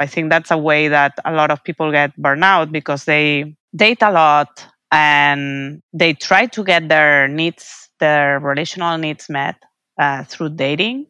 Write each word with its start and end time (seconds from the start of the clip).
I 0.00 0.06
think 0.06 0.30
that's 0.30 0.50
a 0.50 0.58
way 0.58 0.88
that 0.88 1.18
a 1.24 1.32
lot 1.32 1.50
of 1.50 1.64
people 1.64 1.90
get 1.90 2.16
burnout 2.16 2.70
because 2.70 3.04
they 3.04 3.56
date 3.74 3.98
a 4.00 4.12
lot 4.12 4.66
and 4.92 5.82
they 5.92 6.14
try 6.14 6.46
to 6.46 6.64
get 6.64 6.88
their 6.88 7.26
needs, 7.26 7.90
their 7.98 8.38
relational 8.38 8.96
needs 8.96 9.28
met 9.28 9.56
uh, 10.00 10.22
through 10.24 10.50
dating, 10.50 11.06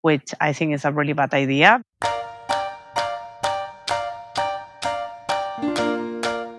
which 0.00 0.32
I 0.40 0.54
think 0.54 0.72
is 0.72 0.86
a 0.86 0.92
really 0.92 1.12
bad 1.12 1.34
idea. 1.34 1.82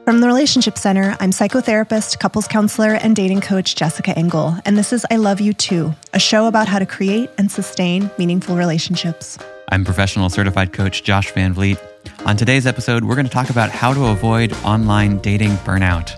From 0.06 0.20
the 0.20 0.28
Relationship 0.28 0.78
Center, 0.78 1.16
I'm 1.20 1.32
psychotherapist, 1.32 2.20
couples 2.20 2.48
counselor, 2.48 2.96
and 2.96 3.16
dating 3.16 3.42
coach 3.42 3.76
Jessica 3.76 4.16
Engle, 4.18 4.58
and 4.66 4.78
this 4.78 4.92
is 4.94 5.06
I 5.10 5.16
Love 5.16 5.40
You 5.40 5.54
Too, 5.54 5.94
a 6.14 6.20
show 6.20 6.48
about 6.48 6.68
how 6.68 6.80
to 6.80 6.86
create 6.86 7.30
and 7.38 7.50
sustain 7.50 8.12
meaningful 8.18 8.58
relationships. 8.58 9.40
I'm 9.74 9.86
professional 9.86 10.30
certified 10.30 10.74
coach 10.74 11.02
Josh 11.02 11.32
Van 11.32 11.54
Vliet. 11.54 11.80
On 12.26 12.36
today's 12.36 12.68
episode, 12.68 13.06
we're 13.06 13.16
going 13.16 13.26
to 13.26 13.32
talk 13.32 13.50
about 13.50 13.70
how 13.70 13.94
to 13.94 14.08
avoid 14.08 14.52
online 14.66 15.20
dating 15.20 15.52
burnout. 15.52 16.12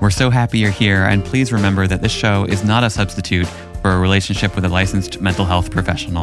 We're 0.00 0.08
so 0.08 0.30
happy 0.30 0.58
you're 0.58 0.70
here, 0.70 1.04
and 1.04 1.22
please 1.22 1.52
remember 1.52 1.86
that 1.86 2.00
this 2.00 2.12
show 2.12 2.46
is 2.46 2.64
not 2.64 2.82
a 2.82 2.88
substitute 2.88 3.46
for 3.82 3.92
a 3.92 3.98
relationship 3.98 4.54
with 4.54 4.64
a 4.64 4.70
licensed 4.70 5.20
mental 5.20 5.44
health 5.44 5.70
professional. 5.70 6.22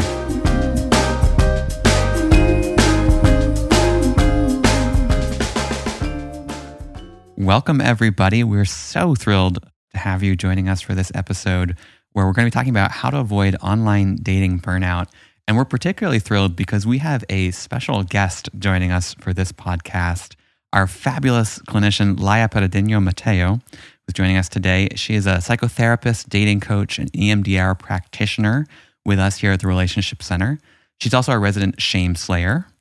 Welcome, 7.37 7.79
everybody. 7.79 8.43
We're 8.43 8.65
so 8.65 9.13
thrilled 9.13 9.59
to 9.91 9.97
have 9.99 10.23
you 10.23 10.35
joining 10.35 10.67
us 10.67 10.81
for 10.81 10.95
this 10.95 11.11
episode 11.13 11.77
where 12.13 12.25
we're 12.25 12.33
going 12.33 12.49
to 12.49 12.51
be 12.51 12.59
talking 12.59 12.71
about 12.71 12.89
how 12.89 13.11
to 13.11 13.17
avoid 13.19 13.55
online 13.61 14.15
dating 14.15 14.61
burnout. 14.61 15.09
And 15.47 15.57
we're 15.57 15.65
particularly 15.65 16.19
thrilled 16.19 16.55
because 16.55 16.85
we 16.85 16.99
have 16.99 17.23
a 17.29 17.51
special 17.51 18.03
guest 18.03 18.49
joining 18.57 18.91
us 18.91 19.13
for 19.15 19.33
this 19.33 19.51
podcast. 19.51 20.35
Our 20.73 20.87
fabulous 20.87 21.59
clinician, 21.59 22.17
Laia 22.17 22.49
Pedreño 22.49 23.05
Mateu, 23.05 23.61
who's 23.71 24.13
joining 24.13 24.37
us 24.37 24.47
today. 24.47 24.89
She 24.95 25.15
is 25.15 25.25
a 25.25 25.35
psychotherapist, 25.35 26.29
dating 26.29 26.61
coach, 26.61 26.97
and 26.97 27.11
EMDR 27.11 27.77
practitioner 27.77 28.65
with 29.05 29.19
us 29.19 29.37
here 29.37 29.51
at 29.51 29.59
the 29.59 29.67
Relationship 29.67 30.23
Center. 30.23 30.59
She's 30.99 31.13
also 31.13 31.31
a 31.31 31.39
resident 31.39 31.81
shame 31.81 32.15
slayer. 32.15 32.67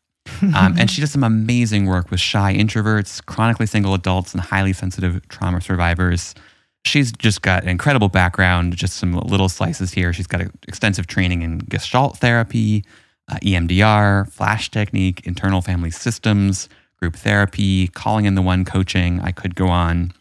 Um, 0.54 0.76
and 0.78 0.90
she 0.90 1.00
does 1.00 1.10
some 1.10 1.24
amazing 1.24 1.86
work 1.86 2.10
with 2.10 2.20
shy 2.20 2.54
introverts, 2.54 3.24
chronically 3.24 3.66
single 3.66 3.94
adults, 3.94 4.32
and 4.32 4.40
highly 4.40 4.72
sensitive 4.72 5.26
trauma 5.28 5.60
survivors. 5.60 6.34
She's 6.84 7.12
just 7.12 7.42
got 7.42 7.62
an 7.62 7.68
incredible 7.68 8.08
background, 8.08 8.74
just 8.76 8.96
some 8.96 9.12
little 9.12 9.48
slices 9.48 9.92
here. 9.92 10.12
She's 10.12 10.26
got 10.26 10.42
extensive 10.66 11.06
training 11.06 11.42
in 11.42 11.58
gestalt 11.58 12.18
therapy, 12.18 12.84
uh, 13.30 13.36
EMDR, 13.42 14.30
flash 14.30 14.70
technique, 14.70 15.26
internal 15.26 15.60
family 15.60 15.90
systems, 15.90 16.68
group 16.98 17.16
therapy, 17.16 17.88
calling 17.88 18.24
in 18.24 18.34
the 18.34 18.42
one 18.42 18.64
coaching. 18.64 19.20
I 19.20 19.32
could 19.32 19.54
go 19.54 19.68
on. 19.68 20.12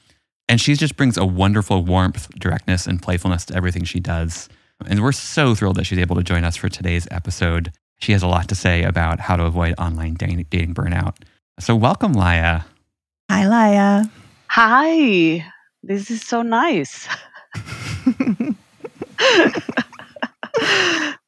And 0.48 0.60
she 0.60 0.76
just 0.76 0.98
brings 0.98 1.18
a 1.18 1.26
wonderful 1.26 1.84
warmth, 1.84 2.30
directness, 2.40 2.88
and 2.88 3.02
playfulness 3.02 3.46
to 3.46 3.56
everything 3.56 3.84
she 3.84 4.00
does. 4.00 4.50
And 4.86 5.02
we're 5.02 5.12
so 5.12 5.56
thrilled 5.56 5.76
that 5.78 5.86
she's 5.86 6.00
able 6.00 6.16
to 6.16 6.23
join 6.23 6.44
us 6.44 6.56
for 6.56 6.70
today's 6.70 7.08
episode. 7.12 7.72
She 8.00 8.14
has 8.14 8.23
a 8.23 8.28
lot 8.28 8.48
to 8.50 8.56
say 8.56 8.84
about 8.84 9.20
how 9.20 9.36
to 9.36 9.46
avoid 9.46 9.76
online 9.78 10.16
dating 10.16 10.73
burnout. 10.73 11.16
So, 11.60 11.76
welcome, 11.76 12.16
Laia. 12.16 12.64
Hi, 13.30 13.44
Laia. 13.44 14.10
Hi. 14.48 15.46
This 15.84 16.12
is 16.12 16.22
so 16.22 16.42
nice. 16.42 17.08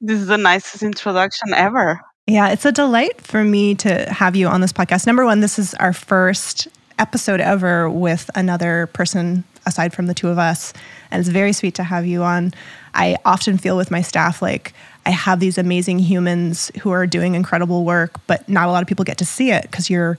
this 0.02 0.20
is 0.20 0.28
the 0.28 0.38
nicest 0.38 0.84
introduction 0.84 1.54
ever. 1.54 2.02
Yeah, 2.28 2.50
it's 2.50 2.66
a 2.66 2.72
delight 2.72 3.22
for 3.22 3.44
me 3.44 3.76
to 3.76 4.12
have 4.12 4.36
you 4.36 4.48
on 4.48 4.62
this 4.62 4.74
podcast. 4.74 5.08
Number 5.08 5.26
one, 5.26 5.40
this 5.40 5.58
is 5.58 5.74
our 5.76 5.94
first 5.94 6.68
episode 7.00 7.40
ever 7.40 7.90
with 7.90 8.30
another 8.36 8.88
person 8.88 9.44
aside 9.66 9.94
from 9.94 10.08
the 10.08 10.14
two 10.14 10.28
of 10.28 10.38
us. 10.38 10.74
And 11.10 11.22
it's 11.22 11.30
very 11.30 11.54
sweet 11.54 11.76
to 11.76 11.84
have 11.84 12.06
you 12.06 12.24
on. 12.24 12.54
I 12.94 13.18
often 13.24 13.58
feel 13.58 13.78
with 13.78 13.90
my 13.90 14.02
staff 14.02 14.42
like 14.42 14.74
I 15.06 15.12
have 15.12 15.40
these 15.40 15.58
amazing 15.58 16.00
humans 16.00 16.72
who 16.82 16.92
are 16.92 17.08
doing 17.08 17.36
incredible 17.36 17.86
work, 17.86 18.20
but 18.28 18.48
not 18.50 18.68
a 18.68 18.72
lot 18.72 18.82
of 18.82 18.88
people 18.88 19.06
get 19.06 19.18
to 19.20 19.26
see 19.26 19.52
it 19.52 19.64
because 19.64 19.90
you're 19.90 20.18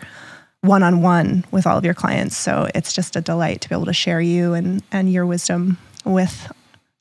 one 0.63 0.83
on 0.83 1.03
one 1.03 1.45
with 1.51 1.67
all 1.67 1.77
of 1.77 1.85
your 1.85 1.95
clients. 1.95 2.37
So 2.37 2.69
it's 2.75 2.93
just 2.93 3.17
a 3.17 3.21
delight 3.21 3.61
to 3.61 3.69
be 3.69 3.75
able 3.75 3.87
to 3.87 3.93
share 3.93 4.21
you 4.21 4.55
and, 4.55 4.83
and 4.91 5.13
your 5.13 5.27
wisdom 5.27 5.77
with 6.05 6.51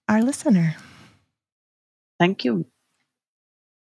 our 0.10 0.22
listener. 0.22 0.76
Thank 2.20 2.44
you. 2.44 2.66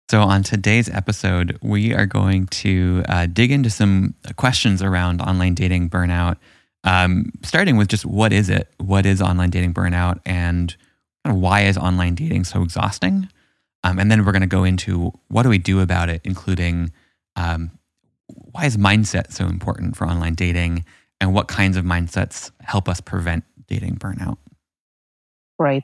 So, 0.10 0.22
on 0.22 0.42
today's 0.42 0.90
episode, 0.90 1.60
we 1.62 1.94
are 1.94 2.08
going 2.08 2.48
to 2.48 3.04
uh, 3.08 3.28
dig 3.28 3.52
into 3.52 3.70
some 3.70 4.16
questions 4.38 4.82
around 4.82 5.22
online 5.22 5.54
dating 5.54 5.92
burnout, 5.92 6.38
um, 6.84 7.32
starting 7.44 7.78
with 7.78 7.90
just 7.90 8.08
what 8.08 8.34
is 8.34 8.50
it? 8.50 8.74
What 8.80 9.06
is 9.06 9.22
online 9.22 9.52
dating 9.52 9.76
burnout? 9.76 10.20
And 10.26 10.76
why 11.24 11.62
is 11.62 11.78
online 11.78 12.16
dating 12.16 12.46
so 12.46 12.64
exhausting? 12.64 13.30
Um, 13.84 14.00
and 14.00 14.10
then 14.10 14.26
we're 14.26 14.32
going 14.32 14.42
to 14.42 14.48
go 14.48 14.64
into 14.64 15.14
what 15.28 15.44
do 15.44 15.50
we 15.50 15.60
do 15.60 15.80
about 15.80 16.10
it, 16.10 16.22
including 16.24 16.92
um, 17.36 17.70
why 18.52 18.66
is 18.66 18.78
mindset 18.78 19.32
so 19.32 19.46
important 19.46 19.96
for 19.96 20.08
online 20.08 20.34
dating 20.34 20.86
and 21.22 21.34
what 21.34 21.48
kinds 21.48 21.78
of 21.78 21.86
mindsets 21.86 22.52
help 22.62 22.88
us 22.88 23.02
prevent 23.02 23.44
dating 23.68 23.98
burnout? 23.98 24.38
Right. 25.58 25.84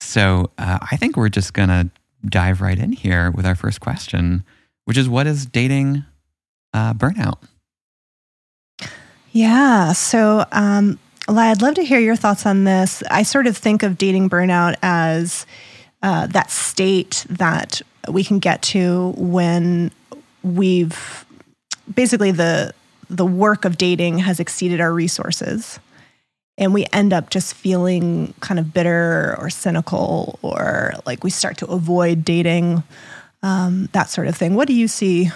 So 0.00 0.50
uh, 0.58 0.78
I 0.90 0.96
think 0.96 1.16
we're 1.16 1.28
just 1.28 1.54
going 1.54 1.68
to 1.68 1.90
dive 2.26 2.60
right 2.60 2.78
in 2.78 2.92
here 2.92 3.30
with 3.30 3.46
our 3.46 3.54
first 3.54 3.80
question, 3.80 4.44
which 4.84 4.96
is 4.96 5.08
what 5.08 5.26
is 5.26 5.46
dating 5.46 6.04
uh, 6.72 6.94
burnout? 6.94 7.38
Yeah. 9.32 9.92
So, 9.92 10.44
um, 10.52 10.98
I'd 11.26 11.62
love 11.62 11.74
to 11.76 11.84
hear 11.84 11.98
your 11.98 12.16
thoughts 12.16 12.44
on 12.44 12.64
this. 12.64 13.02
I 13.10 13.22
sort 13.22 13.46
of 13.46 13.56
think 13.56 13.82
of 13.82 13.96
dating 13.96 14.28
burnout 14.28 14.76
as 14.82 15.46
uh, 16.02 16.26
that 16.28 16.50
state 16.50 17.24
that 17.30 17.80
we 18.08 18.22
can 18.22 18.38
get 18.38 18.60
to 18.62 19.14
when 19.16 19.90
we've 20.42 21.23
basically 21.92 22.30
the 22.30 22.72
the 23.10 23.26
work 23.26 23.64
of 23.64 23.76
dating 23.76 24.18
has 24.18 24.40
exceeded 24.40 24.80
our 24.80 24.92
resources. 24.92 25.78
And 26.56 26.72
we 26.72 26.86
end 26.92 27.12
up 27.12 27.30
just 27.30 27.54
feeling 27.54 28.32
kind 28.40 28.60
of 28.60 28.72
bitter 28.72 29.36
or 29.38 29.50
cynical 29.50 30.38
or 30.40 30.94
like 31.04 31.24
we 31.24 31.30
start 31.30 31.58
to 31.58 31.66
avoid 31.66 32.24
dating 32.24 32.84
um, 33.42 33.88
that 33.92 34.08
sort 34.08 34.28
of 34.28 34.36
thing. 34.36 34.54
What 34.54 34.68
do 34.68 34.74
you 34.74 34.86
see 34.86 35.30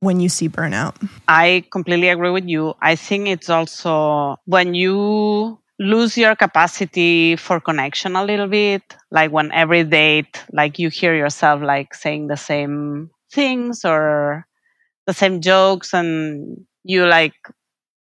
when 0.00 0.20
you 0.20 0.28
see 0.28 0.48
burnout? 0.48 0.94
I 1.28 1.64
completely 1.70 2.08
agree 2.08 2.30
with 2.30 2.48
you. 2.48 2.74
I 2.80 2.94
think 2.94 3.28
it's 3.28 3.50
also 3.50 4.36
when 4.44 4.74
you 4.74 5.58
lose 5.78 6.16
your 6.16 6.36
capacity 6.36 7.36
for 7.36 7.58
connection 7.58 8.14
a 8.14 8.24
little 8.24 8.46
bit 8.46 8.82
like 9.10 9.32
when 9.32 9.50
every 9.50 9.82
date 9.82 10.40
like 10.52 10.78
you 10.78 10.88
hear 10.88 11.14
yourself 11.14 11.60
like 11.60 11.94
saying 11.94 12.28
the 12.28 12.36
same 12.36 13.10
things 13.32 13.84
or 13.84 14.46
the 15.06 15.14
same 15.14 15.40
jokes 15.40 15.92
and 15.94 16.64
you 16.84 17.06
like 17.06 17.34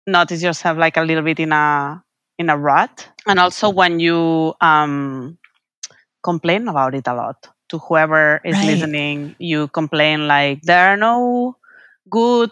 notice 0.08 0.42
yourself 0.42 0.78
like 0.78 0.98
a 0.98 1.02
little 1.02 1.24
bit 1.24 1.40
in 1.40 1.52
a 1.52 2.04
in 2.38 2.50
a 2.50 2.58
rut 2.58 3.08
and 3.28 3.40
also 3.40 3.70
when 3.70 4.00
you 4.00 4.54
um 4.62 5.38
complain 6.24 6.68
about 6.68 6.96
it 6.96 7.08
a 7.08 7.14
lot 7.14 7.48
to 7.70 7.78
whoever 7.80 8.42
is 8.44 8.56
right. 8.56 8.66
listening 8.68 9.36
you 9.40 9.68
complain 9.70 10.28
like 10.28 10.62
there 10.64 10.90
are 10.90 10.98
no 10.98 11.56
good 12.10 12.52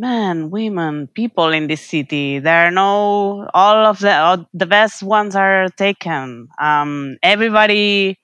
men, 0.00 0.50
women, 0.50 1.08
people 1.08 1.52
in 1.52 1.68
this 1.68 1.82
city. 1.82 2.38
There 2.38 2.66
are 2.66 2.70
no 2.70 3.48
all 3.52 3.86
of 3.86 4.00
the 4.00 4.16
all, 4.16 4.48
the 4.54 4.66
best 4.66 5.02
ones 5.02 5.36
are 5.36 5.68
taken. 5.76 6.48
Um, 6.58 7.18
everybody 7.22 8.18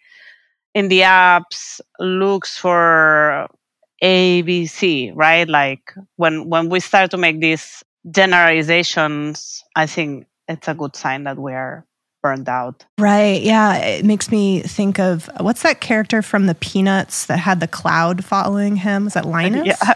in 0.74 0.88
the 0.88 1.00
apps 1.00 1.80
looks 2.00 2.56
for 2.56 3.48
ABC, 4.02 5.12
right? 5.14 5.48
Like 5.48 5.94
when 6.16 6.48
when 6.48 6.68
we 6.68 6.80
start 6.80 7.10
to 7.12 7.16
make 7.16 7.40
these 7.40 7.82
generalizations, 8.10 9.64
I 9.74 9.86
think 9.86 10.26
it's 10.48 10.68
a 10.68 10.74
good 10.74 10.94
sign 10.96 11.24
that 11.24 11.38
we 11.38 11.52
are 11.52 11.84
burned 12.22 12.48
out. 12.48 12.84
Right. 12.98 13.42
Yeah. 13.42 13.76
It 13.76 14.04
makes 14.04 14.30
me 14.30 14.60
think 14.60 14.98
of 14.98 15.30
what's 15.40 15.62
that 15.62 15.80
character 15.80 16.22
from 16.22 16.46
the 16.46 16.54
Peanuts 16.54 17.26
that 17.26 17.38
had 17.38 17.60
the 17.60 17.68
cloud 17.68 18.24
following 18.24 18.76
him? 18.76 19.06
Is 19.06 19.14
that 19.14 19.24
Linus? 19.26 19.66
Yeah. 19.66 19.94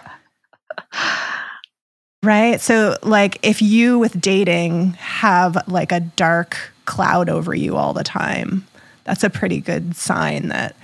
Right. 2.22 2.60
So, 2.60 2.98
like, 3.02 3.38
if 3.42 3.62
you 3.62 3.98
with 3.98 4.20
dating 4.20 4.92
have 4.94 5.66
like 5.66 5.90
a 5.90 6.00
dark 6.00 6.56
cloud 6.84 7.30
over 7.30 7.54
you 7.54 7.76
all 7.76 7.94
the 7.94 8.04
time, 8.04 8.66
that's 9.04 9.24
a 9.24 9.30
pretty 9.30 9.60
good 9.60 9.96
sign 9.96 10.48
that 10.48 10.76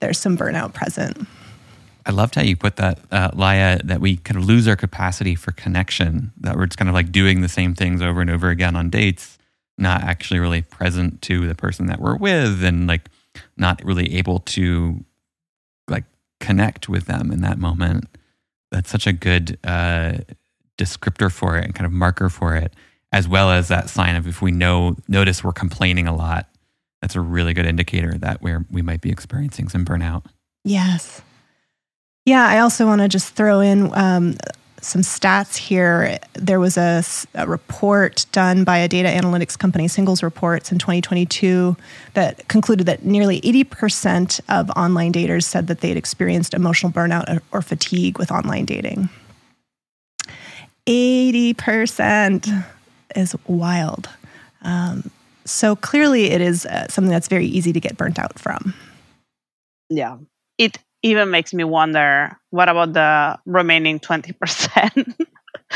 there's 0.00 0.18
some 0.18 0.38
burnout 0.38 0.72
present. 0.72 1.26
I 2.06 2.10
loved 2.10 2.34
how 2.34 2.42
you 2.42 2.56
put 2.56 2.76
that, 2.76 3.00
uh, 3.10 3.30
Laia, 3.30 3.82
that 3.84 4.00
we 4.00 4.16
kind 4.18 4.38
of 4.38 4.44
lose 4.44 4.68
our 4.68 4.76
capacity 4.76 5.34
for 5.34 5.52
connection, 5.52 6.32
that 6.40 6.56
we're 6.56 6.66
just 6.66 6.78
kind 6.78 6.88
of 6.88 6.94
like 6.94 7.12
doing 7.12 7.40
the 7.40 7.48
same 7.48 7.74
things 7.74 8.02
over 8.02 8.20
and 8.20 8.30
over 8.30 8.50
again 8.50 8.76
on 8.76 8.90
dates, 8.90 9.38
not 9.78 10.02
actually 10.02 10.40
really 10.40 10.62
present 10.62 11.22
to 11.22 11.46
the 11.46 11.54
person 11.54 11.86
that 11.86 12.00
we're 12.00 12.16
with 12.16 12.62
and 12.62 12.86
like 12.86 13.08
not 13.56 13.82
really 13.84 14.16
able 14.16 14.40
to 14.40 15.04
like 15.88 16.04
connect 16.40 16.88
with 16.88 17.06
them 17.06 17.32
in 17.32 17.40
that 17.40 17.58
moment 17.58 18.06
that's 18.74 18.90
such 18.90 19.06
a 19.06 19.12
good 19.12 19.56
uh, 19.64 20.14
descriptor 20.76 21.30
for 21.30 21.56
it 21.56 21.64
and 21.64 21.74
kind 21.74 21.86
of 21.86 21.92
marker 21.92 22.28
for 22.28 22.56
it, 22.56 22.72
as 23.12 23.28
well 23.28 23.50
as 23.50 23.68
that 23.68 23.88
sign 23.88 24.16
of 24.16 24.26
if 24.26 24.42
we 24.42 24.50
know 24.50 24.96
notice 25.06 25.44
we're 25.44 25.52
complaining 25.52 26.08
a 26.08 26.14
lot, 26.14 26.48
that's 27.00 27.14
a 27.14 27.20
really 27.20 27.54
good 27.54 27.66
indicator 27.66 28.18
that 28.18 28.42
we're 28.42 28.66
we 28.70 28.82
might 28.82 29.00
be 29.00 29.10
experiencing 29.10 29.68
some 29.68 29.84
burnout. 29.84 30.24
Yes. 30.64 31.22
Yeah, 32.26 32.46
I 32.46 32.58
also 32.60 32.86
want 32.86 33.02
to 33.02 33.08
just 33.08 33.34
throw 33.34 33.60
in 33.60 33.90
um, 33.94 34.36
some 34.80 35.02
stats 35.02 35.56
here. 35.56 36.18
There 36.32 36.58
was 36.58 36.78
a, 36.78 37.02
a, 37.34 37.46
report 37.46 38.24
done 38.32 38.64
by 38.64 38.78
a 38.78 38.88
data 38.88 39.08
analytics 39.08 39.58
company, 39.58 39.88
Singles 39.88 40.22
Reports, 40.22 40.72
in 40.72 40.78
2022 40.78 41.76
that 42.14 42.46
concluded 42.48 42.86
that 42.86 43.04
nearly 43.04 43.40
80% 43.42 44.40
of 44.48 44.70
online 44.70 45.12
daters 45.12 45.44
said 45.44 45.66
that 45.66 45.80
they'd 45.80 45.96
experienced 45.96 46.54
emotional 46.54 46.92
burnout 46.92 47.40
or 47.52 47.60
fatigue 47.60 48.18
with 48.18 48.30
online 48.30 48.64
dating. 48.64 49.10
80% 50.86 52.64
is 53.16 53.36
wild. 53.46 54.08
Um, 54.62 55.10
so 55.44 55.76
clearly, 55.76 56.30
it 56.30 56.40
is 56.40 56.64
uh, 56.64 56.88
something 56.88 57.10
that's 57.10 57.28
very 57.28 57.46
easy 57.46 57.72
to 57.72 57.80
get 57.80 57.98
burnt 57.98 58.18
out 58.18 58.38
from. 58.38 58.74
Yeah. 59.90 60.16
It 60.56 60.78
even 61.04 61.30
makes 61.30 61.52
me 61.52 61.62
wonder 61.62 62.36
what 62.50 62.68
about 62.68 62.94
the 62.94 63.38
remaining 63.44 64.00
20% 64.00 65.14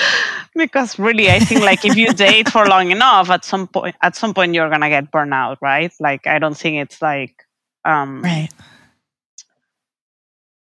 because 0.54 0.98
really 0.98 1.30
i 1.30 1.38
think 1.38 1.60
like 1.60 1.84
if 1.84 1.96
you 1.96 2.12
date 2.26 2.48
for 2.48 2.66
long 2.66 2.90
enough 2.90 3.28
at 3.30 3.44
some 3.44 3.68
point 3.68 3.94
at 4.00 4.16
some 4.16 4.32
point 4.32 4.54
you're 4.54 4.70
gonna 4.70 4.88
get 4.88 5.12
burnout 5.12 5.56
right? 5.60 5.92
Like 6.00 6.26
i 6.26 6.38
don't 6.38 6.56
think 6.56 6.78
it's 6.78 7.00
like 7.00 7.44
um 7.84 8.22
right. 8.22 8.48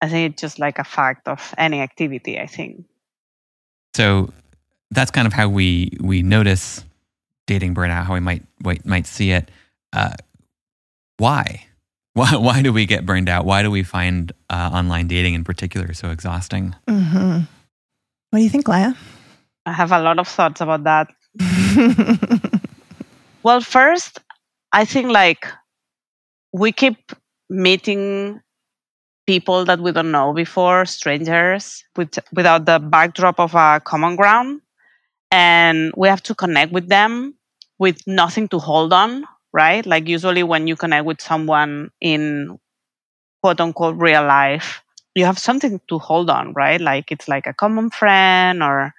I 0.03 0.09
think 0.11 0.33
it's 0.33 0.41
just 0.41 0.59
like 0.59 0.79
a 0.79 0.85
fact 0.85 1.29
of 1.29 1.55
any 1.57 1.81
activity 1.81 2.41
i 2.41 2.47
think. 2.47 2.85
So 3.95 4.33
that's 4.91 5.11
kind 5.11 5.27
of 5.27 5.33
how 5.33 5.49
we 5.49 5.97
we 6.01 6.23
notice 6.23 6.85
dating 7.47 7.75
burnout 7.75 8.05
how 8.05 8.15
we 8.15 8.21
might 8.21 8.43
might 8.85 9.07
see 9.07 9.31
it. 9.33 9.51
Uh, 9.93 10.15
why 11.19 11.67
why, 12.17 12.35
why 12.37 12.63
do 12.63 12.73
we 12.73 12.87
get 12.87 13.05
burned 13.05 13.29
out? 13.29 13.45
Why 13.45 13.63
do 13.63 13.71
we 13.71 13.83
find 13.83 14.33
uh, 14.49 14.71
online 14.73 15.07
dating 15.07 15.35
in 15.35 15.45
particular 15.45 15.93
so 15.93 16.09
exhausting? 16.09 16.75
Mm-hmm. 16.89 17.41
What 18.31 18.39
do 18.39 18.43
you 18.43 18.49
think, 18.49 18.65
Laia? 18.65 18.97
I 19.67 19.73
have 19.73 19.93
a 19.93 20.01
lot 20.01 20.19
of 20.19 20.27
thoughts 20.27 20.63
about 20.63 20.85
that. 20.85 21.13
well, 23.43 23.61
first, 23.61 24.19
I 24.73 24.87
think 24.87 25.09
like 25.09 25.47
we 26.55 26.73
keep 26.73 27.13
meeting 27.51 28.41
people 29.27 29.67
that 29.67 29.81
we 29.81 29.93
don't 29.93 30.11
know 30.11 30.33
before, 30.33 30.87
strangers, 30.87 31.85
with, 31.97 32.19
without 32.33 32.65
the 32.65 32.79
backdrop 32.79 33.39
of 33.39 33.55
a 33.55 33.83
common 33.85 34.17
ground. 34.17 34.63
And 35.31 35.93
we 35.95 36.09
have 36.09 36.23
to 36.23 36.35
connect 36.35 36.73
with 36.73 36.89
them 36.89 37.35
with 37.79 37.99
nothing 38.07 38.49
to 38.49 38.59
hold 38.59 38.95
on 38.95 39.27
right? 39.57 39.87
Like 39.87 40.09
usually 40.09 40.45
when 40.45 40.69
you 40.69 40.77
connect 40.77 41.07
with 41.07 41.23
someone 41.23 41.93
in 42.03 42.61
quote 43.43 43.61
unquote 43.61 43.97
real 43.99 44.25
life, 44.27 44.83
you 45.15 45.25
have 45.25 45.39
something 45.39 45.81
to 45.89 45.99
hold 45.99 46.31
on, 46.31 46.53
right? 46.55 46.81
Like 46.81 47.13
it's 47.13 47.29
like 47.29 47.47
a 47.47 47.55
common 47.55 47.91
friend 47.91 48.63
or 48.63 48.93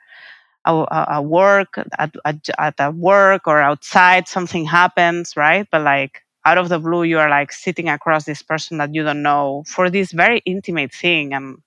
a, 0.65 1.05
a 1.19 1.21
work 1.21 1.77
at, 1.99 2.13
at, 2.25 2.49
at 2.79 2.95
work 2.95 3.43
or 3.47 3.59
outside 3.59 4.27
something 4.27 4.65
happens, 4.65 5.35
right? 5.37 5.67
But 5.71 5.81
like 5.83 6.21
out 6.45 6.57
of 6.57 6.69
the 6.69 6.79
blue, 6.79 7.03
you 7.03 7.19
are 7.19 7.29
like 7.29 7.51
sitting 7.51 7.89
across 7.89 8.25
this 8.25 8.41
person 8.43 8.77
that 8.79 8.93
you 8.93 9.03
don't 9.03 9.23
know 9.23 9.63
for 9.67 9.89
this 9.89 10.11
very 10.11 10.41
intimate 10.45 10.93
thing 10.93 11.33
and 11.33 11.57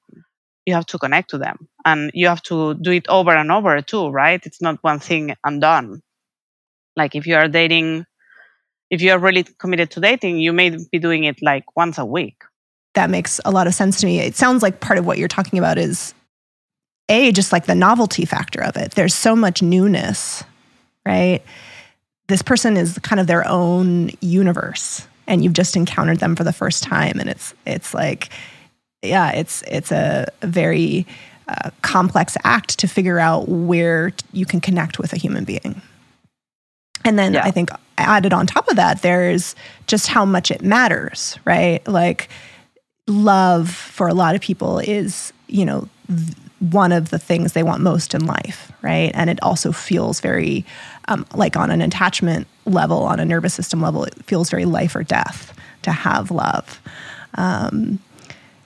you 0.66 0.74
have 0.74 0.86
to 0.86 0.98
connect 0.98 1.30
to 1.30 1.38
them 1.38 1.68
and 1.86 2.10
you 2.14 2.28
have 2.28 2.42
to 2.42 2.74
do 2.74 2.92
it 2.92 3.08
over 3.08 3.32
and 3.34 3.52
over 3.52 3.80
too, 3.82 4.08
right? 4.10 4.44
It's 4.46 4.62
not 4.62 4.78
one 4.82 5.00
thing 5.00 5.34
and 5.44 5.60
done. 5.60 6.02
Like 6.96 7.14
if 7.16 7.26
you 7.26 7.36
are 7.36 7.48
dating 7.48 8.06
if 8.90 9.00
you're 9.00 9.18
really 9.18 9.44
committed 9.44 9.90
to 9.92 10.00
dating, 10.00 10.38
you 10.38 10.52
may 10.52 10.70
be 10.70 10.98
doing 10.98 11.24
it 11.24 11.40
like 11.42 11.64
once 11.76 11.98
a 11.98 12.04
week. 12.04 12.42
That 12.94 13.08
makes 13.08 13.40
a 13.44 13.50
lot 13.50 13.66
of 13.66 13.74
sense 13.74 14.00
to 14.00 14.06
me. 14.06 14.18
It 14.18 14.36
sounds 14.36 14.62
like 14.62 14.80
part 14.80 14.98
of 14.98 15.06
what 15.06 15.16
you're 15.16 15.28
talking 15.28 15.58
about 15.58 15.78
is 15.78 16.12
a 17.08 17.32
just 17.32 17.52
like 17.52 17.66
the 17.66 17.74
novelty 17.74 18.24
factor 18.24 18.62
of 18.62 18.76
it. 18.76 18.92
There's 18.92 19.14
so 19.14 19.36
much 19.36 19.62
newness, 19.62 20.42
right? 21.06 21.42
This 22.28 22.42
person 22.42 22.76
is 22.76 22.98
kind 22.98 23.20
of 23.20 23.26
their 23.26 23.46
own 23.46 24.10
universe 24.20 25.06
and 25.26 25.44
you've 25.44 25.52
just 25.52 25.76
encountered 25.76 26.18
them 26.18 26.34
for 26.34 26.44
the 26.44 26.52
first 26.52 26.82
time 26.82 27.18
and 27.20 27.28
it's 27.28 27.54
it's 27.64 27.94
like 27.94 28.30
yeah, 29.02 29.30
it's 29.32 29.62
it's 29.62 29.92
a, 29.92 30.26
very 30.42 31.06
uh, 31.48 31.70
complex 31.82 32.36
act 32.44 32.78
to 32.78 32.86
figure 32.86 33.18
out 33.18 33.48
where 33.48 34.12
you 34.32 34.46
can 34.46 34.60
connect 34.60 34.98
with 34.98 35.12
a 35.12 35.16
human 35.16 35.44
being. 35.44 35.80
And 37.04 37.18
then 37.18 37.34
yeah. 37.34 37.44
I 37.44 37.50
think 37.50 37.70
added 37.98 38.32
on 38.32 38.46
top 38.46 38.68
of 38.68 38.76
that, 38.76 39.02
there's 39.02 39.54
just 39.86 40.06
how 40.06 40.24
much 40.24 40.50
it 40.50 40.62
matters, 40.62 41.38
right? 41.44 41.86
Like 41.86 42.28
love 43.06 43.70
for 43.70 44.08
a 44.08 44.14
lot 44.14 44.34
of 44.34 44.40
people 44.40 44.78
is, 44.78 45.32
you 45.48 45.64
know, 45.64 45.88
th- 46.08 46.36
one 46.60 46.92
of 46.92 47.08
the 47.08 47.18
things 47.18 47.52
they 47.52 47.62
want 47.62 47.82
most 47.82 48.14
in 48.14 48.26
life, 48.26 48.70
right? 48.82 49.10
And 49.14 49.30
it 49.30 49.42
also 49.42 49.72
feels 49.72 50.20
very, 50.20 50.64
um, 51.08 51.26
like 51.34 51.56
on 51.56 51.70
an 51.70 51.80
attachment 51.80 52.46
level, 52.66 53.04
on 53.04 53.18
a 53.18 53.24
nervous 53.24 53.54
system 53.54 53.80
level, 53.80 54.04
it 54.04 54.14
feels 54.26 54.50
very 54.50 54.66
life 54.66 54.94
or 54.94 55.02
death 55.02 55.56
to 55.82 55.90
have 55.90 56.30
love. 56.30 56.80
Um, 57.34 57.98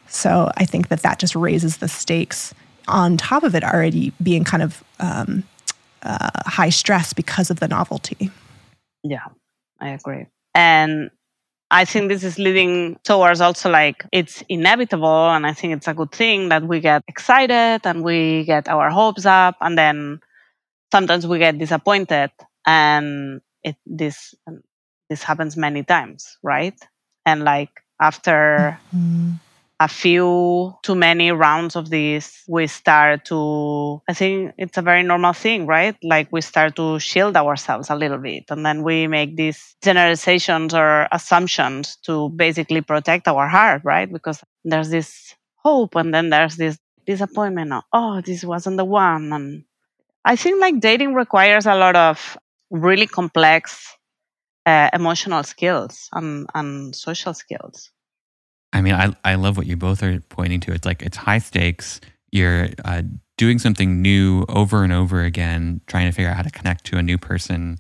so 0.09 0.51
I 0.57 0.65
think 0.65 0.89
that 0.89 1.03
that 1.03 1.19
just 1.19 1.37
raises 1.37 1.77
the 1.77 1.89
stakes 1.89 2.53
on 2.89 3.17
top 3.17 3.45
of 3.45 3.55
it 3.55 3.65
already 3.65 4.13
being 4.23 4.45
kind 4.45 4.63
of 4.63 4.83
um, 5.01 5.45
uh, 6.05 6.31
high 6.47 6.71
stress 6.71 7.13
because 7.13 7.51
of 7.51 7.61
the 7.61 7.69
novelty. 7.69 8.31
Yeah, 9.03 9.27
I 9.81 9.91
agree. 9.91 10.27
And 10.55 11.11
I 11.71 11.85
think 11.85 12.09
this 12.09 12.23
is 12.23 12.39
leading 12.39 12.99
towards 13.05 13.41
also 13.41 13.71
like 13.71 14.07
it's 14.13 14.43
inevitable. 14.49 15.31
And 15.31 15.47
I 15.47 15.53
think 15.53 15.75
it's 15.75 15.89
a 15.89 15.95
good 15.95 16.13
thing 16.13 16.49
that 16.51 16.63
we 16.63 16.81
get 16.81 17.03
excited 17.09 17.81
and 17.85 18.05
we 18.05 18.45
get 18.45 18.69
our 18.69 18.91
hopes 18.91 19.27
up. 19.27 19.57
And 19.61 19.77
then 19.77 20.21
sometimes 20.93 21.27
we 21.27 21.39
get 21.39 21.59
disappointed. 21.59 22.31
And 22.67 23.41
it, 23.63 23.77
this, 23.87 24.35
this 25.11 25.23
happens 25.23 25.57
many 25.57 25.83
times, 25.83 26.39
right? 26.43 26.79
And 27.27 27.43
like 27.45 27.71
after 28.01 28.79
mm-hmm 28.95 29.33
a 29.81 29.89
few 29.89 30.73
too 30.83 30.95
many 30.95 31.33
rounds 31.33 31.75
of 31.75 31.91
this, 31.91 32.43
we 32.49 32.67
start 32.67 33.25
to, 33.27 34.01
I 34.09 34.15
think 34.15 34.55
it's 34.57 34.79
a 34.79 34.83
very 34.83 35.03
normal 35.03 35.33
thing, 35.33 35.67
right? 35.67 35.97
Like 36.03 36.29
we 36.31 36.41
start 36.41 36.77
to 36.77 36.99
shield 37.01 37.37
ourselves 37.37 37.91
a 37.91 37.97
little 37.97 38.19
bit. 38.19 38.45
And 38.51 38.65
then 38.65 38.85
we 38.85 39.09
make 39.09 39.37
these 39.37 39.77
generalizations 39.83 40.75
or 40.75 41.09
assumptions 41.11 41.97
to 42.05 42.29
basically 42.31 42.83
protect 42.83 43.27
our 43.27 43.49
heart, 43.49 43.83
right? 43.85 44.11
Because 44.11 44.43
there's 44.65 44.91
this 44.91 45.35
hope 45.57 45.97
and 45.97 46.15
then 46.15 46.31
there's 46.31 46.57
this 46.57 46.79
disappointment. 47.05 47.73
Of, 47.73 47.83
oh, 47.93 48.21
this 48.21 48.45
wasn't 48.45 48.77
the 48.77 48.85
one. 48.85 49.33
And 49.33 49.65
I 50.25 50.37
think 50.37 50.61
like 50.61 50.81
dating 50.81 51.15
requires 51.15 51.67
a 51.67 51.75
lot 51.75 51.97
of 51.97 52.39
really 52.71 53.09
complex 53.09 53.97
uh, 54.67 54.89
emotional 54.93 55.43
skills 55.43 56.09
and, 56.13 56.49
and 56.55 56.95
social 56.95 57.35
skills. 57.35 57.91
I 58.75 58.83
mean, 58.83 58.95
I, 58.95 59.15
I 59.25 59.37
love 59.37 59.57
what 59.57 59.67
you 59.67 59.77
both 59.77 60.03
are 60.03 60.21
pointing 60.29 60.59
to. 60.61 60.73
It's 60.73 60.85
like 60.85 61.01
it's 61.01 61.17
high 61.17 61.39
stakes. 61.39 62.01
You're 62.33 62.69
uh, 62.85 63.03
doing 63.37 63.61
something 63.61 64.03
new 64.03 64.45
over 64.49 64.83
and 64.83 64.93
over 64.93 65.23
again, 65.23 65.81
trying 65.87 66.07
to 66.07 66.13
figure 66.13 66.29
out 66.29 66.37
how 66.37 66.43
to 66.43 66.51
connect 66.51 66.85
to 66.87 66.99
a 66.99 67.03
new 67.03 67.17
person 67.17 67.79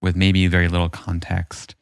with 0.00 0.14
maybe 0.14 0.46
very 0.46 0.68
little 0.68 0.88
context. 0.88 1.74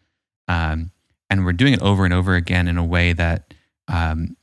Um, 0.48 0.90
and 1.28 1.44
we're 1.44 1.52
doing 1.52 1.74
it 1.74 1.82
over 1.82 2.06
and 2.06 2.14
over 2.14 2.34
again 2.34 2.66
in 2.66 2.78
a 2.78 2.84
way 2.84 3.12
that 3.12 3.52
um, 3.88 4.34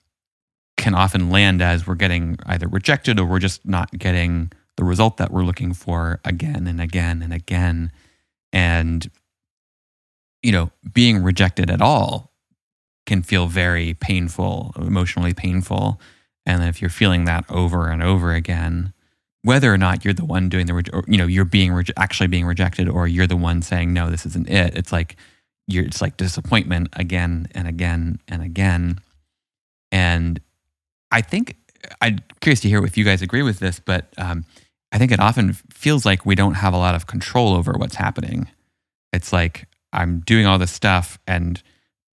can 0.78 0.94
often 0.94 1.32
land 1.32 1.62
as 1.62 1.88
we're 1.88 1.96
getting 1.96 2.38
either 2.46 2.68
rejected 2.68 3.20
or 3.20 3.26
we're 3.26 3.40
just 3.40 3.66
not 3.66 3.92
getting 3.98 4.52
the 4.78 4.84
result 4.84 5.18
that 5.18 5.32
we're 5.32 5.44
looking 5.44 5.74
for 5.74 6.20
again 6.26 6.68
and 6.68 6.80
again 6.80 7.24
and 7.24 7.34
again. 7.34 7.92
And, 8.54 9.10
you 10.44 10.52
know, 10.52 10.70
being 10.94 11.24
rejected 11.24 11.72
at 11.72 11.82
all 11.82 12.31
can 13.12 13.24
feel 13.24 13.48
very 13.48 13.94
painful, 13.94 14.74
emotionally 14.78 15.34
painful. 15.34 16.00
And 16.46 16.64
if 16.64 16.82
you're 16.82 16.90
feeling 16.90 17.26
that 17.26 17.44
over 17.50 17.90
and 17.90 18.02
over 18.02 18.34
again, 18.34 18.94
whether 19.42 19.74
or 19.74 19.78
not 19.78 20.06
you're 20.06 20.14
the 20.14 20.24
one 20.24 20.48
doing 20.48 20.66
the, 20.66 20.74
or, 20.94 21.04
you 21.10 21.18
know, 21.18 21.28
you're 21.28 21.44
being 21.44 21.74
re- 21.74 21.84
actually 21.98 22.28
being 22.28 22.46
rejected, 22.46 22.88
or 22.88 23.10
you're 23.10 23.28
the 23.28 23.36
one 23.36 23.62
saying 23.62 23.92
no, 23.92 24.10
this 24.10 24.26
isn't 24.26 24.50
it. 24.50 24.78
It's 24.78 24.94
like 24.94 25.18
you're, 25.68 25.84
it's 25.84 26.02
like 26.02 26.16
disappointment 26.16 26.88
again 26.94 27.48
and 27.54 27.68
again 27.68 28.20
and 28.30 28.42
again. 28.42 29.02
And 29.92 30.40
I 31.12 31.20
think 31.20 31.58
I'm 32.00 32.20
curious 32.40 32.62
to 32.62 32.70
hear 32.70 32.82
if 32.86 32.98
you 32.98 33.04
guys 33.04 33.22
agree 33.22 33.44
with 33.44 33.60
this, 33.60 33.82
but 33.82 34.06
um, 34.18 34.46
I 34.94 35.00
think 35.00 35.12
it 35.12 35.20
often 35.20 35.52
feels 35.70 36.06
like 36.06 36.26
we 36.26 36.36
don't 36.36 36.54
have 36.54 36.74
a 36.74 36.78
lot 36.78 36.96
of 36.96 37.08
control 37.08 37.56
over 37.56 37.74
what's 37.74 37.96
happening. 37.96 38.48
It's 39.12 39.34
like 39.34 39.68
I'm 39.92 40.22
doing 40.22 40.46
all 40.46 40.58
this 40.58 40.72
stuff 40.72 41.20
and 41.28 41.62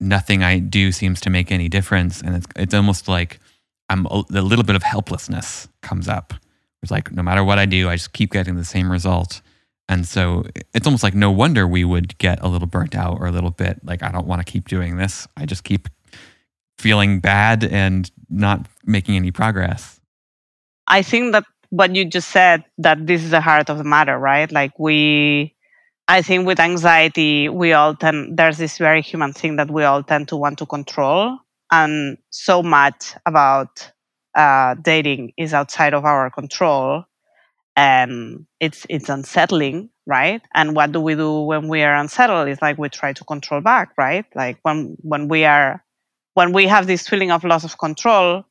nothing 0.00 0.42
I 0.42 0.58
do 0.58 0.92
seems 0.92 1.20
to 1.22 1.30
make 1.30 1.50
any 1.50 1.68
difference. 1.68 2.20
And 2.20 2.36
it's, 2.36 2.46
it's 2.56 2.74
almost 2.74 3.08
like 3.08 3.40
I'm 3.88 4.06
a, 4.06 4.22
a 4.32 4.42
little 4.42 4.64
bit 4.64 4.76
of 4.76 4.82
helplessness 4.82 5.68
comes 5.82 6.08
up. 6.08 6.34
It's 6.82 6.92
like 6.92 7.12
no 7.12 7.22
matter 7.22 7.42
what 7.42 7.58
I 7.58 7.66
do, 7.66 7.88
I 7.88 7.96
just 7.96 8.12
keep 8.12 8.32
getting 8.32 8.56
the 8.56 8.64
same 8.64 8.90
result. 8.90 9.40
And 9.88 10.06
so 10.06 10.44
it's 10.74 10.86
almost 10.86 11.02
like 11.02 11.14
no 11.14 11.30
wonder 11.30 11.66
we 11.66 11.84
would 11.84 12.16
get 12.18 12.42
a 12.42 12.48
little 12.48 12.68
burnt 12.68 12.94
out 12.94 13.18
or 13.20 13.26
a 13.26 13.32
little 13.32 13.50
bit 13.50 13.80
like, 13.84 14.02
I 14.02 14.10
don't 14.10 14.26
want 14.26 14.44
to 14.44 14.50
keep 14.50 14.68
doing 14.68 14.96
this. 14.96 15.26
I 15.36 15.46
just 15.46 15.64
keep 15.64 15.88
feeling 16.78 17.20
bad 17.20 17.64
and 17.64 18.10
not 18.28 18.66
making 18.84 19.16
any 19.16 19.30
progress. 19.30 19.98
I 20.86 21.02
think 21.02 21.32
that 21.32 21.44
what 21.70 21.94
you 21.96 22.04
just 22.04 22.28
said, 22.28 22.64
that 22.78 23.06
this 23.06 23.24
is 23.24 23.30
the 23.30 23.40
heart 23.40 23.68
of 23.68 23.78
the 23.78 23.84
matter, 23.84 24.18
right? 24.18 24.50
Like 24.50 24.78
we, 24.78 25.54
I 26.08 26.22
think 26.22 26.46
with 26.46 26.58
anxiety, 26.58 27.50
we 27.50 27.74
all 27.74 27.94
tend, 27.94 28.38
there's 28.38 28.56
this 28.56 28.78
very 28.78 29.02
human 29.02 29.34
thing 29.34 29.56
that 29.56 29.70
we 29.70 29.84
all 29.84 30.02
tend 30.02 30.28
to 30.28 30.36
want 30.36 30.58
to 30.58 30.66
control. 30.66 31.38
And 31.70 32.16
so 32.30 32.62
much 32.62 33.14
about 33.26 33.92
uh, 34.34 34.74
dating 34.80 35.34
is 35.36 35.52
outside 35.52 35.92
of 35.92 36.06
our 36.06 36.30
control. 36.30 37.04
And 37.76 38.46
it's 38.58 38.86
it's 38.88 39.08
unsettling 39.08 39.90
right? 40.06 40.42
And 40.54 40.74
what 40.74 40.90
do 40.92 41.00
we 41.00 41.14
do 41.14 41.42
when 41.42 41.68
we 41.68 41.82
are 41.82 41.94
unsettled? 41.94 42.48
It's 42.48 42.62
like 42.62 42.78
we 42.78 42.88
try 42.88 43.12
to 43.12 43.24
control 43.24 43.60
back 43.60 43.92
right? 43.98 44.24
Like 44.34 44.58
when 44.62 44.96
when 45.02 45.28
we 45.28 45.44
are 45.44 45.84
when 46.34 46.52
we 46.52 46.66
have 46.66 46.86
this 46.86 47.06
feeling 47.06 47.30
of 47.30 47.44
loss 47.44 47.64
of 47.64 47.78
control 47.78 48.44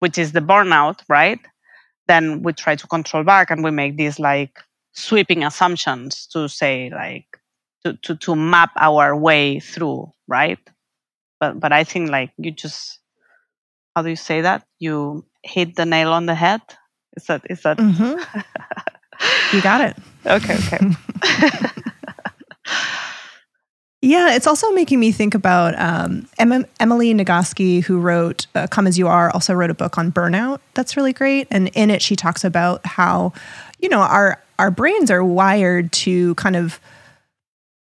which 0.00 0.18
is 0.18 0.32
the 0.32 0.40
burnout 0.40 1.00
right? 1.08 1.40
Then 2.08 2.42
we 2.42 2.52
try 2.52 2.76
to 2.76 2.86
control 2.88 3.24
back 3.24 3.50
and 3.50 3.64
we 3.64 3.70
make 3.70 3.96
these 3.96 4.18
like 4.18 4.58
sweeping 4.96 5.44
assumptions 5.44 6.26
to 6.26 6.48
say 6.48 6.90
like 6.90 7.38
to 7.84 7.94
to, 8.02 8.16
to 8.16 8.34
map 8.34 8.70
our 8.76 9.16
way 9.16 9.60
through 9.60 10.12
right 10.26 10.58
but 11.38 11.60
but 11.60 11.72
i 11.72 11.84
think 11.84 12.10
like 12.10 12.32
you 12.38 12.50
just 12.50 12.98
how 13.94 14.02
do 14.02 14.08
you 14.08 14.16
say 14.16 14.40
that 14.40 14.64
you 14.78 15.24
hit 15.42 15.76
the 15.76 15.86
nail 15.86 16.12
on 16.12 16.26
the 16.26 16.34
head 16.34 16.60
is 17.16 17.24
that 17.26 17.42
is 17.48 17.62
that? 17.62 17.78
Mm-hmm. 17.78 19.56
you 19.56 19.62
got 19.62 19.80
it. 19.80 19.96
okay. 20.26 20.56
Okay. 20.66 21.70
Yeah, 24.02 24.36
it's 24.36 24.46
also 24.46 24.70
making 24.70 25.00
me 25.00 25.10
think 25.10 25.34
about 25.34 25.76
um, 25.80 26.28
Emily 26.38 27.12
Nagoski, 27.12 27.82
who 27.82 27.98
wrote 27.98 28.46
uh, 28.54 28.68
"Come 28.68 28.86
as 28.86 28.96
You 28.96 29.08
Are," 29.08 29.32
also 29.32 29.52
wrote 29.52 29.70
a 29.70 29.74
book 29.74 29.98
on 29.98 30.12
burnout 30.12 30.60
that's 30.74 30.96
really 30.96 31.12
great, 31.12 31.48
and 31.50 31.68
in 31.68 31.90
it 31.90 32.02
she 32.02 32.14
talks 32.14 32.44
about 32.44 32.86
how, 32.86 33.32
you 33.80 33.88
know, 33.88 34.00
our 34.00 34.40
our 34.58 34.70
brains 34.70 35.10
are 35.10 35.24
wired 35.24 35.92
to 35.92 36.34
kind 36.36 36.56
of 36.56 36.80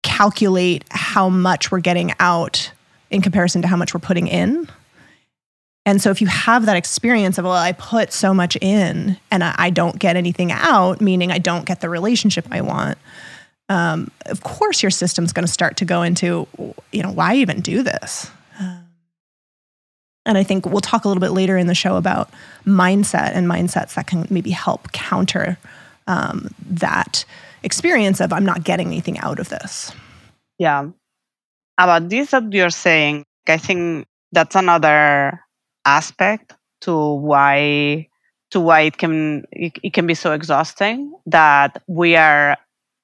calculate 0.03 0.83
how 0.91 1.29
much 1.29 1.71
we're 1.71 1.79
getting 1.79 2.13
out 2.19 2.71
in 3.09 3.21
comparison 3.21 3.61
to 3.61 3.67
how 3.67 3.75
much 3.75 3.93
we're 3.93 3.99
putting 3.99 4.27
in. 4.27 4.67
And 5.85 6.01
so 6.01 6.09
if 6.09 6.19
you 6.19 6.27
have 6.27 6.65
that 6.65 6.77
experience 6.77 7.37
of, 7.37 7.45
well, 7.45 7.53
I 7.53 7.73
put 7.73 8.11
so 8.11 8.33
much 8.33 8.57
in 8.59 9.17
and 9.29 9.43
I, 9.43 9.69
don't 9.69 9.99
get 9.99 10.15
anything 10.15 10.51
out, 10.51 10.99
meaning 10.99 11.31
I 11.31 11.37
don't 11.37 11.65
get 11.65 11.81
the 11.81 11.89
relationship 11.89 12.47
I 12.49 12.61
want, 12.61 12.97
um, 13.69 14.09
of 14.25 14.41
course 14.41 14.81
your 14.81 14.89
system's 14.89 15.31
going 15.31 15.45
to 15.45 15.51
start 15.51 15.77
to 15.77 15.85
go 15.85 16.01
into, 16.01 16.47
you 16.91 17.03
know, 17.03 17.11
why 17.11 17.35
even 17.35 17.61
do 17.61 17.83
this? 17.83 18.31
and 20.25 20.37
I 20.37 20.43
think 20.43 20.65
we'll 20.65 20.81
talk 20.81 21.05
a 21.05 21.07
little 21.07 21.21
bit 21.21 21.31
later 21.31 21.57
in 21.57 21.67
the 21.67 21.75
show 21.75 21.97
about 21.97 22.31
mindset 22.65 23.31
and 23.33 23.47
mindsets 23.47 23.93
that 23.93 24.07
can 24.07 24.25
maybe 24.29 24.51
help 24.51 24.91
counter 24.91 25.57
um, 26.07 26.49
that 26.69 27.25
experience 27.63 28.21
of 28.21 28.31
I'm 28.31 28.45
not 28.45 28.63
getting 28.63 28.87
anything 28.87 29.17
out 29.19 29.39
of 29.39 29.49
this. 29.49 29.91
Yeah. 30.57 30.89
About 31.77 32.09
this 32.09 32.31
that 32.31 32.51
you're 32.53 32.69
saying, 32.69 33.25
I 33.47 33.57
think 33.57 34.07
that's 34.31 34.55
another 34.55 35.39
aspect 35.85 36.53
to 36.81 36.95
why 36.95 38.07
to 38.51 38.59
why 38.59 38.81
it 38.81 38.97
can 38.97 39.45
it, 39.51 39.77
it 39.83 39.93
can 39.93 40.07
be 40.07 40.13
so 40.13 40.33
exhausting 40.33 41.13
that 41.25 41.81
we 41.87 42.15
are 42.15 42.57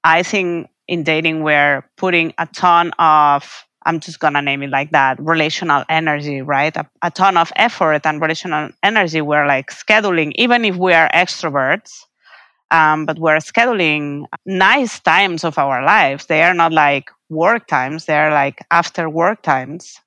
i 0.04 0.24
think 0.24 0.70
in 0.88 1.04
dating 1.04 1.44
we're 1.44 1.84
putting 1.98 2.34
a 2.38 2.48
ton 2.48 2.92
of 3.00 3.66
i'm 3.86 4.00
just 4.00 4.20
gonna 4.20 4.42
name 4.42 4.64
it 4.64 4.70
like 4.70 4.92
that 4.92 5.20
relational 5.20 5.84
energy 5.90 6.42
right 6.42 6.76
a, 6.76 6.88
a 7.02 7.12
ton 7.12 7.38
of 7.38 7.52
effort 7.56 8.06
and 8.06 8.22
relational 8.22 8.70
energy 8.84 9.22
we're 9.22 9.48
like 9.48 9.70
scheduling 9.72 10.32
even 10.36 10.66
if 10.66 10.76
we 10.76 10.94
are 10.94 11.10
extroverts 11.10 11.92
um, 12.72 13.06
but 13.06 13.20
we're 13.20 13.38
scheduling 13.38 14.26
nice 14.46 15.00
times 15.00 15.44
of 15.44 15.58
our 15.58 15.84
lives. 15.84 16.26
They 16.28 16.44
are 16.44 16.54
not 16.54 16.72
like 16.74 17.12
work 17.30 17.68
times. 17.68 18.06
They're 18.06 18.32
like 18.32 18.60
after 18.72 19.10
work 19.10 19.42
times. 19.44 20.00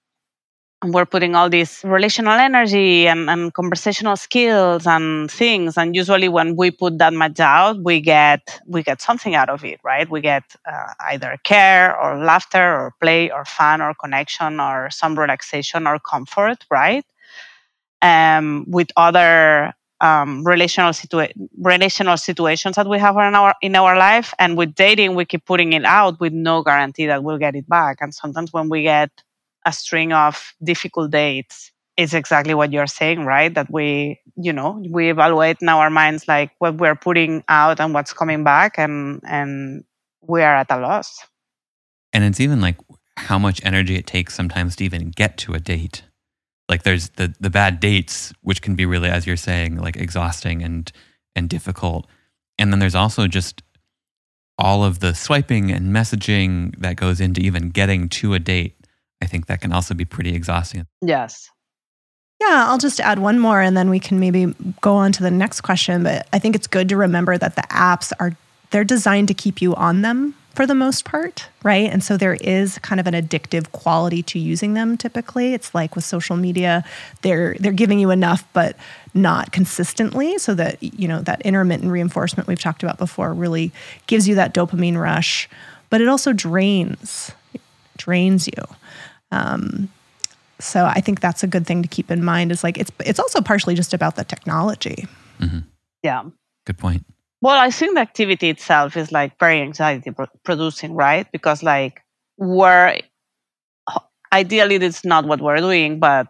And 0.83 0.92
we're 0.92 1.06
putting 1.06 1.35
all 1.35 1.49
this 1.49 1.83
relational 1.83 2.35
energy 2.35 3.09
and, 3.09 3.30
and 3.30 3.54
conversational 3.54 4.16
skills 4.16 4.87
and 4.87 5.30
things. 5.30 5.78
And 5.78 5.97
usually 5.97 6.28
when 6.28 6.56
we 6.56 6.71
put 6.71 6.99
that 6.99 7.14
much 7.14 7.40
out 7.40 7.83
we 7.83 8.00
get 8.00 8.61
we 8.66 8.83
get 8.83 9.00
something 9.00 9.35
out 9.35 9.49
of 9.49 9.64
it 9.64 9.80
right? 9.83 10.09
We 10.11 10.21
get 10.21 10.44
uh, 10.71 10.92
either 11.11 11.38
care 11.44 11.99
or 11.99 12.18
laughter 12.18 12.62
or 12.62 12.94
play 13.00 13.30
or 13.30 13.47
fun 13.47 13.80
or 13.80 13.94
connection 13.94 14.61
or 14.61 14.90
some 14.90 15.18
relaxation 15.18 15.87
or 15.87 15.99
comfort 15.99 16.64
right? 16.71 17.04
Um, 18.02 18.66
with 18.68 18.88
other 18.97 19.73
um, 20.00 20.44
relational 20.44 20.90
situa- 20.90 21.32
relational 21.58 22.16
situations 22.16 22.76
that 22.76 22.88
we 22.88 22.98
have 22.98 23.16
in 23.16 23.34
our 23.34 23.54
in 23.62 23.76
our 23.76 23.96
life 23.96 24.34
and 24.38 24.56
with 24.56 24.74
dating 24.74 25.14
we 25.14 25.24
keep 25.24 25.44
putting 25.44 25.72
it 25.72 25.84
out 25.84 26.18
with 26.20 26.32
no 26.32 26.62
guarantee 26.62 27.06
that 27.06 27.22
we'll 27.22 27.38
get 27.38 27.54
it 27.54 27.68
back 27.68 27.98
and 28.00 28.14
sometimes 28.14 28.52
when 28.52 28.68
we 28.68 28.82
get 28.82 29.10
a 29.66 29.72
string 29.72 30.12
of 30.12 30.52
difficult 30.62 31.10
dates 31.10 31.72
it's 31.96 32.14
exactly 32.14 32.54
what 32.54 32.72
you're 32.72 32.86
saying, 32.86 33.24
right? 33.24 33.54
That 33.54 33.70
we, 33.70 34.20
you 34.36 34.52
know, 34.52 34.82
we 34.88 35.10
evaluate 35.10 35.58
in 35.60 35.68
our 35.68 35.90
minds 35.90 36.26
like 36.26 36.50
what 36.58 36.76
we're 36.76 36.96
putting 36.96 37.44
out 37.48 37.80
and 37.80 37.94
what's 37.94 38.12
coming 38.12 38.44
back, 38.44 38.78
and 38.78 39.20
and 39.24 39.84
we 40.22 40.42
are 40.42 40.56
at 40.56 40.70
a 40.70 40.78
loss. 40.78 41.20
And 42.12 42.24
it's 42.24 42.40
even 42.40 42.60
like 42.60 42.76
how 43.16 43.38
much 43.38 43.64
energy 43.64 43.96
it 43.96 44.06
takes 44.06 44.34
sometimes 44.34 44.76
to 44.76 44.84
even 44.84 45.10
get 45.10 45.36
to 45.38 45.54
a 45.54 45.60
date. 45.60 46.02
Like 46.68 46.83
there's 46.83 47.11
the 47.11 47.35
the 47.40 47.50
bad 47.50 47.80
dates, 47.80 48.33
which 48.42 48.62
can 48.62 48.75
be 48.75 48.87
really, 48.87 49.09
as 49.09 49.26
you're 49.26 49.37
saying, 49.37 49.76
like 49.76 49.97
exhausting 49.97 50.62
and 50.62 50.90
and 51.37 51.49
difficult. 51.49 52.06
And 52.59 52.73
then 52.73 52.78
there's 52.78 52.94
also 52.94 53.26
just 53.26 53.62
all 54.56 54.85
of 54.85 55.00
the 55.00 55.14
swiping 55.14 55.73
and 55.73 55.94
messaging 55.94 56.78
that 56.78 56.97
goes 56.97 57.21
into 57.21 57.40
even 57.40 57.71
getting 57.71 58.09
to 58.09 58.35
a 58.35 58.38
date 58.38 58.76
I 59.25 59.26
think 59.26 59.47
that 59.47 59.62
can 59.62 59.73
also 59.73 59.94
be 59.94 60.04
pretty 60.04 60.35
exhausting. 60.35 60.87
Yes. 61.00 61.50
Yeah, 62.40 62.66
I'll 62.68 62.78
just 62.78 63.00
add 63.00 63.18
one 63.18 63.38
more 63.38 63.61
and 63.62 63.75
then 63.75 63.88
we 63.88 63.99
can 63.99 64.21
maybe 64.21 64.54
go 64.83 64.94
on 64.97 65.12
to 65.12 65.23
the 65.23 65.30
next 65.30 65.62
question. 65.62 66.02
But 66.02 66.28
I 66.33 66.38
think 66.38 66.54
it's 66.54 66.66
good 66.66 66.90
to 66.90 66.97
remember 66.97 67.38
that 67.38 67.56
the 67.56 67.62
apps 67.62 68.12
are 68.21 68.37
they're 68.71 68.85
designed 68.85 69.28
to 69.28 69.35
keep 69.35 69.62
you 69.62 69.75
on 69.76 70.02
them 70.02 70.35
for 70.54 70.66
the 70.66 70.75
most 70.75 71.04
part, 71.04 71.49
right? 71.62 71.90
And 71.90 72.02
so 72.02 72.16
there 72.16 72.34
is 72.34 72.78
kind 72.78 73.00
of 73.00 73.06
an 73.06 73.14
addictive 73.14 73.73
quality 73.73 74.23
to 74.25 74.38
using 74.38 74.75
them 74.75 74.96
typically. 74.96 75.52
It's 75.52 75.75
like 75.75 75.96
with 75.96 76.04
social 76.04 76.37
media, 76.37 76.84
they're 77.23 77.56
they're 77.58 77.73
giving 77.73 77.99
you 77.99 78.11
enough 78.11 78.44
but 78.52 78.76
not 79.14 79.52
consistently 79.52 80.38
so 80.38 80.54
that 80.54 80.82
you 80.82 81.08
know 81.08 81.20
that 81.23 81.42
intermittent 81.42 81.90
reinforcement 81.90 82.49
we've 82.49 82.61
talked 82.61 82.82
about 82.82 82.99
before 82.99 83.34
really 83.34 83.73
gives 84.06 84.28
you 84.28 84.34
that 84.37 84.54
dopamine 84.54 84.96
rush, 84.96 85.49
but 85.90 86.00
it 86.00 86.08
also 86.08 86.32
drains 86.32 87.32
drains 87.96 88.46
you. 88.46 88.64
Um, 89.30 89.90
so 90.61 90.84
I 90.84 91.00
think 91.00 91.20
that's 91.20 91.42
a 91.42 91.46
good 91.46 91.66
thing 91.66 91.82
to 91.82 91.88
keep 91.88 92.11
in 92.11 92.25
mind. 92.25 92.52
Is 92.52 92.62
like 92.62 92.78
it's 92.78 92.92
it's 93.04 93.18
also 93.18 93.40
partially 93.40 93.75
just 93.75 93.92
about 93.92 94.16
the 94.16 94.25
technology. 94.25 95.06
Mm-hmm. 95.40 95.58
Yeah. 96.02 96.25
Good 96.64 96.78
point. 96.78 97.04
Well, 97.44 97.60
I 97.60 97.70
think 97.70 97.94
the 97.94 98.00
activity 98.00 98.48
itself 98.48 98.96
is 98.96 99.12
like 99.12 99.38
very 99.38 99.60
anxiety 99.60 100.10
producing, 100.44 100.94
right? 100.94 101.30
Because 101.30 101.62
like 101.62 102.02
we're 102.38 102.98
ideally 104.32 104.76
it's 104.76 105.04
not 105.04 105.24
what 105.26 105.40
we're 105.40 105.58
doing, 105.58 105.98
but 105.98 106.26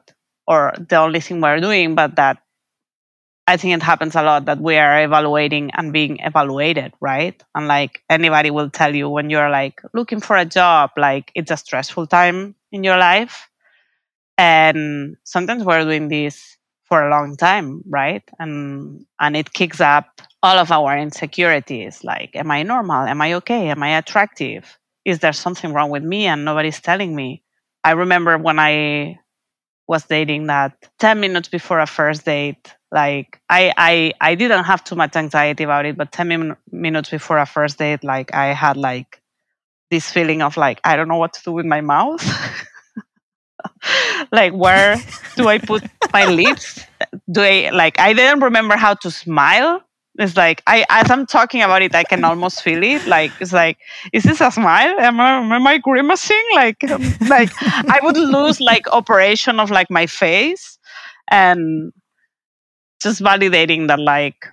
or 0.46 0.74
the 0.78 0.96
only 0.96 1.20
thing 1.20 1.40
we're 1.40 1.60
doing, 1.60 1.94
but 1.94 2.16
that 2.16 2.38
I 3.46 3.58
think 3.58 3.74
it 3.74 3.82
happens 3.82 4.14
a 4.16 4.22
lot 4.22 4.46
that 4.46 4.60
we 4.60 4.76
are 4.78 5.02
evaluating 5.04 5.70
and 5.74 5.92
being 5.92 6.18
evaluated, 6.20 6.94
right? 7.00 7.40
And 7.54 7.68
like 7.68 8.02
anybody 8.08 8.50
will 8.50 8.70
tell 8.70 8.94
you 8.94 9.10
when 9.10 9.28
you're 9.28 9.50
like 9.50 9.82
looking 9.92 10.20
for 10.20 10.36
a 10.36 10.46
job, 10.46 10.90
like 10.96 11.30
it's 11.34 11.50
a 11.50 11.56
stressful 11.58 12.06
time 12.06 12.54
in 12.72 12.84
your 12.84 12.96
life. 12.96 13.48
And 14.38 15.16
sometimes 15.24 15.64
we're 15.64 15.84
doing 15.84 16.08
this 16.08 16.58
for 16.84 17.06
a 17.06 17.10
long 17.10 17.36
time, 17.36 17.82
right? 17.88 18.22
And 18.38 19.06
and 19.20 19.36
it 19.36 19.52
kicks 19.52 19.80
up 19.80 20.22
all 20.44 20.58
of 20.58 20.70
our 20.70 20.98
insecurities 20.98 22.04
like 22.04 22.36
am 22.36 22.50
I 22.52 22.62
normal? 22.64 23.04
Am 23.06 23.20
I 23.22 23.34
okay? 23.34 23.70
Am 23.70 23.82
I 23.82 23.98
attractive? 23.98 24.78
Is 25.04 25.20
there 25.20 25.32
something 25.32 25.72
wrong 25.72 25.90
with 25.90 26.04
me 26.04 26.26
and 26.26 26.44
nobody's 26.44 26.80
telling 26.80 27.16
me? 27.16 27.42
I 27.84 27.92
remember 27.92 28.38
when 28.38 28.58
I 28.58 29.20
was 29.88 30.04
dating 30.04 30.48
that 30.48 30.72
10 31.00 31.20
minutes 31.20 31.48
before 31.48 31.80
a 31.80 31.86
first 31.86 32.24
date 32.26 32.74
like 32.92 33.40
I, 33.50 33.72
I 33.76 34.12
i 34.20 34.34
didn't 34.34 34.64
have 34.64 34.84
too 34.84 34.96
much 34.96 35.16
anxiety 35.16 35.64
about 35.64 35.86
it 35.86 35.96
but 35.96 36.12
10 36.12 36.28
min- 36.28 36.56
minutes 36.72 37.10
before 37.10 37.38
a 37.38 37.46
first 37.46 37.78
date 37.78 38.04
like 38.04 38.34
i 38.34 38.46
had 38.54 38.76
like 38.78 39.20
this 39.90 40.10
feeling 40.10 40.42
of 40.42 40.56
like 40.56 40.80
i 40.84 40.96
don't 40.96 41.08
know 41.08 41.18
what 41.18 41.34
to 41.34 41.42
do 41.44 41.52
with 41.52 41.66
my 41.66 41.82
mouth 41.82 42.24
like 44.32 44.52
where 44.52 45.02
do 45.36 45.48
I 45.48 45.58
put 45.58 45.84
my 46.12 46.26
lips? 46.40 46.80
Do 47.30 47.42
I 47.42 47.70
like 47.72 47.98
I 47.98 48.12
didn't 48.12 48.40
remember 48.40 48.76
how 48.76 48.94
to 48.94 49.10
smile. 49.10 49.82
It's 50.16 50.36
like 50.36 50.62
I 50.66 50.84
as 50.90 51.10
I'm 51.10 51.26
talking 51.26 51.62
about 51.62 51.82
it, 51.82 51.94
I 51.94 52.04
can 52.04 52.24
almost 52.24 52.62
feel 52.62 52.82
it. 52.82 53.06
Like 53.06 53.32
it's 53.40 53.52
like, 53.52 53.78
is 54.12 54.22
this 54.22 54.40
a 54.40 54.50
smile? 54.50 54.98
Am 55.00 55.20
I, 55.20 55.56
am 55.56 55.66
I 55.66 55.78
grimacing? 55.78 56.44
Like 56.54 56.82
like 57.28 57.50
I 57.62 57.98
would 58.02 58.16
lose 58.16 58.60
like 58.60 58.86
operation 58.92 59.58
of 59.58 59.70
like 59.70 59.90
my 59.90 60.06
face 60.06 60.78
and 61.30 61.92
just 63.02 63.20
validating 63.20 63.88
that 63.88 63.98
like 63.98 64.46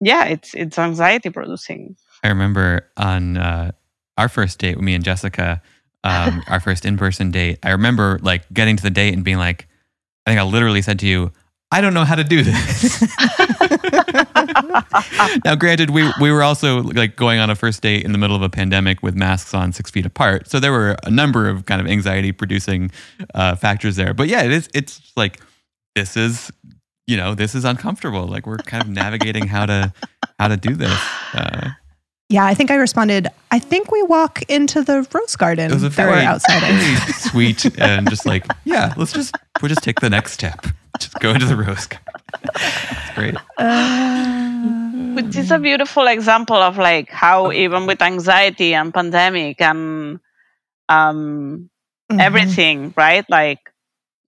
yeah, 0.00 0.26
it's 0.26 0.54
it's 0.54 0.78
anxiety 0.78 1.30
producing. 1.30 1.96
I 2.22 2.28
remember 2.28 2.88
on 2.96 3.36
uh, 3.36 3.72
our 4.16 4.28
first 4.28 4.58
date 4.58 4.76
with 4.76 4.84
me 4.84 4.94
and 4.94 5.04
Jessica, 5.04 5.62
um, 6.04 6.42
our 6.48 6.60
first 6.60 6.84
in 6.84 6.96
person 6.96 7.30
date. 7.30 7.58
I 7.62 7.70
remember 7.70 8.18
like 8.22 8.50
getting 8.52 8.76
to 8.76 8.82
the 8.82 8.90
date 8.90 9.14
and 9.14 9.24
being 9.24 9.38
like, 9.38 9.68
I 10.26 10.30
think 10.30 10.40
I 10.40 10.44
literally 10.44 10.82
said 10.82 10.98
to 11.00 11.06
you, 11.06 11.32
I 11.74 11.80
don't 11.80 11.92
know 11.92 12.04
how 12.04 12.14
to 12.14 12.22
do 12.22 12.44
this. 12.44 13.02
now, 15.44 15.56
granted, 15.56 15.90
we 15.90 16.08
we 16.20 16.30
were 16.30 16.44
also 16.44 16.82
like 16.82 17.16
going 17.16 17.40
on 17.40 17.50
a 17.50 17.56
first 17.56 17.82
date 17.82 18.04
in 18.04 18.12
the 18.12 18.18
middle 18.18 18.36
of 18.36 18.42
a 18.42 18.48
pandemic 18.48 19.02
with 19.02 19.16
masks 19.16 19.54
on 19.54 19.72
six 19.72 19.90
feet 19.90 20.06
apart, 20.06 20.48
so 20.48 20.60
there 20.60 20.70
were 20.70 20.94
a 21.02 21.10
number 21.10 21.48
of 21.48 21.66
kind 21.66 21.80
of 21.80 21.88
anxiety 21.88 22.30
producing 22.30 22.92
uh, 23.34 23.56
factors 23.56 23.96
there. 23.96 24.14
But 24.14 24.28
yeah, 24.28 24.44
it 24.44 24.52
is. 24.52 24.68
It's 24.72 25.12
like 25.16 25.40
this 25.96 26.16
is 26.16 26.52
you 27.08 27.16
know 27.16 27.34
this 27.34 27.56
is 27.56 27.64
uncomfortable. 27.64 28.28
Like 28.28 28.46
we're 28.46 28.58
kind 28.58 28.80
of 28.80 28.88
navigating 28.88 29.48
how 29.48 29.66
to 29.66 29.92
how 30.38 30.46
to 30.46 30.56
do 30.56 30.76
this. 30.76 31.00
Uh, 31.32 31.70
yeah, 32.28 32.46
I 32.46 32.54
think 32.54 32.70
I 32.70 32.76
responded. 32.76 33.26
I 33.50 33.58
think 33.58 33.90
we 33.90 34.00
walk 34.04 34.48
into 34.48 34.84
the 34.84 35.04
rose 35.12 35.34
garden 35.34 35.72
it 35.72 35.74
was 35.74 35.82
a 35.82 35.88
that 35.88 35.96
very, 35.96 36.12
we're 36.12 36.22
outside 36.22 36.60
very 36.60 36.94
of. 36.94 37.00
sweet 37.16 37.64
and 37.80 38.08
just 38.08 38.26
like 38.26 38.46
yeah, 38.64 38.94
let's 38.96 39.12
just 39.12 39.34
we'll 39.60 39.70
just 39.70 39.82
take 39.82 39.98
the 39.98 40.08
next 40.08 40.34
step. 40.34 40.66
Just 41.00 41.18
go 41.20 41.30
into 41.30 41.46
the 41.46 41.56
rose 41.56 41.86
garden. 41.86 42.20
It's 42.54 43.14
great. 43.14 43.34
Which 45.14 45.36
is 45.36 45.50
a 45.50 45.58
beautiful 45.58 46.06
example 46.06 46.56
of 46.56 46.76
like 46.78 47.10
how 47.10 47.52
even 47.52 47.86
with 47.86 48.02
anxiety 48.02 48.74
and 48.74 48.92
pandemic 48.92 49.60
and 49.60 50.20
um 50.88 51.70
Mhm. 52.12 52.20
everything, 52.20 52.92
right? 52.98 53.24
Like 53.30 53.60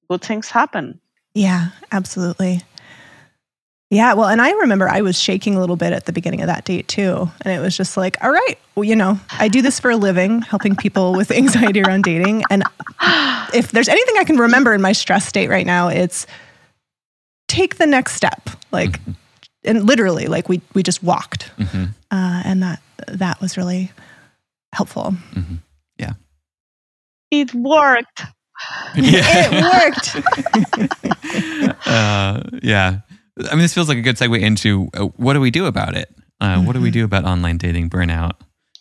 good 0.08 0.22
things 0.22 0.48
happen. 0.48 0.98
Yeah, 1.34 1.68
absolutely. 1.92 2.62
Yeah, 3.90 4.14
well, 4.14 4.28
and 4.28 4.40
I 4.40 4.50
remember 4.52 4.88
I 4.88 5.02
was 5.02 5.20
shaking 5.20 5.54
a 5.56 5.60
little 5.60 5.76
bit 5.76 5.92
at 5.92 6.06
the 6.06 6.12
beginning 6.12 6.40
of 6.40 6.46
that 6.48 6.64
date 6.64 6.88
too. 6.88 7.30
And 7.42 7.52
it 7.54 7.60
was 7.60 7.76
just 7.76 7.96
like, 7.96 8.16
all 8.24 8.30
right, 8.30 8.58
well, 8.74 8.84
you 8.84 8.96
know, 8.96 9.20
I 9.38 9.48
do 9.48 9.60
this 9.62 9.78
for 9.78 9.90
a 9.90 9.96
living, 9.96 10.40
helping 10.42 10.74
people 10.74 11.12
with 11.14 11.30
anxiety 11.30 11.82
around 11.82 12.02
dating. 12.04 12.42
And 12.50 12.64
if 13.54 13.70
there's 13.72 13.88
anything 13.88 14.14
I 14.18 14.24
can 14.24 14.38
remember 14.38 14.72
in 14.72 14.80
my 14.80 14.92
stress 14.92 15.26
state 15.26 15.48
right 15.50 15.66
now, 15.66 15.88
it's 15.88 16.26
take 17.48 17.76
the 17.76 17.86
next 17.86 18.14
step. 18.14 18.48
Like, 18.72 19.00
and 19.64 19.84
literally, 19.86 20.26
like 20.26 20.48
we 20.48 20.60
we 20.74 20.82
just 20.82 21.02
walked, 21.02 21.44
hmm 21.58 21.84
uh, 22.10 22.42
and 22.44 22.62
that 22.62 22.80
that 23.08 23.40
was 23.40 23.56
really 23.56 23.90
helpful. 24.72 25.14
Yeah. 25.98 26.12
It 27.30 27.54
worked. 27.54 28.22
Yeah. 28.94 29.22
It 29.28 29.52
worked. 30.82 31.86
uh, 31.86 32.42
yeah. 32.62 33.00
I 33.50 33.50
mean, 33.50 33.58
this 33.60 33.74
feels 33.74 33.88
like 33.88 33.98
a 33.98 34.02
good 34.02 34.16
segue 34.16 34.40
into 34.40 34.88
uh, 34.94 35.04
what 35.16 35.34
do 35.34 35.40
we 35.40 35.50
do 35.50 35.66
about 35.66 35.94
it? 35.94 36.08
Uh, 36.40 36.62
What 36.62 36.72
do 36.72 36.80
we 36.80 36.90
do 36.90 37.04
about 37.04 37.24
online 37.24 37.58
dating 37.58 37.90
burnout? 37.90 38.32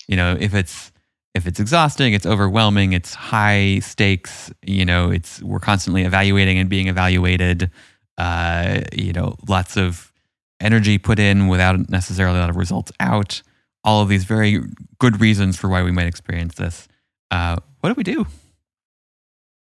You 0.07 0.15
know, 0.15 0.37
if 0.39 0.53
it's 0.53 0.91
if 1.33 1.45
it's 1.45 1.59
exhausting, 1.59 2.13
it's 2.13 2.25
overwhelming, 2.25 2.93
it's 2.93 3.13
high 3.13 3.79
stakes. 3.79 4.49
You 4.61 4.85
know, 4.85 5.09
it's 5.11 5.41
we're 5.43 5.59
constantly 5.59 6.03
evaluating 6.03 6.57
and 6.57 6.69
being 6.69 6.87
evaluated. 6.87 7.69
Uh, 8.17 8.81
you 8.93 9.13
know, 9.13 9.35
lots 9.47 9.77
of 9.77 10.11
energy 10.59 10.97
put 10.97 11.19
in 11.19 11.47
without 11.47 11.89
necessarily 11.89 12.37
a 12.37 12.41
lot 12.41 12.49
of 12.49 12.55
results 12.55 12.91
out. 12.99 13.41
All 13.83 14.01
of 14.01 14.09
these 14.09 14.23
very 14.23 14.61
good 14.99 15.19
reasons 15.21 15.57
for 15.57 15.69
why 15.69 15.83
we 15.83 15.91
might 15.91 16.07
experience 16.07 16.55
this. 16.55 16.87
Uh, 17.29 17.57
what 17.81 17.89
do 17.89 17.95
we 17.95 18.03
do? 18.03 18.25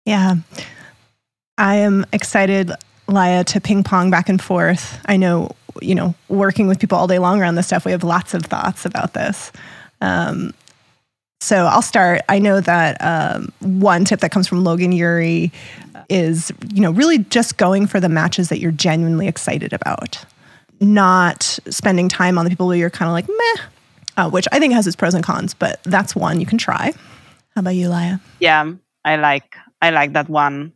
Yeah. 0.06 0.36
I 1.58 1.76
am 1.76 2.06
excited, 2.12 2.72
Laia, 3.08 3.46
to 3.46 3.62
ping 3.62 3.84
pong 3.84 4.10
back 4.10 4.30
and 4.30 4.42
forth. 4.42 5.00
I 5.06 5.18
know, 5.18 5.52
you 5.82 5.96
know, 5.96 6.16
working 6.28 6.68
with 6.68 6.80
people 6.80 6.98
all 6.98 7.08
day 7.08 7.20
long 7.20 7.40
around 7.40 7.56
this 7.56 7.68
stuff, 7.68 7.86
we 7.86 7.92
have 7.92 8.04
lots 8.04 8.34
of 8.34 8.44
thoughts 8.44 8.86
about 8.86 9.14
this. 9.14 9.52
Um, 10.02 10.54
so 11.40 11.66
I'll 11.66 11.82
start. 11.82 12.22
I 12.30 12.40
know 12.40 12.62
that 12.62 12.98
um, 13.02 13.52
one 13.60 14.06
tip 14.06 14.20
that 14.22 14.32
comes 14.32 14.48
from 14.48 14.64
Logan 14.64 14.92
Ury 14.92 15.52
is, 16.12 16.52
you 16.74 16.82
know, 16.82 16.92
really 16.92 17.20
just 17.20 17.58
going 17.58 17.88
for 17.88 18.00
the 18.00 18.10
matches 18.10 18.50
that 18.50 18.60
you're 18.60 18.72
genuinely 18.72 19.28
excited 19.28 19.72
about, 19.72 20.24
not 20.80 21.58
spending 21.70 22.10
time 22.10 22.38
on 22.38 22.46
the 22.46 22.50
people 22.50 22.68
where 22.68 22.78
you're 22.78 22.90
kind 22.90 23.08
of 23.08 23.14
like 23.14 23.28
meh, 23.28 23.64
uh, 24.18 24.30
which 24.30 24.48
I 24.52 24.60
think 24.60 24.74
has 24.74 24.86
its 24.86 24.96
pros 24.96 25.14
and 25.14 25.24
cons. 25.24 25.54
But 25.54 25.82
that's 25.84 26.16
one 26.16 26.40
you 26.40 26.46
can 26.46 26.58
try. 26.58 26.94
How 27.56 27.60
about 27.62 27.76
you, 27.76 27.88
Laia? 27.88 28.20
Yeah, 28.40 28.72
I 29.06 29.16
like 29.16 29.56
I 29.82 29.90
like 29.90 30.14
that 30.14 30.30
one. 30.30 30.74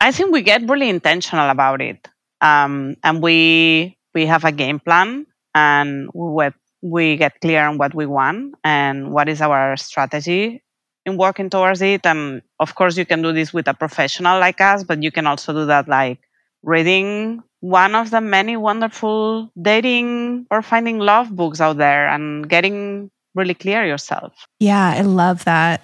I 0.00 0.12
think 0.12 0.32
we 0.32 0.42
get 0.42 0.68
really 0.68 0.88
intentional 0.88 1.50
about 1.50 1.82
it, 1.82 2.08
um, 2.40 2.96
and 3.02 3.22
we 3.22 3.98
we 4.14 4.26
have 4.26 4.44
a 4.44 4.52
game 4.52 4.78
plan, 4.78 5.26
and 5.54 6.08
we 6.14 6.50
we 6.82 7.16
get 7.16 7.40
clear 7.40 7.66
on 7.66 7.78
what 7.78 7.94
we 7.94 8.06
want 8.06 8.54
and 8.62 9.12
what 9.12 9.28
is 9.28 9.40
our 9.40 9.76
strategy 9.76 10.62
in 11.06 11.16
working 11.16 11.48
towards 11.48 11.80
it. 11.80 12.04
And 12.04 12.42
of 12.60 12.74
course, 12.74 12.98
you 12.98 13.06
can 13.06 13.22
do 13.22 13.32
this 13.32 13.54
with 13.54 13.68
a 13.68 13.74
professional 13.74 14.38
like 14.40 14.60
us, 14.60 14.84
but 14.84 15.02
you 15.02 15.10
can 15.10 15.26
also 15.26 15.52
do 15.52 15.64
that 15.66 15.88
like 15.88 16.18
reading 16.62 17.42
one 17.60 17.94
of 17.94 18.10
the 18.10 18.20
many 18.20 18.56
wonderful 18.56 19.50
dating 19.60 20.46
or 20.50 20.60
finding 20.60 20.98
love 20.98 21.34
books 21.34 21.60
out 21.60 21.78
there 21.78 22.08
and 22.08 22.48
getting 22.48 23.10
really 23.34 23.54
clear 23.54 23.86
yourself. 23.86 24.32
Yeah, 24.58 24.94
I 24.96 25.02
love 25.02 25.44
that. 25.44 25.82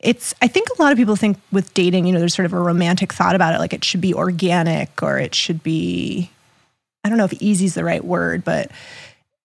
It's 0.00 0.34
I 0.42 0.48
think 0.48 0.68
a 0.68 0.82
lot 0.82 0.92
of 0.92 0.98
people 0.98 1.16
think 1.16 1.38
with 1.50 1.72
dating, 1.72 2.06
you 2.06 2.12
know, 2.12 2.18
there's 2.18 2.34
sort 2.34 2.46
of 2.46 2.52
a 2.52 2.60
romantic 2.60 3.12
thought 3.12 3.34
about 3.34 3.54
it 3.54 3.58
like 3.58 3.72
it 3.72 3.84
should 3.84 4.02
be 4.02 4.12
organic 4.12 5.02
or 5.02 5.18
it 5.18 5.34
should 5.34 5.62
be 5.62 6.30
I 7.04 7.08
don't 7.08 7.18
know 7.18 7.24
if 7.24 7.34
easy 7.34 7.66
is 7.66 7.74
the 7.74 7.84
right 7.84 8.04
word, 8.04 8.44
but 8.44 8.70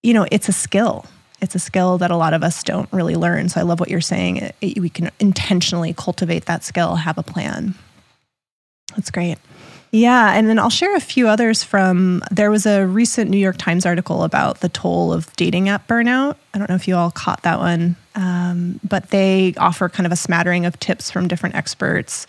you 0.02 0.13
know, 0.13 0.26
it's 0.32 0.50
a 0.50 0.54
skill. 0.54 1.06
It's 1.41 1.56
a 1.56 1.60
skill 1.60 1.97
that 1.99 2.12
a 2.12 2.17
lot 2.17 2.34
of 2.34 2.43
us 2.43 2.63
don't 2.63 2.91
really 2.91 3.15
learn. 3.15 3.49
So 3.49 3.60
I 3.60 3.63
love 3.63 3.80
what 3.80 3.89
you're 3.89 4.02
saying. 4.02 4.38
It, 4.38 4.56
it- 4.62 4.80
we 4.80 4.89
can 4.89 5.10
intentionally 5.19 5.93
cultivate 5.93 6.45
that 6.45 6.63
skill, 6.63 6.95
have 6.95 7.17
a 7.17 7.23
plan. 7.23 7.75
That's 8.95 9.12
great. 9.12 9.38
Yeah, 9.91 10.34
and 10.34 10.47
then 10.47 10.60
I'll 10.60 10.69
share 10.69 10.95
a 10.95 10.99
few 10.99 11.28
others 11.28 11.63
from 11.63 12.21
there 12.30 12.52
was 12.52 12.67
a 12.67 12.86
recent 12.86 13.32
New 13.32 13.39
York 13.39 13.58
Times 13.58 13.88
article 13.88 14.23
about 14.23 14.60
the 14.60 14.69
toll 14.69 15.12
of 15.12 15.36
dating 15.36 15.67
app 15.67 15.88
burnout. 15.88 16.36
I 16.54 16.60
don't 16.60 16.69
know 16.69 16.75
if 16.75 16.88
you 16.88 16.95
all 16.95 17.10
caught 17.10 17.41
that 17.41 17.58
one, 17.58 17.95
um, 18.13 18.80
but 18.88 19.10
they 19.10 19.56
offer 19.58 19.89
kind 19.89 20.06
of 20.06 20.12
a 20.12 20.15
smattering 20.15 20.67
of 20.67 20.80
tips 20.80 21.10
from 21.10 21.28
different 21.28 21.56
experts. 21.56 22.28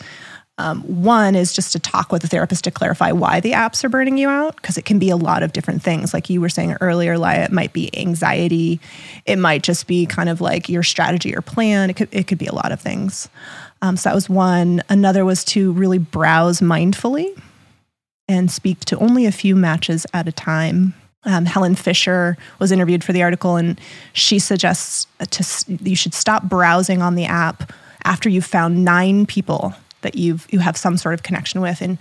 Um, 0.60 0.82
one 0.82 1.36
is 1.36 1.54
just 1.54 1.72
to 1.72 1.78
talk 1.78 2.12
with 2.12 2.22
a 2.22 2.26
therapist 2.26 2.64
to 2.64 2.70
clarify 2.70 3.12
why 3.12 3.40
the 3.40 3.52
apps 3.52 3.82
are 3.82 3.88
burning 3.88 4.18
you 4.18 4.28
out, 4.28 4.56
because 4.56 4.76
it 4.76 4.84
can 4.84 4.98
be 4.98 5.08
a 5.08 5.16
lot 5.16 5.42
of 5.42 5.54
different 5.54 5.82
things. 5.82 6.12
Like 6.12 6.28
you 6.28 6.38
were 6.38 6.50
saying 6.50 6.76
earlier, 6.82 7.16
Laia, 7.16 7.46
it 7.46 7.50
might 7.50 7.72
be 7.72 7.90
anxiety, 7.98 8.78
it 9.24 9.38
might 9.38 9.62
just 9.62 9.86
be 9.86 10.04
kind 10.04 10.28
of 10.28 10.42
like 10.42 10.68
your 10.68 10.82
strategy 10.82 11.34
or 11.34 11.40
plan. 11.40 11.88
It 11.88 11.96
could 11.96 12.10
it 12.12 12.26
could 12.26 12.36
be 12.36 12.46
a 12.46 12.54
lot 12.54 12.72
of 12.72 12.80
things. 12.80 13.30
Um, 13.80 13.96
so 13.96 14.10
that 14.10 14.14
was 14.14 14.28
one. 14.28 14.82
Another 14.90 15.24
was 15.24 15.44
to 15.46 15.72
really 15.72 15.96
browse 15.96 16.60
mindfully 16.60 17.40
and 18.28 18.50
speak 18.50 18.80
to 18.80 18.98
only 18.98 19.24
a 19.24 19.32
few 19.32 19.56
matches 19.56 20.06
at 20.12 20.28
a 20.28 20.32
time. 20.32 20.92
Um, 21.24 21.46
Helen 21.46 21.74
Fisher 21.74 22.36
was 22.58 22.70
interviewed 22.70 23.02
for 23.02 23.14
the 23.14 23.22
article, 23.22 23.56
and 23.56 23.80
she 24.12 24.38
suggests 24.38 25.06
to 25.30 25.78
you 25.82 25.96
should 25.96 26.12
stop 26.12 26.50
browsing 26.50 27.00
on 27.00 27.14
the 27.14 27.24
app 27.24 27.72
after 28.04 28.28
you've 28.28 28.44
found 28.44 28.84
nine 28.84 29.24
people 29.24 29.74
that 30.02 30.14
you've 30.14 30.46
you 30.50 30.58
have 30.58 30.76
some 30.76 30.96
sort 30.96 31.14
of 31.14 31.22
connection 31.22 31.60
with. 31.60 31.80
And 31.80 31.98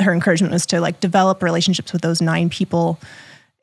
her 0.00 0.12
encouragement 0.12 0.52
was 0.52 0.66
to 0.66 0.80
like 0.80 1.00
develop 1.00 1.42
relationships 1.42 1.92
with 1.92 2.02
those 2.02 2.20
nine 2.20 2.48
people, 2.48 2.98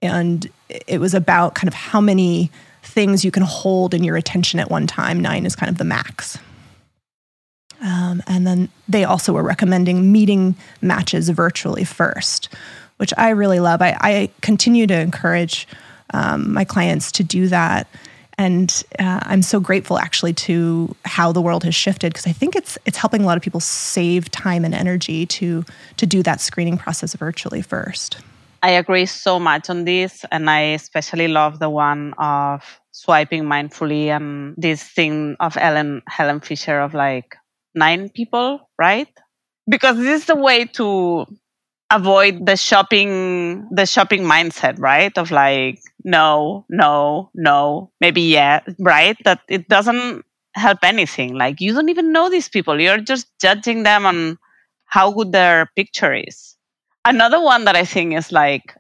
and 0.02 0.50
it 0.88 1.00
was 1.00 1.14
about 1.14 1.56
kind 1.56 1.68
of 1.68 1.74
how 1.74 2.02
many 2.02 2.52
things 2.84 3.26
you 3.26 3.32
can 3.32 3.44
hold 3.44 3.94
in 3.94 4.04
your 4.04 4.16
attention 4.16 4.60
at 4.60 4.70
one 4.70 4.88
time. 4.88 5.20
Nine 5.20 5.46
is 5.46 5.56
kind 5.56 5.70
of 5.70 5.78
the 5.78 5.84
max. 5.84 6.38
Um, 7.82 8.24
and 8.28 8.48
then 8.48 8.70
they 8.88 9.04
also 9.04 9.34
were 9.34 9.44
recommending 9.44 10.12
meeting 10.12 10.56
matches 10.82 11.30
virtually 11.30 11.84
first, 11.84 12.50
which 12.98 13.14
I 13.18 13.30
really 13.30 13.60
love. 13.60 13.82
I, 13.82 13.98
I 14.00 14.30
continue 14.42 14.88
to 14.88 15.00
encourage 15.00 15.68
um, 16.14 16.54
my 16.54 16.64
clients 16.64 17.12
to 17.14 17.24
do 17.24 17.48
that. 17.50 17.88
And 18.38 18.84
uh, 19.00 19.22
I'm 19.24 19.42
so 19.42 19.60
grateful 19.60 19.98
actually 19.98 20.34
to 20.34 20.96
how 21.06 21.32
the 21.32 21.42
world 21.42 21.64
has 21.64 21.76
shifted 21.76 22.14
because 22.14 22.28
I 22.28 22.32
think 22.32 22.56
it's 22.56 22.78
it's 22.86 22.98
helping 22.98 23.22
a 23.24 23.26
lot 23.26 23.38
of 23.38 23.44
people 23.44 23.60
save 23.60 24.30
time 24.32 24.66
and 24.66 24.76
energy 24.76 25.26
to 25.26 25.64
to 25.98 26.06
do 26.06 26.24
that 26.24 26.42
screening 26.42 26.78
process 26.78 27.14
virtually 27.16 27.62
first. 27.62 28.18
I 28.62 28.72
agree 28.72 29.06
so 29.06 29.40
much 29.40 29.70
on 29.70 29.86
this, 29.86 30.26
and 30.32 30.50
I 30.50 30.74
especially 30.74 31.28
love 31.28 31.60
the 31.60 31.70
one 31.70 32.14
of 32.18 32.64
swiping 32.92 33.44
mindfully 33.44 34.08
and 34.08 34.56
this 34.58 34.82
thing 34.82 35.38
of 35.40 35.56
Ellen 35.58 36.02
Helen 36.08 36.40
Fisher 36.40 36.80
of 36.80 36.94
like 36.94 37.36
nine 37.76 38.10
people, 38.10 38.70
right? 38.80 39.08
because 39.68 39.98
this 39.98 40.22
is 40.22 40.28
the 40.28 40.36
way 40.36 40.66
to 40.66 41.26
avoid 41.92 42.46
the 42.46 42.56
shopping 42.58 43.68
the 43.72 43.86
shopping 43.86 44.24
mindset 44.24 44.80
right? 44.80 45.16
Of 45.18 45.32
like 45.32 45.80
no 46.04 46.66
no 46.70 47.30
no 47.34 47.92
maybe 48.02 48.22
yeah 48.22 48.62
right? 48.80 49.18
That 49.26 49.42
it 49.48 49.68
doesn't 49.70 50.26
help 50.56 50.80
anything. 50.84 51.36
Like 51.36 51.62
you 51.62 51.74
don't 51.74 51.90
even 51.90 52.12
know 52.12 52.30
these 52.30 52.50
people. 52.50 52.80
You're 52.80 53.00
just 53.00 53.28
judging 53.40 53.84
them 53.84 54.06
on 54.06 54.38
how 54.86 55.12
good 55.12 55.32
their 55.32 55.68
picture 55.76 56.14
is. 56.14 56.56
Another 57.06 57.40
one 57.40 57.66
that 57.66 57.76
i 57.76 57.86
think 57.86 58.14
is 58.16 58.32
like 58.32 58.76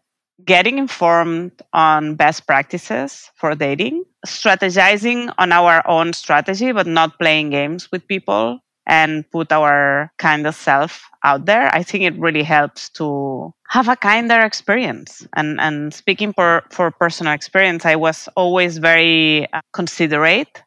getting 0.45 0.77
informed 0.77 1.51
on 1.73 2.15
best 2.15 2.45
practices 2.47 3.31
for 3.35 3.55
dating 3.55 4.03
strategizing 4.27 5.33
on 5.37 5.51
our 5.51 5.87
own 5.87 6.11
strategy 6.13 6.71
but 6.71 6.87
not 6.87 7.17
playing 7.19 7.49
games 7.51 7.89
with 7.91 8.07
people 8.07 8.59
and 8.87 9.29
put 9.31 9.51
our 9.51 10.11
kind 10.17 10.45
of 10.47 10.55
self 10.55 11.09
out 11.23 11.45
there, 11.45 11.73
I 11.73 11.83
think 11.83 12.03
it 12.03 12.17
really 12.19 12.43
helps 12.43 12.89
to 12.91 13.53
have 13.69 13.87
a 13.87 13.95
kinder 13.95 14.39
experience. 14.41 15.27
And 15.35 15.59
and 15.59 15.93
speaking 15.93 16.33
for 16.33 16.63
for 16.71 16.91
personal 16.91 17.33
experience, 17.33 17.85
I 17.85 17.95
was 17.95 18.29
always 18.35 18.77
very 18.77 19.51
uh, 19.53 19.61
considerate, 19.73 20.63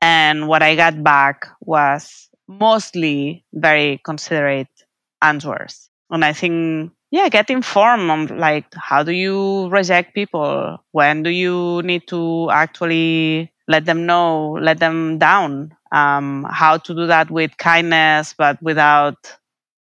and 0.00 0.48
what 0.48 0.62
I 0.62 0.76
got 0.76 1.02
back 1.02 1.46
was 1.60 2.28
mostly 2.48 3.44
very 3.52 4.00
considerate 4.04 4.68
answers. 5.22 5.90
And 6.10 6.24
I 6.24 6.32
think 6.32 6.92
yeah, 7.10 7.28
get 7.28 7.50
informed 7.50 8.10
on 8.10 8.38
like 8.38 8.66
how 8.74 9.02
do 9.02 9.12
you 9.12 9.68
reject 9.68 10.14
people? 10.14 10.78
When 10.92 11.22
do 11.22 11.30
you 11.30 11.82
need 11.82 12.06
to 12.08 12.50
actually 12.50 13.52
let 13.68 13.84
them 13.84 14.06
know, 14.06 14.58
let 14.60 14.78
them 14.78 15.18
down? 15.18 15.76
um, 15.92 16.46
how 16.50 16.76
to 16.76 16.94
do 16.94 17.06
that 17.06 17.30
with 17.30 17.56
kindness 17.56 18.34
but 18.36 18.60
without 18.62 19.36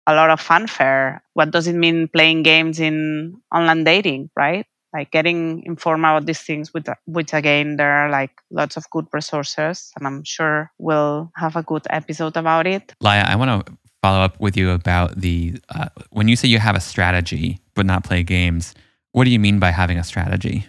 a 0.07 0.15
lot 0.15 0.31
of 0.31 0.41
fanfare. 0.41 1.23
What 1.35 1.51
does 1.53 1.67
it 1.67 1.75
mean 1.75 2.09
playing 2.09 2.43
games 2.43 2.81
in 2.81 3.41
online 3.55 3.85
dating 3.85 4.31
right? 4.37 4.67
Like 4.93 5.11
getting 5.11 5.63
informed 5.65 6.05
about 6.05 6.27
these 6.27 6.41
things 6.41 6.75
with 6.75 6.87
which 7.07 7.33
again 7.33 7.77
there 7.77 7.93
are 7.93 8.11
like 8.11 8.33
lots 8.51 8.77
of 8.77 8.89
good 8.91 9.07
resources 9.13 9.91
and 9.97 10.07
i'm 10.07 10.23
sure 10.23 10.71
we'll 10.77 11.33
have 11.35 11.57
a 11.57 11.63
good 11.63 11.87
episode 11.89 12.37
about 12.37 12.67
it. 12.67 12.95
Laia 13.03 13.25
i 13.25 13.35
want 13.37 13.67
to 13.67 13.73
follow 14.03 14.21
up 14.21 14.39
with 14.39 14.55
you 14.57 14.71
about 14.71 15.19
the 15.19 15.59
uh, 15.71 15.89
when 16.11 16.29
you 16.29 16.37
say 16.37 16.47
you 16.47 16.59
have 16.59 16.77
a 16.77 16.81
strategy 16.81 17.59
but 17.75 17.87
not 17.87 18.05
play 18.05 18.23
games 18.23 18.75
what 19.13 19.25
do 19.25 19.31
you 19.31 19.39
mean 19.39 19.59
by 19.59 19.71
having 19.71 19.99
a 19.99 20.05
strategy? 20.05 20.67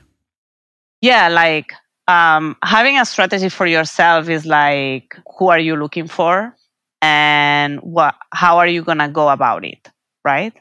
Yeah 1.02 1.28
like 1.28 1.74
um, 2.08 2.56
having 2.64 3.00
a 3.00 3.06
strategy 3.06 3.50
for 3.50 3.66
yourself 3.66 4.30
is 4.30 4.46
like 4.46 5.16
who 5.38 5.50
are 5.50 5.60
you 5.60 5.76
looking 5.76 6.08
for? 6.08 6.56
And 7.02 7.80
what 7.80 8.16
how 8.32 8.58
are 8.60 8.68
you 8.68 8.84
going 8.84 9.00
to 9.00 9.10
go 9.10 9.30
about 9.30 9.66
it 9.66 9.90
right? 10.24 10.54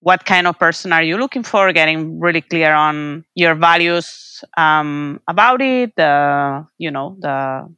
What 0.00 0.24
kind 0.24 0.46
of 0.46 0.58
person 0.58 0.92
are 0.92 1.02
you 1.02 1.16
looking 1.16 1.42
for? 1.42 1.72
Getting 1.72 2.20
really 2.20 2.40
clear 2.40 2.72
on 2.72 3.24
your 3.34 3.54
values 3.56 4.44
um, 4.56 5.20
about 5.28 5.60
it 5.60 5.92
you 6.78 6.90
know 6.90 7.16
the 7.18 7.68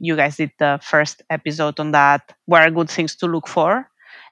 you 0.00 0.16
guys 0.16 0.36
did 0.36 0.50
the 0.58 0.78
first 0.82 1.22
episode 1.30 1.80
on 1.80 1.92
that. 1.92 2.34
What 2.46 2.62
are 2.62 2.70
good 2.70 2.90
things 2.90 3.16
to 3.16 3.26
look 3.26 3.48
for? 3.48 3.88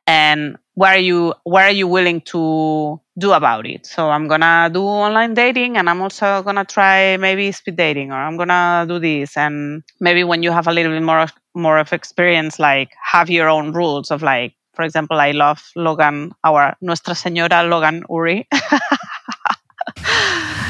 And 0.06 0.56
where 0.74 0.94
are 0.94 0.98
you 0.98 1.34
what 1.44 1.64
are 1.64 1.70
you 1.70 1.88
willing 1.88 2.20
to 2.32 3.00
do 3.18 3.32
about 3.32 3.66
it. 3.66 3.86
So 3.86 4.10
i'm 4.10 4.28
gonna 4.28 4.70
do 4.72 4.82
online 4.82 5.34
dating 5.34 5.76
and 5.76 5.88
i'm 5.88 6.02
also 6.02 6.42
gonna 6.42 6.64
try 6.64 7.16
maybe 7.16 7.50
speed 7.52 7.76
dating 7.76 8.12
or 8.12 8.16
i'm 8.16 8.36
gonna 8.36 8.84
do 8.88 8.98
this. 8.98 9.36
And 9.36 9.82
maybe 10.00 10.24
when 10.24 10.42
you 10.42 10.52
have 10.52 10.68
a 10.68 10.72
little 10.72 10.92
bit 10.92 11.02
more 11.02 11.20
of, 11.20 11.32
more 11.54 11.78
of 11.78 11.92
experience 11.92 12.58
like 12.58 12.90
have 13.02 13.30
your 13.30 13.48
own 13.48 13.72
rules 13.72 14.10
of 14.10 14.22
like 14.22 14.54
for 14.74 14.84
example 14.84 15.18
i 15.18 15.30
love 15.30 15.62
logan 15.74 16.32
our 16.44 16.76
nuestra 16.80 17.14
señora 17.14 17.68
logan 17.68 18.04
Ury. 18.08 18.46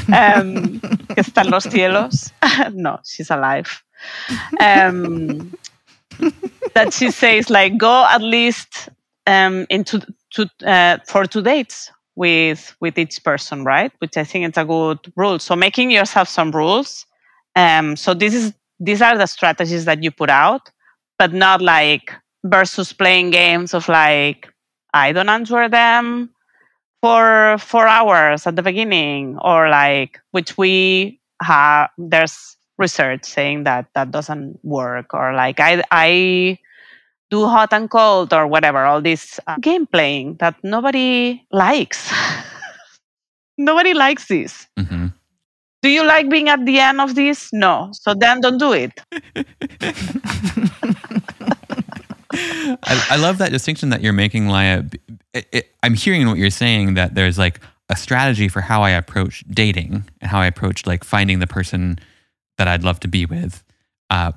Um, 0.09 0.79
que 0.79 1.43
los 1.43 1.65
cielos. 1.65 2.31
No 2.73 2.99
she's 3.03 3.29
alive. 3.29 3.83
Um, 4.61 5.51
that 6.73 6.93
she 6.93 7.11
says 7.11 7.49
like 7.49 7.77
go 7.77 8.05
at 8.09 8.21
least 8.21 8.89
um, 9.25 9.65
into 9.69 9.99
to, 10.31 10.49
uh, 10.65 10.99
for 11.05 11.25
two 11.25 11.41
dates 11.41 11.91
with 12.17 12.75
with 12.81 12.97
each 12.97 13.23
person, 13.23 13.63
right? 13.63 13.93
Which 13.99 14.17
I 14.17 14.25
think 14.25 14.45
it's 14.45 14.57
a 14.57 14.65
good 14.65 14.99
rule. 15.15 15.39
So 15.39 15.55
making 15.55 15.91
yourself 15.91 16.27
some 16.27 16.51
rules. 16.51 17.05
Um, 17.55 17.95
so 17.95 18.13
this 18.13 18.33
is 18.33 18.53
these 18.79 19.01
are 19.01 19.17
the 19.17 19.27
strategies 19.27 19.85
that 19.85 20.03
you 20.03 20.11
put 20.11 20.29
out, 20.29 20.71
but 21.19 21.31
not 21.31 21.61
like 21.61 22.11
versus 22.43 22.91
playing 22.91 23.29
games 23.29 23.73
of 23.73 23.87
like 23.87 24.51
I 24.93 25.13
don't 25.13 25.29
answer 25.29 25.69
them 25.69 26.31
for 27.01 27.57
four 27.59 27.87
hours 27.87 28.47
at 28.47 28.55
the 28.55 28.63
beginning, 28.63 29.37
or 29.39 29.69
like 29.69 30.19
which 30.31 30.57
we 30.57 31.21
have. 31.41 31.89
There's 31.99 32.57
research 32.79 33.25
saying 33.25 33.65
that 33.65 33.85
that 33.93 34.09
doesn't 34.09 34.59
work, 34.63 35.13
or 35.13 35.33
like 35.33 35.59
I 35.59 35.83
I 35.91 36.57
do 37.29 37.45
hot 37.45 37.73
and 37.73 37.89
cold 37.89 38.33
or 38.33 38.47
whatever, 38.47 38.85
all 38.85 39.01
this 39.01 39.39
uh, 39.47 39.57
game 39.59 39.85
playing 39.85 40.35
that 40.35 40.55
nobody 40.63 41.43
likes. 41.51 42.11
nobody 43.57 43.93
likes 43.93 44.27
this. 44.27 44.67
Mm-hmm. 44.79 45.07
Do 45.81 45.89
you 45.89 46.03
like 46.05 46.29
being 46.29 46.49
at 46.49 46.65
the 46.65 46.79
end 46.79 46.99
of 46.99 47.15
this? 47.15 47.51
No. 47.53 47.89
So 47.93 48.13
then 48.13 48.41
don't 48.41 48.57
do 48.57 48.73
it. 48.73 48.99
I, 52.83 53.07
I, 53.11 53.15
love 53.17 53.37
that 53.37 53.51
distinction 53.51 53.89
that 53.89 54.01
you're 54.01 54.13
making, 54.13 54.47
Laia. 54.47 54.93
It, 55.33 55.47
it, 55.51 55.75
I'm 55.83 55.93
hearing 55.93 56.27
what 56.27 56.37
you're 56.37 56.49
saying 56.49 56.95
that 56.95 57.15
there's 57.15 57.37
like 57.37 57.61
a 57.89 57.95
strategy 57.95 58.47
for 58.47 58.61
how 58.61 58.81
I 58.81 58.91
approach 58.91 59.43
dating 59.49 60.03
and 60.21 60.29
how 60.29 60.39
I 60.39 60.47
approach 60.47 60.85
like 60.85 61.03
finding 61.03 61.39
the 61.39 61.47
person 61.47 61.99
that 62.57 62.67
I'd 62.67 62.83
love 62.83 62.99
to 63.01 63.07
be 63.07 63.25
with. 63.25 63.63
Uh, 64.09 64.33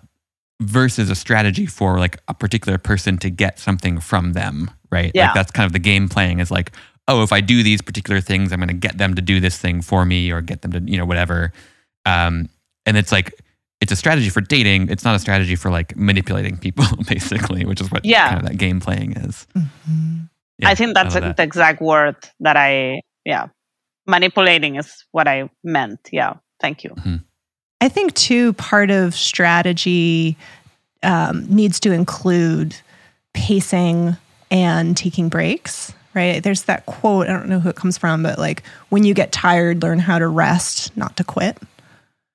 versus 0.61 1.11
a 1.11 1.15
strategy 1.15 1.67
for 1.67 1.99
like 1.99 2.19
a 2.29 2.35
particular 2.35 2.79
person 2.79 3.19
to 3.19 3.31
get 3.31 3.59
something 3.59 3.99
from 3.99 4.35
them, 4.35 4.71
right? 4.91 5.11
Yeah. 5.15 5.27
Like 5.27 5.35
that's 5.35 5.51
kind 5.51 5.67
of 5.67 5.73
the 5.73 5.79
game 5.79 6.09
playing 6.09 6.39
is 6.39 6.51
like, 6.51 6.73
oh, 7.09 7.23
if 7.23 7.33
I 7.33 7.41
do 7.41 7.63
these 7.63 7.83
particular 7.83 8.21
things, 8.21 8.53
I'm 8.53 8.61
going 8.61 8.69
to 8.69 8.75
get 8.75 8.99
them 8.99 9.15
to 9.15 9.23
do 9.23 9.41
this 9.41 9.59
thing 9.59 9.83
for 9.83 10.05
me 10.05 10.31
or 10.31 10.41
get 10.41 10.63
them 10.63 10.73
to, 10.73 10.81
you 10.81 10.99
know, 10.99 11.07
whatever. 11.07 11.53
Um, 12.07 12.49
and 12.87 12.97
it's 12.97 13.11
like, 13.11 13.35
it's 13.81 13.91
a 13.91 13.97
strategy 13.97 14.29
for 14.29 14.43
dating. 14.43 14.91
It's 14.91 15.05
not 15.05 15.15
a 15.15 15.19
strategy 15.19 15.57
for 15.57 15.71
like 15.71 15.97
manipulating 15.97 16.59
people, 16.59 16.85
basically, 17.09 17.65
which 17.65 17.81
is 17.81 17.91
what 17.91 18.05
yeah. 18.05 18.29
kind 18.29 18.43
of 18.43 18.49
that 18.49 18.59
game 18.59 18.81
playing 18.81 19.13
is. 19.17 19.47
Mm-hmm. 19.57 20.19
Yeah, 20.59 20.69
I 20.69 20.75
think 20.75 20.95
that's 20.95 21.17
I 21.17 21.21
that. 21.21 21.37
the 21.39 21.43
exact 21.43 21.81
word 21.81 22.17
that 22.41 22.59
I, 22.59 23.01
yeah, 23.25 23.47
manipulating 24.07 24.77
is 24.77 25.07
what 25.13 25.27
I 25.27 25.49
meant. 25.65 26.01
Yeah. 26.13 26.35
Thank 26.61 26.85
you. 26.85 26.91
Mm-hmm. 26.91 27.17
I 27.81 27.89
think, 27.89 28.15
too, 28.15 28.53
part 28.55 28.91
of 28.91 29.15
strategy 29.15 30.37
um, 31.03 31.47
needs 31.49 31.81
to 31.81 31.93
include 31.93 32.77
pacing 33.33 34.17
and 34.51 34.97
taking 34.97 35.29
breaks, 35.29 35.93
right? 36.15 36.43
There's 36.43 36.65
that 36.65 36.87
quote, 36.87 37.29
I 37.29 37.33
don't 37.33 37.49
know 37.49 37.61
who 37.61 37.71
it 37.71 37.77
comes 37.77 37.97
from, 37.97 38.23
but 38.23 38.39
like, 38.39 38.63
when 38.89 39.05
you 39.05 39.15
get 39.15 39.33
tired, 39.33 39.83
learn 39.83 39.99
how 39.99 40.19
to 40.19 40.29
rest, 40.29 40.95
not 40.97 41.17
to 41.17 41.25
quit. 41.25 41.57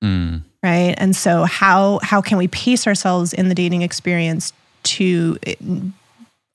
Mm. 0.04 0.42
Right. 0.64 0.96
And 0.98 1.16
so, 1.16 1.44
how, 1.44 2.00
how 2.02 2.22
can 2.22 2.40
we 2.40 2.48
pace 2.48 2.88
ourselves 2.88 3.34
in 3.34 3.50
the 3.50 3.56
dating 3.56 3.84
experience 3.84 4.52
to 4.84 5.38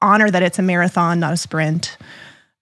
honor 0.02 0.30
that 0.30 0.42
it's 0.42 0.58
a 0.58 0.62
marathon, 0.62 1.20
not 1.20 1.32
a 1.32 1.36
sprint? 1.36 1.96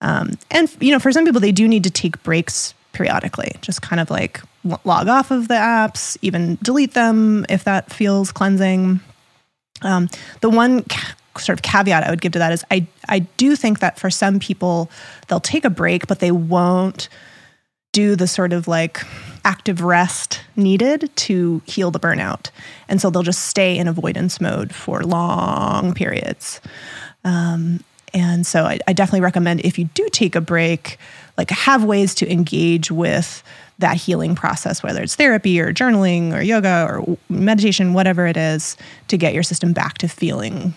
Um, 0.03 0.33
and, 0.51 0.71
you 0.81 0.93
know, 0.93 0.99
for 0.99 1.11
some 1.11 1.25
people, 1.25 1.41
they 1.41 1.53
do 1.53 1.67
need 1.67 1.85
to 1.85 1.91
take 1.91 2.23
breaks 2.23 2.75
periodically, 2.93 3.53
just 3.63 3.81
kind 3.81 3.99
of 3.99 4.11
like 4.11 4.43
log 4.85 5.09
off 5.09 5.31
of 5.31 5.49
the 5.49 5.55
apps, 5.55 6.17
even 6.23 6.59
delete 6.63 6.95
them 6.95 7.47
if 7.49 7.65
that 7.65 7.93
feels 7.93 8.33
cleansing. 8.33 9.01
Um, 9.83 10.09
the 10.41 10.51
one 10.51 10.83
ca- 10.83 11.15
sort 11.39 11.59
of 11.59 11.63
caveat 11.63 12.05
I 12.05 12.11
would 12.11 12.21
give 12.21 12.33
to 12.33 12.39
that 12.39 12.53
is 12.53 12.65
I, 12.71 12.87
I 13.09 13.21
do 13.21 13.55
think 13.57 13.81
that 13.81 13.99
for 13.99 14.11
some 14.11 14.39
people, 14.39 14.91
they'll 15.29 15.41
take 15.41 15.65
a 15.65 15.71
break, 15.71 16.07
but 16.07 16.21
they 16.21 16.33
won't 16.33 17.09
do 17.93 18.17
the 18.17 18.27
sort 18.27 18.53
of 18.53 18.69
like 18.69 19.03
active 19.45 19.81
rest 19.81 20.41
needed 20.57 21.11
to 21.17 21.63
heal 21.65 21.91
the 21.91 22.01
burnout. 22.01 22.51
And 22.89 23.01
so 23.01 23.09
they'll 23.09 23.23
just 23.23 23.47
stay 23.47 23.79
in 23.79 23.89
avoidance 23.89 24.41
mode 24.41 24.75
for 24.75 25.03
long 25.03 25.95
periods. 25.95 26.61
Um, 27.25 27.83
and 28.13 28.47
so 28.47 28.65
I, 28.65 28.79
I 28.87 28.93
definitely 28.93 29.21
recommend 29.21 29.61
if 29.65 29.79
you 29.79 29.87
do 29.95 30.09
take 30.11 30.35
a 30.35 30.41
break, 30.41 30.99
like 31.37 31.51
have 31.51 31.85
ways 31.85 32.15
to 32.17 32.31
engage 32.31 32.91
with 32.91 33.43
that 33.79 33.97
healing 33.97 34.35
process, 34.35 34.83
whether 34.83 35.03
it's 35.03 35.15
therapy 35.15 35.61
or 35.61 35.73
journaling 35.73 36.35
or 36.35 36.43
yoga 36.43 36.87
or 36.89 37.17
meditation, 37.29 37.95
whatever 37.95 38.27
it 38.27 38.37
is, 38.37 38.77
to 39.09 39.17
get 39.17 39.35
your 39.35 39.43
system 39.43 39.73
back 39.73 39.99
to 39.99 40.09
feeling 40.09 40.75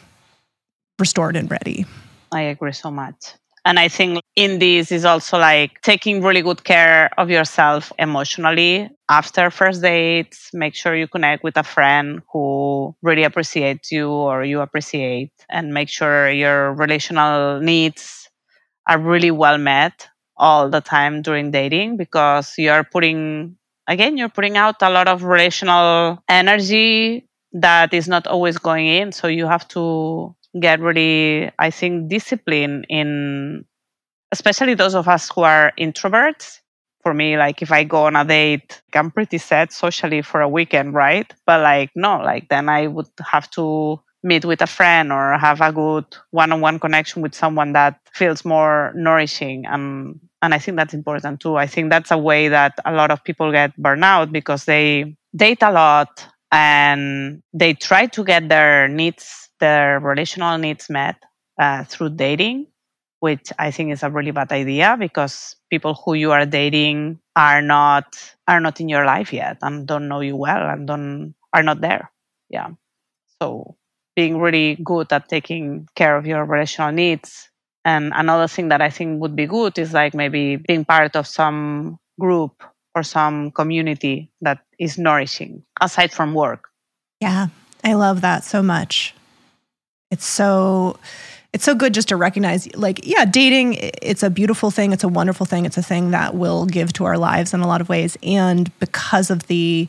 restored 0.99 1.35
and 1.35 1.49
ready. 1.49 1.85
I 2.31 2.41
agree 2.41 2.73
so 2.73 2.91
much. 2.91 3.33
And 3.63 3.77
I 3.77 3.89
think 3.89 4.21
in 4.35 4.57
this 4.57 4.91
is 4.91 5.05
also 5.05 5.37
like 5.37 5.81
taking 5.81 6.23
really 6.23 6.41
good 6.41 6.63
care 6.63 7.11
of 7.19 7.29
yourself 7.29 7.91
emotionally 7.99 8.89
after 9.07 9.51
first 9.51 9.83
dates. 9.83 10.49
Make 10.51 10.73
sure 10.73 10.95
you 10.95 11.07
connect 11.07 11.43
with 11.43 11.57
a 11.57 11.63
friend 11.63 12.21
who 12.31 12.95
really 13.03 13.23
appreciates 13.23 13.91
you 13.91 14.09
or 14.09 14.43
you 14.43 14.61
appreciate, 14.61 15.31
and 15.49 15.73
make 15.73 15.89
sure 15.89 16.31
your 16.31 16.73
relational 16.73 17.59
needs 17.59 18.29
are 18.87 18.97
really 18.97 19.29
well 19.29 19.59
met 19.59 20.07
all 20.41 20.69
the 20.69 20.81
time 20.81 21.21
during 21.23 21.51
dating 21.51 21.97
because 21.97 22.55
you're 22.57 22.83
putting 22.83 23.55
again 23.87 24.17
you're 24.17 24.29
putting 24.29 24.57
out 24.57 24.75
a 24.81 24.89
lot 24.89 25.07
of 25.07 25.23
relational 25.23 26.21
energy 26.29 27.29
that 27.53 27.93
is 27.93 28.07
not 28.09 28.27
always 28.27 28.57
going 28.57 28.87
in. 28.87 29.13
So 29.13 29.27
you 29.27 29.47
have 29.47 29.67
to 29.69 30.35
get 30.59 30.81
really 30.81 31.51
i 31.59 31.71
think 31.71 32.09
discipline 32.09 32.83
in 32.89 33.63
especially 34.33 34.73
those 34.73 34.95
of 34.95 35.07
us 35.07 35.29
who 35.33 35.41
are 35.43 35.73
introverts. 35.79 36.59
For 37.03 37.13
me 37.15 37.37
like 37.37 37.63
if 37.63 37.71
i 37.71 37.83
go 37.83 38.05
on 38.05 38.15
a 38.15 38.23
date 38.25 38.81
i'm 38.93 39.09
pretty 39.11 39.39
set 39.39 39.73
socially 39.73 40.21
for 40.21 40.41
a 40.41 40.49
weekend 40.49 40.93
right? 40.93 41.31
But 41.47 41.61
like 41.61 41.91
no 41.95 42.17
like 42.17 42.49
then 42.49 42.69
i 42.69 42.87
would 42.87 43.09
have 43.19 43.49
to 43.51 43.99
meet 44.23 44.45
with 44.45 44.61
a 44.61 44.67
friend 44.67 45.11
or 45.11 45.37
have 45.37 45.61
a 45.61 45.71
good 45.71 46.05
one-on-one 46.31 46.79
connection 46.79 47.21
with 47.21 47.33
someone 47.33 47.73
that 47.73 47.99
feels 48.13 48.45
more 48.45 48.91
nourishing 48.95 49.65
and 49.65 50.19
and 50.41 50.53
I 50.55 50.57
think 50.57 50.77
that's 50.77 50.93
important 50.93 51.39
too. 51.39 51.55
I 51.57 51.67
think 51.67 51.91
that's 51.91 52.09
a 52.09 52.17
way 52.17 52.47
that 52.47 52.73
a 52.83 52.91
lot 52.93 53.11
of 53.11 53.23
people 53.23 53.51
get 53.51 53.77
burnout 53.79 54.31
because 54.31 54.65
they 54.65 55.15
date 55.35 55.61
a 55.61 55.71
lot 55.71 56.25
and 56.51 57.43
they 57.53 57.73
try 57.73 58.07
to 58.07 58.23
get 58.23 58.49
their 58.49 58.87
needs, 58.87 59.49
their 59.59 59.99
relational 59.99 60.57
needs 60.57 60.89
met 60.89 61.15
uh, 61.59 61.83
through 61.83 62.09
dating, 62.15 62.67
which 63.19 63.51
I 63.59 63.71
think 63.71 63.91
is 63.91 64.03
a 64.03 64.09
really 64.09 64.31
bad 64.31 64.51
idea 64.51 64.97
because 64.99 65.55
people 65.69 65.93
who 65.93 66.15
you 66.15 66.31
are 66.31 66.45
dating 66.45 67.19
are 67.35 67.61
not 67.61 68.05
are 68.47 68.59
not 68.59 68.79
in 68.81 68.89
your 68.89 69.05
life 69.05 69.31
yet 69.31 69.57
and 69.61 69.87
don't 69.87 70.07
know 70.07 70.21
you 70.21 70.35
well 70.35 70.67
and 70.69 70.87
don't 70.87 71.35
are 71.53 71.63
not 71.63 71.81
there. 71.81 72.11
Yeah. 72.49 72.69
So 73.41 73.77
being 74.21 74.35
really 74.45 74.69
good 74.91 75.07
at 75.11 75.29
taking 75.35 75.87
care 75.95 76.15
of 76.19 76.23
your 76.31 76.43
relational 76.45 76.91
needs 76.91 77.51
and 77.83 78.11
another 78.15 78.47
thing 78.47 78.69
that 78.69 78.81
I 78.81 78.89
think 78.89 79.21
would 79.21 79.35
be 79.35 79.47
good 79.47 79.77
is 79.79 79.93
like 79.93 80.13
maybe 80.13 80.55
being 80.55 80.85
part 80.85 81.15
of 81.15 81.25
some 81.25 81.97
group 82.19 82.63
or 82.93 83.03
some 83.03 83.51
community 83.51 84.29
that 84.41 84.59
is 84.77 84.97
nourishing 84.97 85.63
aside 85.79 86.11
from 86.11 86.33
work. 86.33 86.69
Yeah, 87.19 87.47
I 87.83 87.93
love 87.93 88.21
that 88.21 88.43
so 88.43 88.61
much. 88.61 89.15
It's 90.11 90.25
so 90.25 90.99
it's 91.53 91.63
so 91.63 91.73
good 91.73 91.93
just 91.93 92.09
to 92.09 92.15
recognize 92.15 92.73
like 92.75 92.99
yeah, 93.03 93.25
dating 93.25 93.77
it's 94.01 94.23
a 94.23 94.29
beautiful 94.29 94.69
thing, 94.69 94.93
it's 94.93 95.03
a 95.03 95.09
wonderful 95.09 95.45
thing, 95.45 95.65
it's 95.65 95.77
a 95.77 95.83
thing 95.83 96.11
that 96.11 96.35
will 96.35 96.65
give 96.65 96.93
to 96.93 97.05
our 97.05 97.17
lives 97.17 97.53
in 97.53 97.61
a 97.61 97.67
lot 97.67 97.81
of 97.81 97.89
ways 97.89 98.17
and 98.21 98.77
because 98.79 99.31
of 99.31 99.47
the 99.47 99.87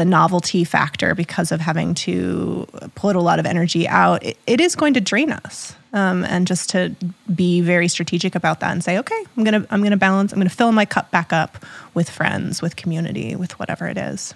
the 0.00 0.04
novelty 0.06 0.64
factor 0.64 1.14
because 1.14 1.52
of 1.52 1.60
having 1.60 1.92
to 1.92 2.66
put 2.94 3.16
a 3.16 3.20
lot 3.20 3.38
of 3.38 3.44
energy 3.44 3.86
out, 3.86 4.24
it, 4.24 4.38
it 4.46 4.58
is 4.58 4.74
going 4.74 4.94
to 4.94 5.00
drain 5.00 5.30
us. 5.30 5.76
Um, 5.92 6.24
and 6.24 6.46
just 6.46 6.70
to 6.70 6.96
be 7.34 7.60
very 7.60 7.86
strategic 7.86 8.34
about 8.34 8.60
that 8.60 8.72
and 8.72 8.82
say, 8.82 8.96
okay, 8.96 9.24
I'm 9.36 9.44
gonna 9.44 9.66
I'm 9.70 9.82
gonna 9.82 9.98
balance. 9.98 10.32
I'm 10.32 10.38
gonna 10.38 10.48
fill 10.48 10.72
my 10.72 10.86
cup 10.86 11.10
back 11.10 11.34
up 11.34 11.66
with 11.92 12.08
friends, 12.08 12.62
with 12.62 12.76
community, 12.76 13.36
with 13.36 13.58
whatever 13.58 13.88
it 13.88 13.98
is. 13.98 14.34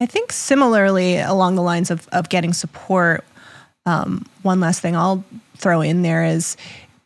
I 0.00 0.06
think 0.06 0.30
similarly 0.30 1.18
along 1.18 1.56
the 1.56 1.62
lines 1.62 1.90
of 1.90 2.06
of 2.12 2.28
getting 2.28 2.52
support. 2.52 3.24
Um, 3.84 4.26
one 4.42 4.60
last 4.60 4.80
thing 4.80 4.94
I'll 4.94 5.24
throw 5.56 5.80
in 5.80 6.02
there 6.02 6.24
is 6.24 6.56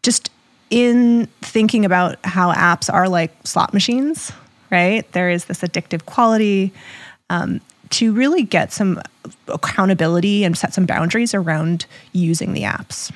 just 0.03 0.31
in 0.69 1.27
thinking 1.41 1.87
about 1.87 2.19
how 2.25 2.53
apps 2.53 2.93
are 2.93 3.09
like 3.09 3.33
slot 3.47 3.73
machines, 3.73 4.31
right? 4.71 5.11
There 5.13 5.31
is 5.31 5.47
this 5.47 5.61
addictive 5.61 6.05
quality 6.05 6.73
um, 7.31 7.61
to 7.91 8.13
really 8.13 8.43
get 8.43 8.73
some 8.73 9.01
accountability 9.49 10.45
and 10.45 10.57
set 10.57 10.73
some 10.73 10.87
boundaries 10.87 11.35
around 11.35 11.87
using 12.13 12.53
the 12.53 12.63
apps. 12.63 13.13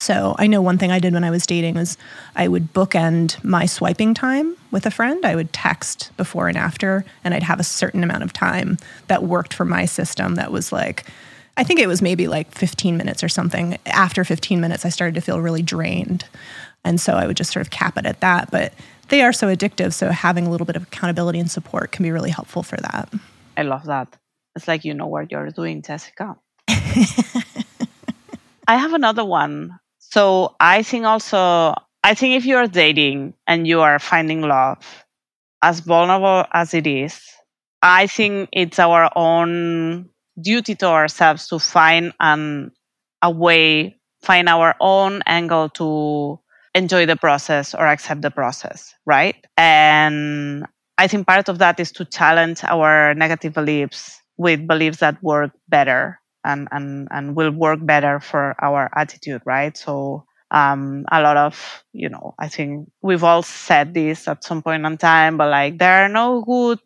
So 0.00 0.36
I 0.38 0.46
know 0.46 0.62
one 0.62 0.78
thing 0.78 0.92
I 0.92 1.00
did 1.00 1.12
when 1.12 1.24
I 1.24 1.30
was 1.30 1.46
dating 1.46 1.74
was 1.74 1.98
I 2.36 2.48
would 2.48 2.72
bookend 2.72 3.42
my 3.42 3.66
swiping 3.66 4.14
time 4.14 4.56
with 4.70 4.86
a 4.86 4.90
friend. 4.90 5.24
I 5.26 5.34
would 5.34 5.52
text 5.52 6.12
before 6.16 6.48
and 6.48 6.56
after, 6.56 7.04
and 7.24 7.34
I'd 7.34 7.42
have 7.42 7.58
a 7.58 7.64
certain 7.64 8.04
amount 8.04 8.22
of 8.22 8.32
time 8.32 8.78
that 9.08 9.24
worked 9.24 9.52
for 9.52 9.64
my 9.64 9.86
system 9.86 10.36
that 10.36 10.52
was 10.52 10.72
like, 10.72 11.04
I 11.56 11.64
think 11.64 11.80
it 11.80 11.88
was 11.88 12.00
maybe 12.00 12.28
like 12.28 12.52
15 12.52 12.96
minutes 12.96 13.24
or 13.24 13.28
something. 13.28 13.76
After 13.86 14.24
15 14.24 14.60
minutes, 14.60 14.84
I 14.84 14.90
started 14.90 15.16
to 15.16 15.20
feel 15.20 15.40
really 15.40 15.62
drained. 15.62 16.24
And 16.84 17.00
so 17.00 17.14
I 17.14 17.26
would 17.26 17.36
just 17.36 17.52
sort 17.52 17.66
of 17.66 17.70
cap 17.70 17.98
it 17.98 18.06
at 18.06 18.20
that. 18.20 18.52
But 18.52 18.72
they 19.08 19.22
are 19.22 19.32
so 19.32 19.54
addictive. 19.54 19.92
So 19.92 20.10
having 20.10 20.46
a 20.46 20.50
little 20.50 20.66
bit 20.66 20.76
of 20.76 20.84
accountability 20.84 21.38
and 21.38 21.50
support 21.50 21.92
can 21.92 22.02
be 22.02 22.10
really 22.10 22.30
helpful 22.30 22.62
for 22.62 22.76
that. 22.76 23.12
I 23.56 23.62
love 23.62 23.84
that. 23.86 24.16
It's 24.54 24.68
like 24.68 24.84
you 24.84 24.94
know 24.94 25.06
what 25.06 25.30
you're 25.30 25.50
doing, 25.50 25.82
Jessica. 25.82 26.36
I 28.68 28.76
have 28.76 28.92
another 28.92 29.24
one. 29.24 29.78
So 29.98 30.54
I 30.60 30.82
think 30.82 31.04
also, 31.04 31.74
I 32.04 32.14
think 32.14 32.36
if 32.36 32.44
you're 32.44 32.66
dating 32.66 33.34
and 33.46 33.66
you 33.66 33.80
are 33.80 33.98
finding 33.98 34.42
love, 34.42 35.04
as 35.62 35.80
vulnerable 35.80 36.44
as 36.52 36.74
it 36.74 36.86
is, 36.86 37.20
I 37.82 38.06
think 38.06 38.48
it's 38.52 38.78
our 38.78 39.10
own 39.16 40.08
duty 40.40 40.74
to 40.76 40.86
ourselves 40.86 41.48
to 41.48 41.58
find 41.58 42.12
an, 42.20 42.72
a 43.22 43.30
way, 43.30 43.98
find 44.22 44.48
our 44.48 44.74
own 44.80 45.22
angle 45.26 45.68
to 45.70 46.40
enjoy 46.78 47.04
the 47.06 47.16
process 47.16 47.74
or 47.74 47.86
accept 47.86 48.22
the 48.22 48.30
process, 48.30 48.94
right? 49.04 49.36
And 49.56 50.64
I 50.96 51.08
think 51.08 51.26
part 51.26 51.48
of 51.48 51.58
that 51.58 51.78
is 51.80 51.90
to 51.92 52.04
challenge 52.04 52.62
our 52.64 53.14
negative 53.14 53.52
beliefs 53.52 54.22
with 54.38 54.66
beliefs 54.66 54.98
that 54.98 55.20
work 55.22 55.50
better 55.68 56.20
and, 56.44 56.68
and, 56.70 57.08
and 57.10 57.34
will 57.36 57.50
work 57.50 57.80
better 57.82 58.20
for 58.20 58.54
our 58.62 58.88
attitude, 58.96 59.42
right? 59.44 59.76
So 59.76 60.24
um, 60.52 61.04
a 61.10 61.20
lot 61.20 61.36
of, 61.36 61.84
you 61.92 62.08
know, 62.08 62.34
I 62.38 62.48
think 62.48 62.88
we've 63.02 63.24
all 63.24 63.42
said 63.42 63.92
this 63.92 64.28
at 64.28 64.44
some 64.44 64.62
point 64.62 64.86
in 64.86 64.96
time, 64.96 65.36
but 65.36 65.50
like 65.50 65.78
there 65.78 66.04
are 66.04 66.08
no 66.08 66.42
good 66.42 66.80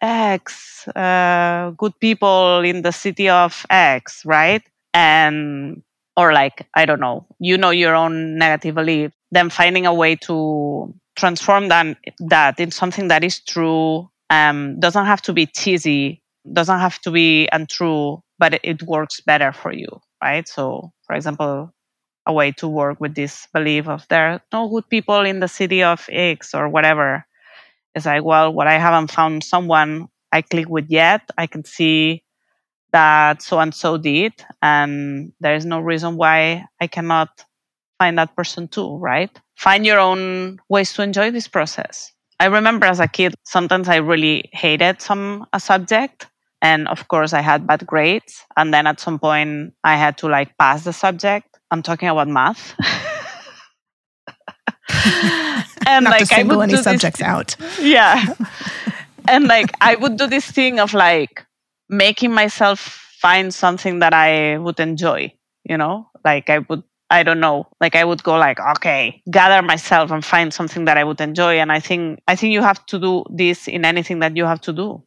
X, 0.00 0.88
uh, 0.88 1.72
good 1.76 1.92
people 2.00 2.60
in 2.60 2.82
the 2.82 2.92
city 2.92 3.28
of 3.28 3.66
X, 3.70 4.24
right? 4.24 4.62
And 4.94 5.82
or 6.16 6.32
like 6.32 6.66
i 6.74 6.84
don't 6.84 7.00
know 7.00 7.26
you 7.38 7.56
know 7.58 7.70
your 7.70 7.94
own 7.94 8.38
negative 8.38 8.74
belief 8.74 9.12
then 9.30 9.50
finding 9.50 9.86
a 9.86 9.94
way 9.94 10.16
to 10.16 10.94
transform 11.16 11.68
that 11.68 11.96
that 12.18 12.60
in 12.60 12.70
something 12.70 13.08
that 13.08 13.24
is 13.24 13.40
true 13.40 14.08
um, 14.30 14.78
doesn't 14.80 15.06
have 15.06 15.22
to 15.22 15.32
be 15.32 15.46
cheesy 15.46 16.22
doesn't 16.52 16.78
have 16.78 16.98
to 17.00 17.10
be 17.10 17.48
untrue 17.52 18.20
but 18.38 18.54
it, 18.54 18.60
it 18.62 18.82
works 18.82 19.20
better 19.20 19.52
for 19.52 19.72
you 19.72 19.88
right? 20.22 20.48
So 20.48 20.92
for 21.06 21.14
example 21.14 21.72
a 22.26 22.32
way 22.32 22.50
to 22.50 22.66
work 22.68 23.00
with 23.00 23.14
this 23.14 23.46
belief 23.54 23.88
of 23.88 24.06
there 24.08 24.32
are 24.32 24.40
no 24.52 24.68
good 24.68 24.88
people 24.88 25.20
in 25.20 25.40
the 25.40 25.48
city 25.48 25.82
of 25.82 26.08
x 26.10 26.54
or 26.54 26.68
whatever. 26.68 27.24
Is 27.94 28.04
like 28.04 28.24
well 28.24 28.52
what 28.52 28.66
i 28.66 28.74
haven't 28.76 29.10
found 29.10 29.42
someone 29.42 30.08
i 30.30 30.42
click 30.42 30.68
with 30.68 30.90
yet 30.90 31.22
i 31.38 31.46
can 31.46 31.64
see 31.64 32.22
that 32.92 33.40
so 33.40 33.58
and 33.58 33.74
so 33.74 33.96
did 33.96 34.34
and 34.60 35.32
there 35.40 35.54
is 35.54 35.64
no 35.64 35.80
reason 35.80 36.18
why 36.18 36.66
i 36.78 36.86
cannot 36.86 37.45
find 37.98 38.18
that 38.18 38.34
person 38.36 38.68
too 38.68 38.98
right? 38.98 39.30
Find 39.56 39.86
your 39.86 39.98
own 39.98 40.58
ways 40.68 40.92
to 40.94 41.02
enjoy 41.02 41.30
this 41.30 41.48
process. 41.48 42.12
I 42.38 42.46
remember 42.46 42.86
as 42.86 43.00
a 43.00 43.08
kid 43.08 43.34
sometimes 43.44 43.88
i 43.88 43.96
really 43.96 44.50
hated 44.52 45.00
some 45.00 45.46
a 45.52 45.60
subject 45.60 46.26
and 46.60 46.86
of 46.88 47.08
course 47.08 47.32
i 47.32 47.40
had 47.40 47.66
bad 47.66 47.86
grades 47.86 48.44
and 48.56 48.74
then 48.74 48.86
at 48.86 49.00
some 49.00 49.18
point 49.18 49.72
i 49.84 49.96
had 49.96 50.18
to 50.18 50.28
like 50.28 50.56
pass 50.58 50.84
the 50.84 50.92
subject. 50.92 51.48
I'm 51.70 51.82
talking 51.82 52.08
about 52.08 52.28
math. 52.28 52.74
And 55.88 56.04
Not 56.04 56.10
like 56.10 56.20
to 56.20 56.26
single 56.26 56.56
I 56.56 56.66
would 56.66 56.72
any 56.72 56.82
subjects 56.82 57.22
out. 57.22 57.56
Yeah. 57.80 58.34
And 59.28 59.48
like 59.48 59.72
i 59.80 59.96
would 59.96 60.16
do 60.18 60.28
this 60.28 60.48
thing 60.48 60.78
of 60.78 60.94
like 60.94 61.44
making 61.88 62.32
myself 62.32 63.06
find 63.20 63.52
something 63.52 64.00
that 64.00 64.14
I 64.14 64.58
would 64.58 64.78
enjoy, 64.78 65.32
you 65.64 65.76
know? 65.76 66.10
Like 66.24 66.50
I 66.50 66.58
would 66.58 66.82
I 67.08 67.22
don't 67.22 67.38
know, 67.38 67.68
like 67.80 67.94
I 67.94 68.04
would 68.04 68.22
go 68.24 68.36
like, 68.36 68.58
okay, 68.58 69.22
gather 69.30 69.62
myself 69.62 70.10
and 70.10 70.24
find 70.24 70.52
something 70.52 70.86
that 70.86 70.98
I 70.98 71.04
would 71.04 71.20
enjoy 71.20 71.58
and 71.60 71.70
I 71.70 71.78
think 71.78 72.20
I 72.26 72.34
think 72.34 72.52
you 72.52 72.62
have 72.62 72.84
to 72.86 72.98
do 72.98 73.24
this 73.30 73.68
in 73.68 73.84
anything 73.84 74.18
that 74.20 74.36
you 74.36 74.44
have 74.44 74.60
to 74.62 74.72
do. 74.72 75.02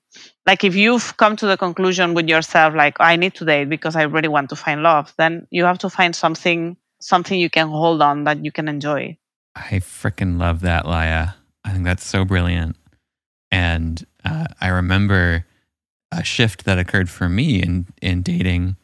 Like 0.45 0.63
if 0.63 0.75
you've 0.75 1.17
come 1.17 1.35
to 1.35 1.45
the 1.45 1.57
conclusion 1.57 2.13
with 2.13 2.29
yourself 2.29 2.73
like 2.73 2.95
I 2.99 3.17
need 3.17 3.33
to 3.35 3.45
date 3.45 3.69
because 3.69 3.97
I 3.97 4.03
really 4.03 4.29
want 4.29 4.49
to 4.49 4.55
find 4.55 4.81
love, 4.81 5.13
then 5.17 5.45
you 5.51 5.65
have 5.65 5.79
to 5.79 5.89
find 5.89 6.15
something 6.15 6.77
something 7.01 7.39
you 7.39 7.49
can 7.49 7.67
hold 7.67 8.01
on 8.01 8.23
that 8.25 8.43
you 8.45 8.51
can 8.51 8.67
enjoy. 8.67 9.17
I 9.55 9.79
freaking 9.79 10.39
love 10.39 10.61
that, 10.61 10.85
Laia. 10.85 11.35
I 11.65 11.71
think 11.71 11.83
that's 11.83 12.05
so 12.05 12.23
brilliant. 12.23 12.77
And 13.51 14.05
uh, 14.23 14.47
I 14.61 14.69
remember 14.69 15.45
a 16.11 16.23
shift 16.23 16.65
that 16.65 16.79
occurred 16.79 17.09
for 17.09 17.27
me 17.27 17.61
in 17.61 17.87
in 18.01 18.21
dating 18.21 18.77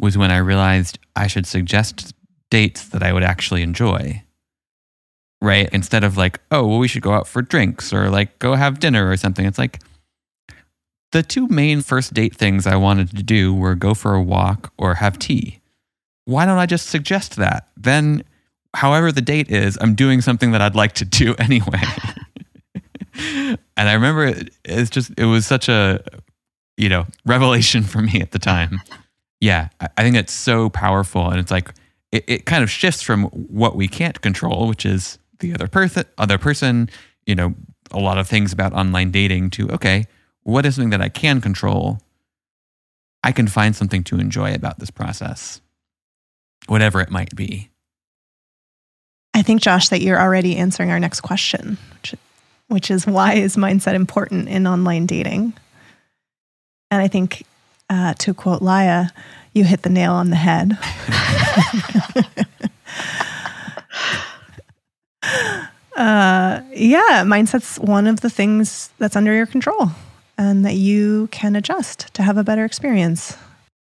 was 0.00 0.18
when 0.18 0.30
I 0.30 0.38
realized 0.38 0.98
I 1.16 1.26
should 1.26 1.46
suggest 1.46 2.14
dates 2.50 2.88
that 2.88 3.02
I 3.02 3.12
would 3.12 3.22
actually 3.22 3.62
enjoy. 3.62 4.22
Right? 5.40 5.68
Instead 5.72 6.02
of 6.02 6.16
like, 6.16 6.40
oh, 6.50 6.66
well, 6.66 6.78
we 6.78 6.88
should 6.88 7.02
go 7.02 7.12
out 7.12 7.28
for 7.28 7.42
drinks 7.42 7.92
or 7.92 8.10
like 8.10 8.38
go 8.38 8.54
have 8.54 8.80
dinner 8.80 9.08
or 9.08 9.16
something. 9.16 9.46
It's 9.46 9.58
like 9.58 9.80
the 11.12 11.22
two 11.22 11.48
main 11.48 11.80
first 11.80 12.12
date 12.12 12.34
things 12.34 12.66
I 12.66 12.76
wanted 12.76 13.16
to 13.16 13.22
do 13.22 13.54
were 13.54 13.74
go 13.74 13.94
for 13.94 14.14
a 14.14 14.22
walk 14.22 14.72
or 14.76 14.94
have 14.94 15.18
tea. 15.18 15.60
Why 16.24 16.44
don't 16.44 16.58
I 16.58 16.66
just 16.66 16.88
suggest 16.88 17.36
that? 17.36 17.68
Then, 17.76 18.24
however 18.74 19.12
the 19.12 19.22
date 19.22 19.50
is, 19.50 19.78
I'm 19.80 19.94
doing 19.94 20.20
something 20.20 20.50
that 20.52 20.60
I'd 20.60 20.74
like 20.74 20.92
to 20.94 21.04
do 21.04 21.34
anyway. 21.38 21.82
and 23.14 23.88
I 23.88 23.94
remember 23.94 24.26
it, 24.26 24.50
it's 24.64 24.90
just, 24.90 25.12
it 25.16 25.24
was 25.24 25.46
such 25.46 25.68
a, 25.68 26.02
you 26.76 26.88
know, 26.88 27.06
revelation 27.24 27.82
for 27.84 28.02
me 28.02 28.20
at 28.20 28.32
the 28.32 28.38
time. 28.38 28.80
Yeah, 29.40 29.68
I 29.96 30.02
think 30.02 30.16
it's 30.16 30.32
so 30.32 30.68
powerful. 30.68 31.30
And 31.30 31.38
it's 31.38 31.50
like, 31.50 31.72
it, 32.12 32.24
it 32.26 32.46
kind 32.46 32.62
of 32.62 32.70
shifts 32.70 33.02
from 33.02 33.24
what 33.24 33.76
we 33.76 33.88
can't 33.88 34.20
control, 34.20 34.68
which 34.68 34.86
is 34.86 35.18
the 35.40 35.52
other 35.54 35.68
person, 35.68 36.04
other 36.16 36.38
person, 36.38 36.88
you 37.26 37.34
know, 37.34 37.54
a 37.90 37.98
lot 37.98 38.18
of 38.18 38.28
things 38.28 38.52
about 38.52 38.72
online 38.72 39.10
dating 39.10 39.50
to, 39.50 39.70
okay, 39.70 40.06
what 40.42 40.66
is 40.66 40.74
something 40.74 40.90
that 40.90 41.00
I 41.00 41.08
can 41.08 41.40
control? 41.40 42.00
I 43.22 43.32
can 43.32 43.48
find 43.48 43.74
something 43.74 44.04
to 44.04 44.18
enjoy 44.18 44.54
about 44.54 44.78
this 44.78 44.90
process, 44.90 45.60
whatever 46.66 47.00
it 47.00 47.10
might 47.10 47.34
be. 47.34 47.70
I 49.34 49.42
think, 49.42 49.60
Josh, 49.60 49.88
that 49.90 50.00
you're 50.00 50.20
already 50.20 50.56
answering 50.56 50.90
our 50.90 50.98
next 50.98 51.20
question, 51.20 51.78
which, 51.94 52.14
which 52.68 52.90
is 52.90 53.06
why 53.06 53.34
is 53.34 53.56
mindset 53.56 53.94
important 53.94 54.48
in 54.48 54.66
online 54.66 55.06
dating? 55.06 55.52
And 56.90 57.02
I 57.02 57.08
think, 57.08 57.44
uh, 57.90 58.14
to 58.14 58.34
quote 58.34 58.62
Laia, 58.62 59.10
you 59.58 59.64
hit 59.64 59.82
the 59.82 59.90
nail 59.90 60.12
on 60.12 60.30
the 60.30 60.36
head. 60.36 60.72
uh, 65.96 66.60
yeah, 66.72 67.24
mindset's 67.24 67.78
one 67.78 68.06
of 68.06 68.20
the 68.20 68.30
things 68.30 68.90
that's 68.98 69.16
under 69.16 69.34
your 69.34 69.46
control 69.46 69.90
and 70.38 70.64
that 70.64 70.76
you 70.76 71.28
can 71.32 71.56
adjust 71.56 72.14
to 72.14 72.22
have 72.22 72.38
a 72.38 72.44
better 72.44 72.64
experience. 72.64 73.36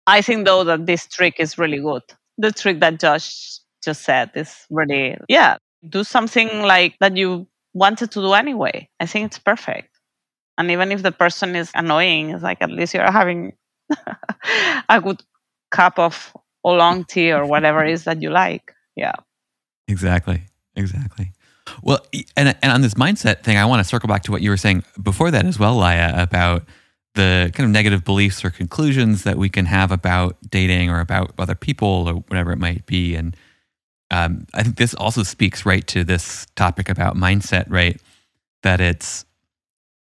I 0.07 0.21
think, 0.21 0.45
though, 0.45 0.63
that 0.63 0.85
this 0.85 1.05
trick 1.07 1.35
is 1.39 1.57
really 1.57 1.79
good. 1.79 2.03
The 2.37 2.51
trick 2.51 2.79
that 2.79 2.99
Josh 2.99 3.59
just 3.83 4.03
said 4.03 4.31
is 4.35 4.65
really, 4.69 5.17
yeah, 5.27 5.57
do 5.87 6.03
something 6.03 6.61
like 6.61 6.95
that 6.99 7.17
you 7.17 7.47
wanted 7.73 8.11
to 8.11 8.21
do 8.21 8.33
anyway. 8.33 8.89
I 8.99 9.05
think 9.05 9.25
it's 9.25 9.39
perfect. 9.39 9.89
And 10.57 10.71
even 10.71 10.91
if 10.91 11.03
the 11.03 11.11
person 11.11 11.55
is 11.55 11.71
annoying, 11.75 12.29
it's 12.29 12.43
like 12.43 12.61
at 12.61 12.71
least 12.71 12.93
you're 12.93 13.11
having 13.11 13.53
a 14.89 15.01
good 15.01 15.21
cup 15.75 15.99
of 15.99 16.33
oolong 16.65 17.05
tea 17.05 17.31
or 17.31 17.45
whatever 17.45 17.83
it 17.85 17.91
is 17.91 18.03
that 18.05 18.21
you 18.21 18.29
like. 18.29 18.73
Yeah. 18.95 19.15
Exactly. 19.87 20.41
Exactly. 20.75 21.31
Well, 21.81 21.99
and 22.37 22.55
and 22.61 22.71
on 22.71 22.81
this 22.81 22.93
mindset 22.95 23.43
thing, 23.43 23.57
I 23.57 23.65
want 23.65 23.79
to 23.79 23.83
circle 23.83 24.07
back 24.07 24.23
to 24.23 24.31
what 24.31 24.41
you 24.41 24.49
were 24.49 24.57
saying 24.57 24.83
before 25.01 25.31
that 25.31 25.45
as 25.45 25.57
well, 25.57 25.75
Laia, 25.77 26.17
about 26.21 26.63
the 27.15 27.51
kind 27.53 27.65
of 27.65 27.71
negative 27.71 28.03
beliefs 28.03 28.43
or 28.43 28.49
conclusions 28.49 29.23
that 29.23 29.37
we 29.37 29.49
can 29.49 29.65
have 29.65 29.91
about 29.91 30.37
dating 30.49 30.89
or 30.89 30.99
about 30.99 31.33
other 31.39 31.55
people 31.55 32.07
or 32.07 32.13
whatever 32.27 32.51
it 32.51 32.59
might 32.59 32.85
be. 32.85 33.15
And 33.15 33.35
um, 34.11 34.45
I 34.53 34.63
think 34.63 34.75
this 34.75 34.93
also 34.93 35.23
speaks 35.23 35.65
right 35.65 35.85
to 35.87 36.03
this 36.03 36.45
topic 36.55 36.89
about 36.89 37.15
mindset, 37.15 37.65
right? 37.69 37.99
That 38.63 38.81
it's 38.81 39.25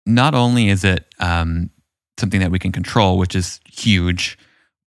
not 0.05 0.34
only 0.36 0.69
is 0.69 0.84
it 0.84 1.05
um, 1.19 1.71
something 2.17 2.39
that 2.39 2.51
we 2.51 2.60
can 2.60 2.71
control, 2.71 3.17
which 3.17 3.36
is 3.36 3.60
huge, 3.65 4.38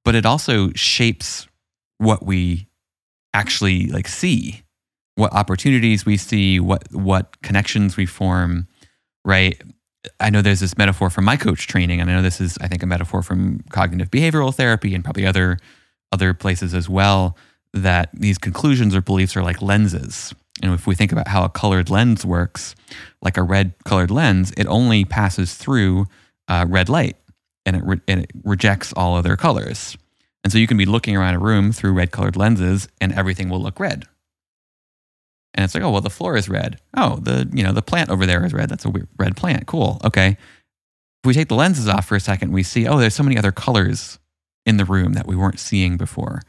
but 0.05 0.15
it 0.15 0.27
also 0.27 0.71
shapes 0.75 1.47
what 1.99 2.25
we 2.25 2.69
actually 3.35 3.87
like 3.87 4.09
see, 4.09 4.63
what 5.15 5.33
opportunities 5.33 6.05
we 6.05 6.17
see, 6.17 6.61
what 6.61 6.93
what 6.93 7.41
connections 7.43 7.97
we 7.97 8.07
form, 8.07 8.67
right? 9.25 9.61
I 10.19 10.31
know 10.31 10.43
there's 10.43 10.61
this 10.61 10.77
metaphor 10.77 11.11
from 11.11 11.25
my 11.25 11.37
coach 11.37 11.69
training, 11.69 12.01
and 12.01 12.11
I 12.11 12.15
know 12.15 12.23
this 12.23 12.41
is, 12.41 12.59
I 12.61 12.67
think, 12.67 12.83
a 12.83 12.87
metaphor 12.87 13.23
from 13.23 13.61
cognitive 13.71 14.11
behavioral 14.11 14.53
therapy 14.53 14.95
and 14.95 15.05
probably 15.05 15.27
other 15.27 15.59
other 16.11 16.35
places 16.35 16.75
as 16.75 16.89
well. 16.89 17.37
That 17.75 18.11
these 18.13 18.37
conclusions 18.37 18.95
or 18.95 19.01
beliefs 19.01 19.37
are 19.37 19.43
like 19.43 19.63
lenses. 19.63 20.35
And 20.63 20.75
if 20.75 20.87
we 20.87 20.95
think 20.95 21.13
about 21.13 21.29
how 21.29 21.45
a 21.45 21.49
colored 21.49 21.89
lens 21.89 22.27
works, 22.27 22.75
like 23.23 23.39
a 23.39 23.43
red 23.43 23.73
colored 23.85 24.11
lens, 24.11 24.53
it 24.57 24.67
only 24.67 25.05
passes 25.07 25.55
through 25.55 26.07
uh, 26.49 26.67
red 26.69 26.91
light 26.91 27.17
and 27.67 27.77
it, 27.77 27.83
re- 27.85 28.01
and 28.09 28.21
it 28.21 28.31
rejects 28.45 28.93
all 28.93 29.17
other 29.17 29.37
colors. 29.37 29.97
And 30.45 30.53
so 30.53 30.59
you 30.59 30.67
can 30.67 30.77
be 30.77 30.87
looking 30.87 31.17
around 31.17 31.35
a 31.35 31.39
room 31.39 31.73
through 31.73 31.93
red 31.93 32.11
colored 32.11 32.37
lenses 32.37 32.89
and 33.01 33.13
everything 33.13 33.49
will 33.49 33.63
look 33.63 33.79
red. 33.79 34.05
And 35.55 35.65
it's 35.65 35.75
like, 35.75 35.85
oh, 35.85 35.91
well, 35.91 36.01
the 36.01 36.11
floor 36.11 36.37
is 36.37 36.49
red. 36.49 36.81
Oh, 36.97 37.17
the, 37.17 37.49
you 37.53 37.63
know, 37.63 37.73
the 37.73 37.83
plant 37.83 38.11
over 38.11 38.27
there 38.27 38.45
is 38.45 38.53
red. 38.53 38.69
That's 38.69 38.85
a 38.85 38.91
weird, 38.91 39.09
red 39.19 39.37
plant. 39.37 39.67
Cool. 39.67 40.01
Okay. 40.05 40.29
If 40.29 41.27
we 41.27 41.35
take 41.35 41.49
the 41.49 41.55
lenses 41.55 41.89
off 41.89 42.07
for 42.07 42.17
a 42.17 42.21
second, 42.21 42.53
we 42.53 42.63
see, 42.63 42.89
oh, 42.89 42.99
there's 42.99 43.15
so 43.15 43.23
many 43.23 43.39
other 43.39 43.53
colors 43.53 44.19
in 44.65 44.79
the 44.79 44.85
room 44.85 45.13
that 45.13 45.27
we 45.27 45.37
weren't 45.37 45.61
seeing 45.61 45.97
before. 45.97 46.43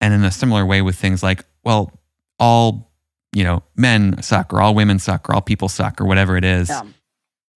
And 0.00 0.14
in 0.14 0.24
a 0.24 0.30
similar 0.30 0.64
way 0.64 0.80
with 0.80 0.96
things 0.96 1.22
like, 1.22 1.44
well, 1.64 1.92
all, 2.38 2.92
you 3.32 3.44
know, 3.44 3.62
men 3.74 4.22
suck 4.22 4.52
or 4.54 4.60
all 4.60 4.74
women 4.74 4.98
suck 4.98 5.28
or 5.28 5.34
all 5.34 5.42
people 5.42 5.68
suck 5.68 6.00
or 6.00 6.06
whatever 6.06 6.36
it 6.36 6.44
is. 6.44 6.68
Yeah 6.68 6.82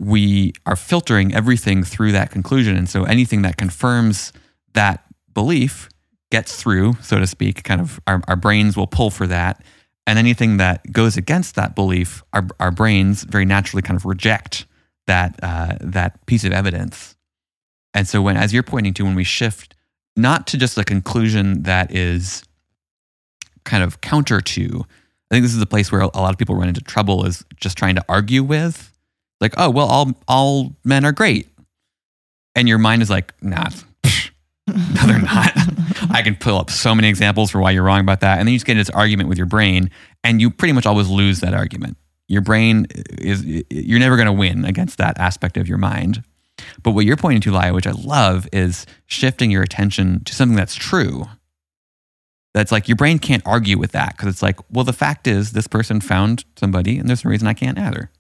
we 0.01 0.55
are 0.65 0.77
filtering 0.77 1.35
everything 1.35 1.85
through 1.85 2.11
that 2.13 2.31
conclusion. 2.31 2.75
And 2.75 2.89
so 2.89 3.05
anything 3.05 3.43
that 3.43 3.59
confirms 3.59 4.33
that 4.73 5.05
belief 5.35 5.91
gets 6.31 6.57
through, 6.57 6.95
so 7.03 7.19
to 7.19 7.27
speak, 7.27 7.63
kind 7.65 7.83
of 7.83 8.01
our, 8.07 8.23
our 8.27 8.37
brains 8.37 8.77
will 8.77 8.87
pull 8.87 9.11
for 9.11 9.27
that. 9.27 9.63
And 10.07 10.19
anything 10.19 10.57
that 10.57 10.91
goes 10.91 11.19
against 11.19 11.55
that 11.57 11.75
belief, 11.75 12.25
our, 12.33 12.49
our 12.59 12.71
brains 12.71 13.25
very 13.25 13.45
naturally 13.45 13.83
kind 13.83 13.97
of 13.97 14.07
reject 14.07 14.65
that, 15.07 15.39
uh, 15.43 15.77
that 15.83 16.25
piece 16.25 16.45
of 16.45 16.53
evidence. 16.53 17.15
And 17.93 18.09
so 18.09 18.23
when, 18.23 18.39
as 18.39 18.55
you're 18.55 18.63
pointing 18.63 18.95
to, 18.95 19.05
when 19.05 19.15
we 19.15 19.25
shift 19.25 19.75
not 20.17 20.47
to 20.49 20.57
just 20.57 20.79
a 20.79 20.85
conclusion 20.85 21.65
that 21.65 21.95
is 21.95 22.43
kind 23.65 23.85
of 23.85 24.01
counter 24.01 24.41
to, 24.41 24.87
I 25.31 25.35
think 25.35 25.45
this 25.45 25.53
is 25.53 25.61
the 25.61 25.67
place 25.67 25.93
where 25.93 26.01
a 26.01 26.07
lot 26.07 26.33
of 26.33 26.39
people 26.39 26.55
run 26.55 26.69
into 26.69 26.81
trouble 26.81 27.27
is 27.27 27.45
just 27.57 27.77
trying 27.77 27.97
to 27.97 28.05
argue 28.09 28.43
with 28.43 28.91
like, 29.41 29.55
oh, 29.57 29.71
well, 29.71 29.87
all, 29.87 30.13
all 30.29 30.77
men 30.85 31.05
are 31.05 31.13
great. 31.13 31.49
And 32.55 32.69
your 32.69 32.79
mind 32.79 33.03
is 33.03 33.11
like, 33.11 33.33
nah, 33.43 33.69
no, 34.67 35.07
they're 35.07 35.19
not. 35.19 35.53
I 36.11 36.23
can 36.23 36.37
pull 36.37 36.59
up 36.59 36.71
so 36.71 36.95
many 36.95 37.09
examples 37.09 37.51
for 37.51 37.61
why 37.61 37.71
you're 37.71 37.83
wrong 37.83 38.01
about 38.01 38.21
that. 38.21 38.39
And 38.39 38.47
then 38.47 38.53
you 38.53 38.59
just 38.59 38.67
get 38.67 38.73
into 38.73 38.83
this 38.83 38.91
argument 38.91 39.29
with 39.29 39.39
your 39.39 39.47
brain, 39.47 39.91
and 40.25 40.41
you 40.41 40.51
pretty 40.51 40.73
much 40.73 40.87
always 40.87 41.09
lose 41.09 41.41
that 41.41 41.55
argument. 41.55 41.97
Your 42.29 42.43
brain 42.43 42.87
is, 43.19 43.45
you're 43.71 43.99
never 43.99 44.17
going 44.17 44.27
to 44.27 44.33
win 44.33 44.65
against 44.65 44.99
that 44.99 45.19
aspect 45.19 45.57
of 45.57 45.69
your 45.69 45.79
mind. 45.79 46.23
But 46.83 46.93
what 46.93 47.05
you're 47.05 47.17
pointing 47.17 47.41
to, 47.43 47.51
Laia, 47.51 47.75
which 47.75 47.87
I 47.87 47.93
love, 47.93 48.47
is 48.53 48.87
shifting 49.07 49.51
your 49.51 49.63
attention 49.63 50.23
to 50.25 50.35
something 50.35 50.57
that's 50.57 50.75
true. 50.75 51.27
That's 52.53 52.73
like 52.73 52.89
your 52.89 52.97
brain 52.97 53.19
can't 53.19 53.43
argue 53.47 53.79
with 53.79 53.93
that 53.93 54.17
because 54.17 54.29
it's 54.29 54.43
like, 54.43 54.59
well, 54.71 54.85
the 54.85 54.93
fact 54.93 55.27
is 55.27 55.53
this 55.53 55.67
person 55.67 56.01
found 56.01 56.45
somebody, 56.57 56.99
and 56.99 57.09
there's 57.09 57.25
no 57.25 57.31
reason 57.31 57.49
I 57.49 57.55
can't 57.55 57.79
either. 57.79 58.11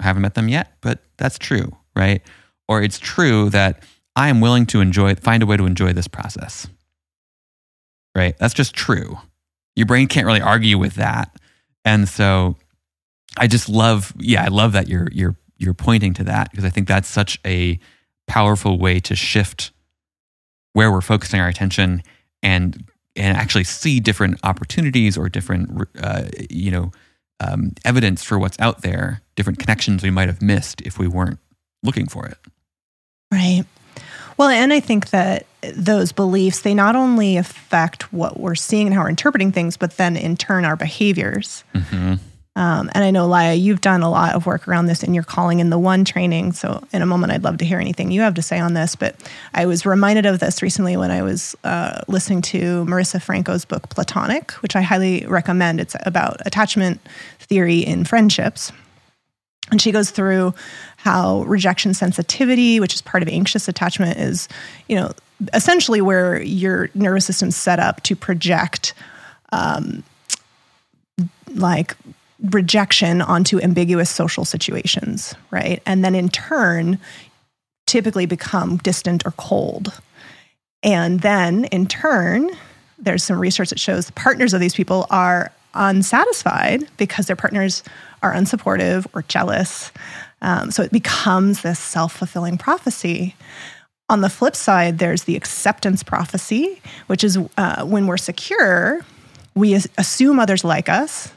I 0.00 0.04
haven't 0.04 0.22
met 0.22 0.34
them 0.34 0.48
yet, 0.48 0.76
but 0.80 1.02
that's 1.16 1.38
true, 1.38 1.76
right? 1.96 2.22
Or 2.68 2.82
it's 2.82 2.98
true 2.98 3.50
that 3.50 3.82
I 4.16 4.28
am 4.28 4.40
willing 4.40 4.66
to 4.66 4.80
enjoy, 4.80 5.14
find 5.14 5.42
a 5.42 5.46
way 5.46 5.56
to 5.56 5.66
enjoy 5.66 5.92
this 5.92 6.08
process, 6.08 6.66
right? 8.14 8.36
That's 8.38 8.54
just 8.54 8.74
true. 8.74 9.18
Your 9.76 9.86
brain 9.86 10.08
can't 10.08 10.26
really 10.26 10.40
argue 10.40 10.78
with 10.78 10.94
that. 10.94 11.36
And 11.84 12.08
so 12.08 12.56
I 13.36 13.46
just 13.46 13.68
love, 13.68 14.12
yeah, 14.18 14.44
I 14.44 14.48
love 14.48 14.72
that 14.72 14.88
you're, 14.88 15.08
you're, 15.12 15.36
you're 15.56 15.74
pointing 15.74 16.14
to 16.14 16.24
that 16.24 16.50
because 16.50 16.64
I 16.64 16.70
think 16.70 16.88
that's 16.88 17.08
such 17.08 17.38
a 17.44 17.78
powerful 18.26 18.78
way 18.78 19.00
to 19.00 19.16
shift 19.16 19.72
where 20.72 20.92
we're 20.92 21.00
focusing 21.00 21.40
our 21.40 21.48
attention 21.48 22.02
and 22.42 22.84
and 23.16 23.36
actually 23.36 23.64
see 23.64 23.98
different 23.98 24.38
opportunities 24.44 25.18
or 25.18 25.28
different 25.28 25.88
uh, 26.00 26.24
you 26.48 26.70
know 26.70 26.92
um, 27.40 27.72
evidence 27.84 28.24
for 28.24 28.38
what's 28.38 28.58
out 28.58 28.82
there, 28.82 29.22
different 29.36 29.58
connections 29.58 30.02
we 30.02 30.10
might 30.10 30.28
have 30.28 30.42
missed 30.42 30.80
if 30.82 30.98
we 30.98 31.06
weren't 31.06 31.38
looking 31.82 32.06
for 32.06 32.26
it. 32.26 32.38
Right. 33.30 33.64
Well, 34.36 34.48
and 34.48 34.72
I 34.72 34.80
think 34.80 35.10
that 35.10 35.46
those 35.74 36.12
beliefs, 36.12 36.60
they 36.60 36.74
not 36.74 36.94
only 36.94 37.36
affect 37.36 38.12
what 38.12 38.38
we're 38.38 38.54
seeing 38.54 38.86
and 38.86 38.94
how 38.94 39.02
we're 39.02 39.08
interpreting 39.08 39.52
things, 39.52 39.76
but 39.76 39.96
then 39.96 40.16
in 40.16 40.36
turn 40.36 40.64
our 40.64 40.76
behaviors. 40.76 41.64
Mm-hmm. 41.74 42.14
Um, 42.58 42.90
and 42.92 43.04
I 43.04 43.12
know, 43.12 43.28
Laia, 43.28 43.58
you've 43.58 43.80
done 43.80 44.02
a 44.02 44.10
lot 44.10 44.34
of 44.34 44.44
work 44.44 44.66
around 44.66 44.86
this 44.86 45.04
in 45.04 45.14
your 45.14 45.22
calling 45.22 45.60
in 45.60 45.70
the 45.70 45.78
one 45.78 46.04
training. 46.04 46.50
So, 46.54 46.82
in 46.92 47.02
a 47.02 47.06
moment, 47.06 47.32
I'd 47.32 47.44
love 47.44 47.58
to 47.58 47.64
hear 47.64 47.78
anything 47.78 48.10
you 48.10 48.22
have 48.22 48.34
to 48.34 48.42
say 48.42 48.58
on 48.58 48.74
this. 48.74 48.96
But 48.96 49.14
I 49.54 49.66
was 49.66 49.86
reminded 49.86 50.26
of 50.26 50.40
this 50.40 50.60
recently 50.60 50.96
when 50.96 51.12
I 51.12 51.22
was 51.22 51.54
uh, 51.62 52.00
listening 52.08 52.42
to 52.42 52.84
Marisa 52.86 53.22
Franco's 53.22 53.64
book, 53.64 53.88
Platonic, 53.90 54.50
which 54.54 54.74
I 54.74 54.80
highly 54.80 55.24
recommend. 55.28 55.80
It's 55.80 55.94
about 56.04 56.44
attachment 56.46 57.00
theory 57.38 57.78
in 57.78 58.02
friendships. 58.02 58.72
And 59.70 59.80
she 59.80 59.92
goes 59.92 60.10
through 60.10 60.52
how 60.96 61.42
rejection 61.42 61.94
sensitivity, 61.94 62.80
which 62.80 62.92
is 62.92 63.02
part 63.02 63.22
of 63.22 63.28
anxious 63.28 63.68
attachment, 63.68 64.18
is, 64.18 64.48
you 64.88 64.96
know, 64.96 65.12
essentially 65.54 66.00
where 66.00 66.42
your 66.42 66.90
nervous 66.94 67.26
system's 67.26 67.54
set 67.54 67.78
up 67.78 68.02
to 68.02 68.16
project 68.16 68.94
um, 69.52 70.02
like 71.54 71.94
rejection 72.40 73.20
onto 73.20 73.60
ambiguous 73.60 74.10
social 74.10 74.44
situations, 74.44 75.34
right? 75.50 75.82
And 75.86 76.04
then 76.04 76.14
in 76.14 76.28
turn, 76.28 76.98
typically 77.86 78.26
become 78.26 78.76
distant 78.78 79.26
or 79.26 79.32
cold. 79.32 80.00
And 80.82 81.20
then 81.20 81.64
in 81.66 81.86
turn, 81.86 82.50
there's 82.98 83.24
some 83.24 83.38
research 83.38 83.70
that 83.70 83.80
shows 83.80 84.06
the 84.06 84.12
partners 84.12 84.54
of 84.54 84.60
these 84.60 84.74
people 84.74 85.06
are 85.10 85.50
unsatisfied 85.74 86.88
because 86.96 87.26
their 87.26 87.36
partners 87.36 87.82
are 88.22 88.32
unsupportive 88.32 89.06
or 89.14 89.22
jealous. 89.22 89.92
Um, 90.42 90.70
so 90.70 90.82
it 90.82 90.92
becomes 90.92 91.62
this 91.62 91.78
self 91.78 92.12
fulfilling 92.12 92.58
prophecy. 92.58 93.34
On 94.08 94.20
the 94.20 94.30
flip 94.30 94.56
side, 94.56 94.98
there's 94.98 95.24
the 95.24 95.36
acceptance 95.36 96.02
prophecy, 96.02 96.80
which 97.08 97.22
is 97.22 97.38
uh, 97.56 97.84
when 97.84 98.06
we're 98.06 98.16
secure, 98.16 99.04
we 99.54 99.74
assume 99.98 100.38
others 100.38 100.64
like 100.64 100.88
us, 100.88 101.32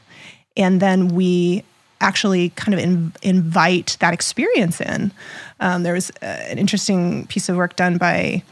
and 0.56 0.80
then 0.80 1.08
we 1.08 1.64
actually 2.00 2.50
kind 2.50 2.74
of 2.74 2.80
in, 2.80 3.12
invite 3.22 3.96
that 4.00 4.12
experience 4.12 4.80
in. 4.80 5.12
Um, 5.60 5.84
there 5.84 5.94
was 5.94 6.10
uh, 6.22 6.26
an 6.26 6.58
interesting 6.58 7.26
piece 7.28 7.48
of 7.48 7.56
work 7.56 7.76
done 7.76 7.96
by 7.96 8.42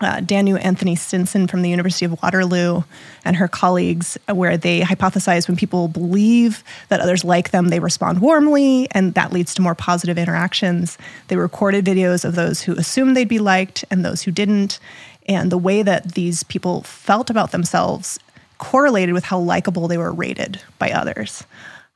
uh, 0.00 0.20
Danu 0.20 0.56
Anthony 0.56 0.96
Stinson 0.96 1.46
from 1.46 1.62
the 1.62 1.68
University 1.68 2.06
of 2.06 2.22
Waterloo 2.22 2.82
and 3.24 3.36
her 3.36 3.48
colleagues, 3.48 4.16
where 4.32 4.56
they 4.56 4.80
hypothesize 4.80 5.46
when 5.46 5.56
people 5.56 5.88
believe 5.88 6.64
that 6.88 7.00
others 7.00 7.24
like 7.24 7.50
them, 7.50 7.68
they 7.68 7.80
respond 7.80 8.20
warmly, 8.20 8.88
and 8.92 9.14
that 9.14 9.32
leads 9.32 9.54
to 9.54 9.62
more 9.62 9.74
positive 9.74 10.16
interactions. 10.16 10.96
They 11.28 11.36
recorded 11.36 11.84
videos 11.84 12.24
of 12.24 12.34
those 12.34 12.62
who 12.62 12.74
assumed 12.74 13.16
they'd 13.16 13.28
be 13.28 13.38
liked 13.38 13.84
and 13.90 14.04
those 14.04 14.22
who 14.22 14.30
didn't. 14.30 14.78
And 15.26 15.52
the 15.52 15.58
way 15.58 15.82
that 15.82 16.14
these 16.14 16.44
people 16.44 16.82
felt 16.82 17.28
about 17.28 17.52
themselves 17.52 18.18
correlated 18.60 19.14
with 19.14 19.24
how 19.24 19.38
likable 19.40 19.88
they 19.88 19.98
were 19.98 20.12
rated 20.12 20.60
by 20.78 20.92
others. 20.92 21.42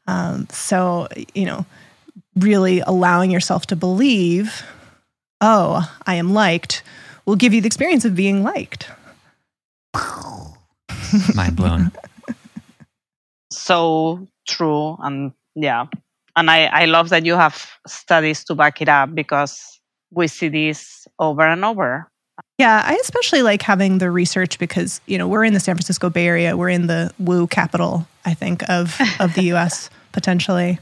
Um, 0.09 0.49
so, 0.51 1.07
you 1.35 1.45
know, 1.45 1.65
really 2.35 2.81
allowing 2.81 3.31
yourself 3.31 3.67
to 3.67 3.77
believe, 3.77 4.65
oh, 5.41 5.89
I 6.07 6.17
am 6.17 6.35
liked 6.35 6.83
will 7.27 7.37
give 7.37 7.55
you 7.55 7.61
the 7.61 7.67
experience 7.67 8.05
of 8.05 8.15
being 8.15 8.43
liked. 8.43 8.89
Mind 11.35 11.57
blown. 11.57 11.93
so 13.51 14.27
true. 14.49 14.97
And 15.01 15.33
yeah. 15.55 15.87
And 16.37 16.51
I, 16.51 16.65
I 16.67 16.85
love 16.87 17.11
that 17.11 17.25
you 17.25 17.35
have 17.35 17.71
studies 17.87 18.45
to 18.45 18.55
back 18.55 18.83
it 18.83 18.89
up 18.89 19.15
because 19.15 19.81
we 20.11 20.27
see 20.27 20.49
this 20.49 21.07
over 21.19 21.47
and 21.47 21.65
over. 21.65 22.11
Yeah, 22.59 22.82
I 22.84 22.94
especially 23.02 23.42
like 23.42 23.62
having 23.62 23.98
the 23.98 24.11
research 24.11 24.59
because, 24.59 25.00
you 25.07 25.18
know, 25.18 25.26
we're 25.26 25.44
in 25.44 25.55
the 25.55 25.61
San 25.61 25.74
Francisco 25.74 26.09
Bay 26.09 26.26
Area. 26.26 26.57
We're 26.57 26.68
in 26.68 26.86
the 26.86 27.12
woo 27.18 27.48
capital, 27.48 28.07
I 28.24 28.34
think, 28.34 28.68
of, 28.68 28.96
of 29.18 29.34
the 29.34 29.52
US 29.55 29.90
potentially. 30.12 30.78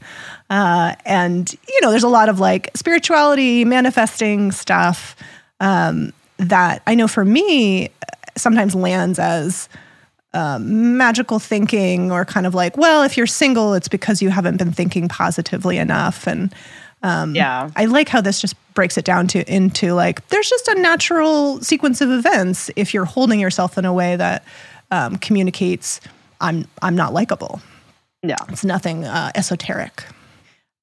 Uh, 0.51 0.93
and, 1.05 1.51
you 1.67 1.81
know, 1.81 1.89
there's 1.89 2.03
a 2.03 2.09
lot 2.09 2.29
of 2.29 2.39
like 2.39 2.69
spirituality, 2.75 3.65
manifesting 3.65 4.51
stuff. 4.51 5.15
Um, 5.59 6.13
that 6.37 6.81
I 6.87 6.95
know 6.95 7.07
for 7.07 7.23
me 7.23 7.89
sometimes 8.35 8.75
lands 8.75 9.19
as 9.19 9.69
um, 10.33 10.97
magical 10.97 11.39
thinking 11.39 12.11
or 12.11 12.25
kind 12.25 12.45
of 12.47 12.55
like, 12.55 12.75
well, 12.75 13.03
if 13.03 13.17
you're 13.17 13.27
single, 13.27 13.73
it's 13.73 13.87
because 13.87 14.21
you 14.21 14.29
haven't 14.29 14.57
been 14.57 14.71
thinking 14.71 15.07
positively 15.07 15.77
enough. 15.77 16.27
And 16.27 16.53
um, 17.03 17.35
yeah, 17.35 17.69
I 17.75 17.85
like 17.85 18.09
how 18.09 18.21
this 18.21 18.41
just 18.41 18.55
breaks 18.73 18.97
it 18.97 19.05
down 19.05 19.27
to 19.27 19.53
into 19.53 19.93
like 19.93 20.27
there's 20.29 20.49
just 20.49 20.67
a 20.67 20.75
natural 20.75 21.61
sequence 21.61 22.01
of 22.01 22.09
events 22.09 22.69
if 22.75 22.93
you're 22.93 23.05
holding 23.05 23.39
yourself 23.39 23.77
in 23.77 23.85
a 23.85 23.93
way 23.93 24.15
that 24.15 24.45
um, 24.91 25.17
communicates 25.17 25.99
I'm 26.41 26.67
I'm 26.81 26.95
not 26.95 27.13
likable. 27.13 27.61
Yeah, 28.21 28.37
it's 28.49 28.63
nothing 28.65 29.05
uh, 29.05 29.31
esoteric. 29.35 30.03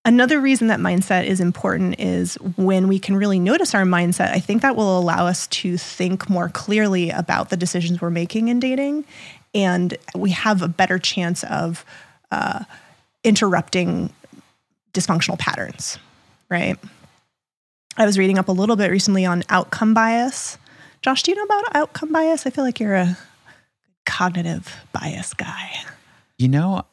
Another 0.05 0.41
reason 0.41 0.69
that 0.69 0.81
mindset 0.81 1.27
is 1.27 1.41
important 1.41 2.01
is 2.01 2.37
when 2.57 2.89
we 2.89 2.99
can 2.99 3.17
really 3.17 3.39
notice 3.39 3.75
our 3.75 3.85
mindset, 3.85 4.31
I 4.31 4.41
think 4.41 4.63
that 4.63 4.75
will 4.75 4.99
allow 4.99 5.27
us 5.27 5.47
to 5.49 5.77
think 5.77 6.31
more 6.31 6.49
clearly 6.49 7.11
about 7.11 7.51
the 7.51 7.57
decisions 7.57 8.01
we're 8.01 8.09
making 8.09 8.49
in 8.49 8.61
dating. 8.61 9.05
And 9.55 9.97
we 10.15 10.31
have 10.31 10.63
a 10.63 10.69
better 10.69 10.99
chance 10.99 11.45
of 11.45 11.85
uh, 12.31 12.65
interrupting 13.25 14.11
dysfunctional 14.95 15.39
patterns, 15.39 15.99
right? 16.49 16.79
I 17.97 18.07
was 18.07 18.19
reading 18.19 18.39
up 18.39 18.49
a 18.49 18.53
little 18.53 18.77
bit 18.77 18.91
recently 18.91 19.27
on 19.27 19.43
outcome 19.49 19.95
bias. 19.95 20.59
Josh, 21.03 21.23
do 21.23 21.31
you 21.31 21.37
know 21.37 21.45
about 21.45 21.77
outcome 21.77 22.13
bias? 22.13 22.47
I 22.47 22.51
feel 22.51 22.65
like 22.65 22.81
you're 22.81 22.95
a 22.95 23.19
cognitive 24.07 24.75
bias 24.93 25.35
guy. 25.35 25.71
You 26.39 26.49
know, 26.49 26.85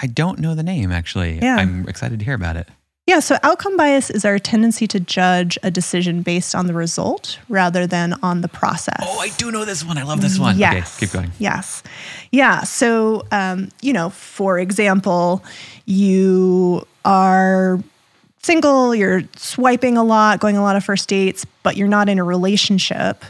I 0.00 0.06
don't 0.06 0.38
know 0.38 0.54
the 0.54 0.62
name 0.62 0.92
actually. 0.92 1.38
Yeah. 1.40 1.56
I'm 1.56 1.88
excited 1.88 2.18
to 2.18 2.24
hear 2.24 2.34
about 2.34 2.56
it. 2.56 2.68
Yeah, 3.06 3.18
so 3.18 3.36
outcome 3.42 3.76
bias 3.76 4.10
is 4.10 4.24
our 4.24 4.38
tendency 4.38 4.86
to 4.86 5.00
judge 5.00 5.58
a 5.64 5.72
decision 5.72 6.22
based 6.22 6.54
on 6.54 6.68
the 6.68 6.72
result 6.72 7.38
rather 7.48 7.84
than 7.84 8.14
on 8.22 8.42
the 8.42 8.48
process. 8.48 9.02
Oh, 9.02 9.18
I 9.18 9.30
do 9.30 9.50
know 9.50 9.64
this 9.64 9.84
one. 9.84 9.98
I 9.98 10.04
love 10.04 10.20
this 10.20 10.38
one. 10.38 10.56
Yes. 10.56 10.96
Okay, 10.96 11.06
keep 11.06 11.12
going. 11.12 11.32
Yes. 11.40 11.82
Yeah. 12.30 12.62
So, 12.62 13.26
um, 13.32 13.70
you 13.80 13.92
know, 13.92 14.10
for 14.10 14.60
example, 14.60 15.44
you 15.84 16.86
are 17.04 17.82
single, 18.42 18.94
you're 18.94 19.22
swiping 19.36 19.96
a 19.96 20.04
lot, 20.04 20.40
going 20.40 20.56
a 20.56 20.62
lot 20.62 20.76
of 20.76 20.84
first 20.84 21.08
dates, 21.08 21.44
but 21.62 21.76
you're 21.76 21.88
not 21.88 22.08
in 22.08 22.18
a 22.18 22.24
relationship. 22.24 23.24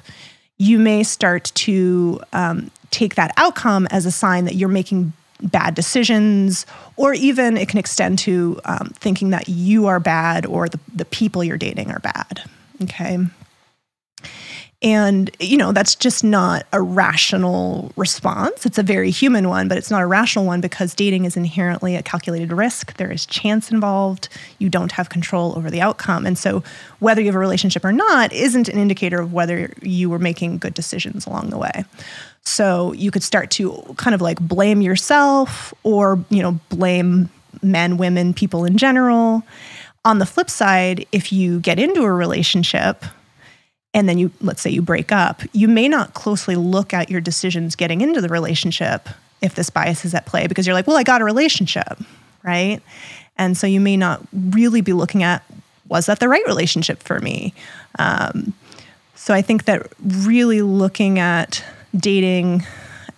You 0.58 0.78
may 0.78 1.02
start 1.02 1.52
to 1.54 2.20
um, 2.32 2.70
take 2.90 3.14
that 3.16 3.32
outcome 3.36 3.86
as 3.90 4.06
a 4.06 4.10
sign 4.10 4.44
that 4.44 4.54
you're 4.54 4.68
making 4.68 5.12
bad 5.42 5.74
decisions, 5.74 6.66
or 6.96 7.14
even 7.14 7.56
it 7.56 7.68
can 7.68 7.78
extend 7.78 8.18
to 8.20 8.60
um, 8.64 8.92
thinking 8.94 9.30
that 9.30 9.48
you 9.48 9.86
are 9.86 9.98
bad 9.98 10.46
or 10.46 10.68
the, 10.68 10.78
the 10.94 11.04
people 11.04 11.42
you're 11.42 11.56
dating 11.56 11.90
are 11.90 11.98
bad. 11.98 12.42
Okay. 12.82 13.18
And, 14.82 15.30
you 15.38 15.56
know, 15.56 15.70
that's 15.70 15.94
just 15.94 16.24
not 16.24 16.66
a 16.72 16.82
rational 16.82 17.92
response. 17.96 18.66
It's 18.66 18.78
a 18.78 18.82
very 18.82 19.12
human 19.12 19.48
one, 19.48 19.68
but 19.68 19.78
it's 19.78 19.92
not 19.92 20.02
a 20.02 20.06
rational 20.06 20.44
one 20.44 20.60
because 20.60 20.92
dating 20.92 21.24
is 21.24 21.36
inherently 21.36 21.94
a 21.94 22.02
calculated 22.02 22.52
risk. 22.52 22.96
There 22.96 23.10
is 23.12 23.24
chance 23.24 23.70
involved. 23.70 24.28
You 24.58 24.68
don't 24.68 24.90
have 24.92 25.08
control 25.08 25.56
over 25.56 25.70
the 25.70 25.80
outcome. 25.80 26.26
And 26.26 26.36
so, 26.36 26.64
whether 26.98 27.20
you 27.20 27.28
have 27.28 27.36
a 27.36 27.38
relationship 27.38 27.84
or 27.84 27.92
not 27.92 28.32
isn't 28.32 28.68
an 28.68 28.76
indicator 28.76 29.20
of 29.20 29.32
whether 29.32 29.72
you 29.82 30.10
were 30.10 30.18
making 30.18 30.58
good 30.58 30.74
decisions 30.74 31.26
along 31.26 31.50
the 31.50 31.58
way. 31.58 31.84
So 32.44 32.92
you 32.94 33.12
could 33.12 33.22
start 33.22 33.52
to 33.52 33.94
kind 33.98 34.14
of 34.14 34.20
like 34.20 34.40
blame 34.40 34.82
yourself 34.82 35.72
or, 35.84 36.24
you 36.28 36.42
know, 36.42 36.58
blame 36.70 37.30
men, 37.62 37.98
women, 37.98 38.34
people 38.34 38.64
in 38.64 38.78
general. 38.78 39.44
On 40.04 40.18
the 40.18 40.26
flip 40.26 40.50
side, 40.50 41.06
if 41.12 41.32
you 41.32 41.60
get 41.60 41.78
into 41.78 42.02
a 42.02 42.12
relationship 42.12 43.04
and 43.94 44.08
then 44.08 44.18
you, 44.18 44.30
let's 44.40 44.62
say 44.62 44.70
you 44.70 44.82
break 44.82 45.12
up, 45.12 45.42
you 45.52 45.68
may 45.68 45.88
not 45.88 46.14
closely 46.14 46.56
look 46.56 46.94
at 46.94 47.10
your 47.10 47.20
decisions 47.20 47.76
getting 47.76 48.00
into 48.00 48.20
the 48.20 48.28
relationship 48.28 49.08
if 49.42 49.54
this 49.54 49.70
bias 49.70 50.04
is 50.04 50.14
at 50.14 50.24
play 50.24 50.46
because 50.46 50.66
you're 50.66 50.74
like, 50.74 50.86
well, 50.86 50.96
I 50.96 51.02
got 51.02 51.20
a 51.20 51.24
relationship, 51.24 51.98
right? 52.42 52.80
And 53.36 53.56
so 53.56 53.66
you 53.66 53.80
may 53.80 53.96
not 53.96 54.22
really 54.32 54.80
be 54.80 54.92
looking 54.92 55.22
at, 55.22 55.44
was 55.88 56.06
that 56.06 56.20
the 56.20 56.28
right 56.28 56.46
relationship 56.46 57.02
for 57.02 57.18
me? 57.18 57.52
Um, 57.98 58.54
so 59.14 59.34
I 59.34 59.42
think 59.42 59.64
that 59.64 59.86
really 60.00 60.62
looking 60.62 61.18
at 61.18 61.62
dating 61.94 62.64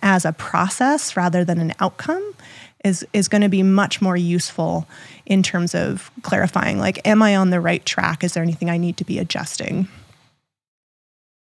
as 0.03 0.25
a 0.25 0.33
process 0.33 1.15
rather 1.15 1.43
than 1.43 1.59
an 1.59 1.73
outcome 1.79 2.33
is 2.83 3.05
is 3.13 3.27
going 3.27 3.41
to 3.41 3.49
be 3.49 3.63
much 3.63 4.01
more 4.01 4.15
useful 4.15 4.87
in 5.25 5.41
terms 5.41 5.73
of 5.73 6.11
clarifying 6.21 6.77
like 6.77 7.05
am 7.07 7.21
i 7.21 7.35
on 7.35 7.49
the 7.49 7.59
right 7.59 7.85
track 7.85 8.23
is 8.23 8.33
there 8.33 8.43
anything 8.43 8.69
i 8.69 8.77
need 8.77 8.95
to 8.97 9.03
be 9.03 9.17
adjusting 9.17 9.87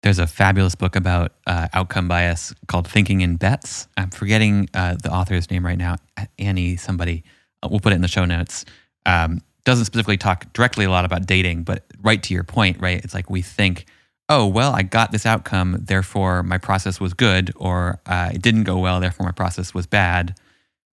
there's 0.03 0.19
a 0.19 0.27
fabulous 0.27 0.75
book 0.75 0.95
about 0.95 1.33
uh, 1.45 1.67
outcome 1.73 2.07
bias 2.07 2.53
called 2.67 2.87
thinking 2.87 3.21
in 3.21 3.35
bets. 3.35 3.87
I'm 3.97 4.09
forgetting 4.09 4.69
uh, 4.73 4.95
the 5.01 5.11
author's 5.11 5.51
name 5.51 5.65
right 5.65 5.77
now. 5.77 5.97
Annie 6.37 6.77
somebody 6.77 7.23
uh, 7.61 7.67
we'll 7.69 7.79
put 7.79 7.91
it 7.91 7.95
in 7.95 8.01
the 8.01 8.07
show 8.07 8.25
notes. 8.25 8.65
Um, 9.05 9.41
doesn't 9.65 9.85
specifically 9.85 10.17
talk 10.17 10.51
directly 10.53 10.85
a 10.85 10.89
lot 10.89 11.05
about 11.05 11.25
dating 11.25 11.63
but 11.63 11.83
right 12.01 12.23
to 12.23 12.33
your 12.33 12.43
point 12.43 12.79
right? 12.79 13.03
It's 13.03 13.13
like 13.13 13.29
we 13.29 13.41
think 13.41 13.85
oh, 14.29 14.45
well, 14.45 14.73
I 14.73 14.83
got 14.83 15.11
this 15.11 15.25
outcome, 15.25 15.75
therefore 15.81 16.43
my 16.43 16.59
process 16.59 16.99
was 16.99 17.13
good, 17.15 17.51
or 17.55 17.99
uh, 18.05 18.29
it 18.31 18.41
didn't 18.43 18.63
go 18.63 18.77
well, 18.77 18.99
therefore 18.99 19.25
my 19.25 19.31
process 19.31 19.73
was 19.73 19.87
bad. 19.87 20.39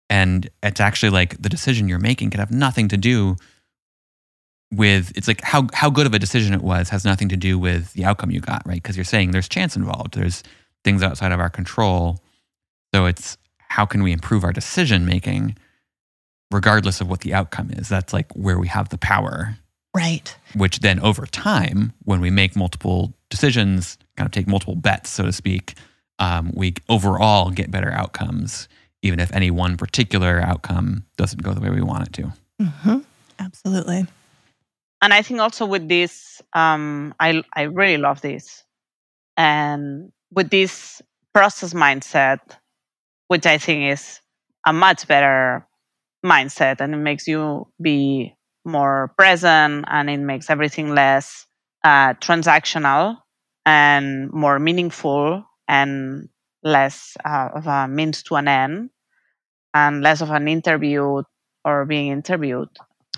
And 0.08 0.48
it's 0.62 0.80
actually 0.80 1.10
like 1.10 1.40
the 1.40 1.48
decision 1.48 1.88
you're 1.88 1.98
making 1.98 2.30
can 2.30 2.40
have 2.40 2.50
nothing 2.50 2.88
to 2.88 2.96
do 2.96 3.36
with 4.72 5.12
it's 5.16 5.28
like 5.28 5.40
how 5.42 5.68
how 5.72 5.90
good 5.90 6.06
of 6.06 6.14
a 6.14 6.18
decision 6.18 6.52
it 6.52 6.62
was 6.62 6.88
has 6.88 7.04
nothing 7.04 7.28
to 7.28 7.36
do 7.36 7.58
with 7.58 7.92
the 7.92 8.04
outcome 8.04 8.30
you 8.30 8.40
got, 8.40 8.62
right? 8.66 8.82
Because 8.82 8.96
you're 8.96 9.04
saying 9.04 9.30
there's 9.30 9.48
chance 9.48 9.76
involved, 9.76 10.14
there's 10.14 10.42
things 10.84 11.02
outside 11.02 11.32
of 11.32 11.40
our 11.40 11.50
control. 11.50 12.20
So 12.94 13.06
it's 13.06 13.36
how 13.58 13.86
can 13.86 14.02
we 14.02 14.12
improve 14.12 14.44
our 14.44 14.52
decision 14.52 15.04
making 15.04 15.56
regardless 16.50 17.00
of 17.00 17.08
what 17.08 17.20
the 17.20 17.34
outcome 17.34 17.70
is? 17.70 17.88
That's 17.88 18.12
like 18.12 18.32
where 18.32 18.58
we 18.58 18.68
have 18.68 18.88
the 18.88 18.98
power. 18.98 19.56
Right. 19.94 20.36
Which 20.54 20.80
then 20.80 21.00
over 21.00 21.26
time, 21.26 21.92
when 22.04 22.20
we 22.20 22.30
make 22.30 22.54
multiple 22.54 23.14
decisions, 23.30 23.96
kind 24.16 24.26
of 24.26 24.32
take 24.32 24.46
multiple 24.46 24.74
bets, 24.74 25.10
so 25.10 25.24
to 25.24 25.32
speak, 25.32 25.74
um, 26.18 26.52
we 26.54 26.74
overall 26.88 27.50
get 27.50 27.70
better 27.70 27.90
outcomes, 27.90 28.68
even 29.02 29.20
if 29.20 29.32
any 29.32 29.50
one 29.50 29.76
particular 29.76 30.40
outcome 30.40 31.04
doesn't 31.16 31.42
go 31.42 31.52
the 31.52 31.60
way 31.60 31.70
we 31.70 31.80
want 31.80 32.08
it 32.08 32.12
to. 32.14 32.32
Mm-hmm. 32.60 32.98
Absolutely. 33.38 34.06
And 35.02 35.12
I 35.12 35.22
think 35.22 35.40
also 35.40 35.66
with 35.66 35.88
this, 35.88 36.40
um, 36.54 37.14
I 37.20 37.42
I 37.54 37.62
really 37.62 37.98
love 37.98 38.20
this, 38.20 38.64
and 39.36 40.12
with 40.32 40.50
this 40.50 41.02
process 41.34 41.74
mindset, 41.74 42.40
which 43.28 43.46
I 43.46 43.58
think 43.58 43.92
is 43.92 44.20
a 44.66 44.72
much 44.72 45.08
better 45.08 45.66
mindset, 46.24 46.80
and 46.80 46.94
it 46.94 46.98
makes 46.98 47.26
you 47.28 47.68
be 47.82 48.34
more 48.64 49.12
present, 49.18 49.84
and 49.88 50.10
it 50.10 50.18
makes 50.20 50.50
everything 50.50 50.94
less 50.94 51.46
uh, 51.84 52.14
transactional 52.14 53.18
and 53.66 54.30
more 54.32 54.58
meaningful 54.58 55.44
and 55.68 56.28
less 56.62 57.16
uh, 57.24 57.50
of 57.54 57.66
a 57.66 57.88
means 57.88 58.22
to 58.24 58.36
an 58.36 58.48
end 58.48 58.90
and 59.74 60.02
less 60.02 60.20
of 60.22 60.30
an 60.30 60.48
interview 60.48 61.22
or 61.64 61.84
being 61.86 62.08
interviewed. 62.12 62.68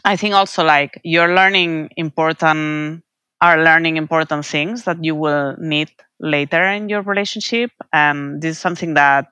I 0.04 0.16
think 0.16 0.34
also 0.34 0.64
like 0.64 1.00
you're 1.04 1.34
learning 1.34 1.90
important 1.96 3.02
are 3.40 3.62
learning 3.62 3.96
important 3.96 4.44
things 4.44 4.84
that 4.84 5.02
you 5.04 5.14
will 5.14 5.54
need 5.58 5.90
later 6.18 6.62
in 6.64 6.88
your 6.88 7.02
relationship. 7.02 7.70
And 7.92 8.42
this 8.42 8.52
is 8.56 8.58
something 8.58 8.94
that 8.94 9.26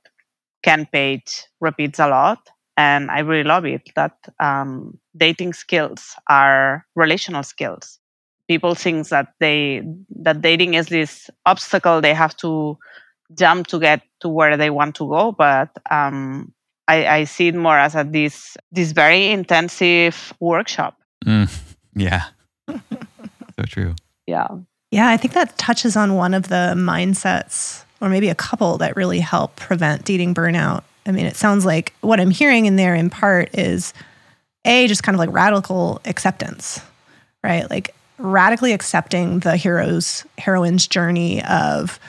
Ken 0.63 0.87
Page 0.93 1.45
repeats 1.61 1.99
a 1.99 2.09
lot. 2.09 2.39
And 2.77 3.11
I 3.11 3.21
really 3.21 3.45
love 3.45 3.65
it 3.67 3.83
that 3.97 4.15
um, 4.39 4.99
dating 5.17 5.55
skills 5.55 6.15
are 6.29 6.87
relational 6.95 7.43
skills. 7.43 7.99
People 8.49 8.75
think 8.77 9.09
that 9.09 9.29
they 9.41 9.83
that 10.23 10.41
dating 10.43 10.75
is 10.75 10.87
this 10.89 11.31
obstacle 11.47 12.01
they 12.01 12.15
have 12.15 12.37
to 12.39 12.79
jump 13.39 13.67
to 13.69 13.81
get 13.81 14.03
to 14.21 14.29
where 14.29 14.57
they 14.57 14.71
want 14.71 14.97
to 14.97 15.09
go, 15.09 15.33
but 15.33 15.71
um, 15.91 16.53
I, 16.89 17.07
I, 17.07 17.25
see 17.25 17.49
it 17.49 17.55
more 17.55 17.77
as 17.77 17.95
a 17.95 18.05
this 18.05 18.57
this 18.71 18.93
very 18.93 19.27
intensive 19.27 20.33
workshop. 20.41 20.97
Mm, 21.25 21.51
yeah, 21.95 22.25
so 22.69 23.65
true. 23.67 23.95
Yeah, 24.27 24.49
yeah. 24.91 25.09
I 25.09 25.17
think 25.17 25.35
that 25.35 25.59
touches 25.59 25.97
on 25.97 26.15
one 26.15 26.35
of 26.35 26.49
the 26.49 26.75
mindsets, 26.77 27.85
or 28.01 28.09
maybe 28.09 28.29
a 28.29 28.35
couple 28.35 28.79
that 28.79 28.97
really 28.97 29.21
help 29.21 29.57
prevent 29.57 30.05
dating 30.05 30.35
burnout. 30.35 30.85
I 31.07 31.13
mean, 31.13 31.27
it 31.27 31.37
sounds 31.37 31.65
like 31.65 31.93
what 32.01 32.21
I'm 32.21 32.31
hearing 32.31 32.67
in 32.67 32.77
there 32.77 32.95
in 32.95 33.11
part 33.11 33.57
is 33.57 33.93
a 34.65 34.87
just 34.89 35.03
kind 35.03 35.15
of 35.15 35.21
like 35.21 35.33
radical 35.33 36.01
acceptance, 36.05 36.81
right? 37.43 37.69
Like 37.71 37.95
radically 38.19 38.73
accepting 38.73 39.41
the 39.41 39.57
hero's 39.57 40.25
heroine's 40.39 40.87
journey 40.87 41.43
of 41.45 42.01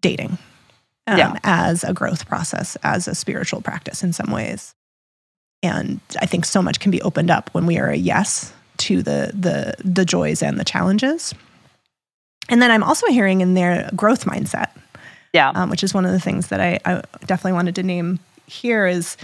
dating 0.00 0.38
um, 1.08 1.18
yeah. 1.18 1.38
as 1.44 1.84
a 1.84 1.92
growth 1.92 2.26
process, 2.26 2.76
as 2.82 3.08
a 3.08 3.14
spiritual 3.14 3.60
practice 3.60 4.02
in 4.02 4.12
some 4.12 4.30
ways. 4.30 4.74
And 5.62 6.00
I 6.20 6.26
think 6.26 6.44
so 6.44 6.62
much 6.62 6.78
can 6.80 6.90
be 6.90 7.02
opened 7.02 7.30
up 7.30 7.50
when 7.52 7.66
we 7.66 7.78
are 7.78 7.88
a 7.88 7.96
yes 7.96 8.52
to 8.78 9.02
the 9.02 9.32
the 9.34 9.74
the 9.84 10.04
joys 10.04 10.42
and 10.42 10.58
the 10.58 10.64
challenges. 10.64 11.34
And 12.48 12.62
then 12.62 12.70
I'm 12.70 12.84
also 12.84 13.06
hearing 13.08 13.40
in 13.40 13.54
their 13.54 13.90
growth 13.94 14.24
mindset. 14.24 14.70
Yeah. 15.32 15.50
Um, 15.50 15.68
which 15.68 15.84
is 15.84 15.92
one 15.92 16.06
of 16.06 16.12
the 16.12 16.20
things 16.20 16.48
that 16.48 16.60
I, 16.60 16.78
I 16.86 17.02
definitely 17.26 17.52
wanted 17.52 17.74
to 17.74 17.82
name 17.82 18.18
here 18.46 18.86
is 18.86 19.16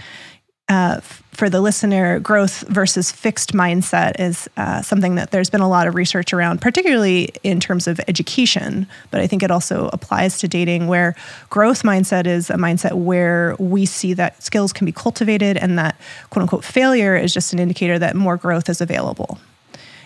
uh, 0.67 0.99
for 1.35 1.49
the 1.49 1.61
listener, 1.61 2.19
growth 2.19 2.61
versus 2.69 3.11
fixed 3.11 3.53
mindset 3.53 4.13
is 4.19 4.49
uh, 4.57 4.81
something 4.81 5.15
that 5.15 5.31
there's 5.31 5.49
been 5.49 5.61
a 5.61 5.69
lot 5.69 5.85
of 5.85 5.93
research 5.93 6.33
around, 6.33 6.61
particularly 6.61 7.29
in 7.43 7.59
terms 7.59 7.87
of 7.87 7.99
education. 8.07 8.87
But 9.11 9.21
I 9.21 9.27
think 9.27 9.43
it 9.43 9.51
also 9.51 9.89
applies 9.91 10.39
to 10.39 10.47
dating, 10.47 10.87
where 10.87 11.13
growth 11.49 11.83
mindset 11.83 12.25
is 12.25 12.49
a 12.49 12.55
mindset 12.55 12.93
where 12.93 13.55
we 13.59 13.85
see 13.85 14.13
that 14.13 14.41
skills 14.41 14.73
can 14.73 14.85
be 14.85 14.91
cultivated 14.91 15.57
and 15.57 15.77
that 15.77 15.99
quote 16.29 16.41
unquote 16.41 16.63
failure 16.63 17.15
is 17.15 17.33
just 17.33 17.53
an 17.53 17.59
indicator 17.59 17.99
that 17.99 18.15
more 18.15 18.37
growth 18.37 18.69
is 18.69 18.81
available. 18.81 19.37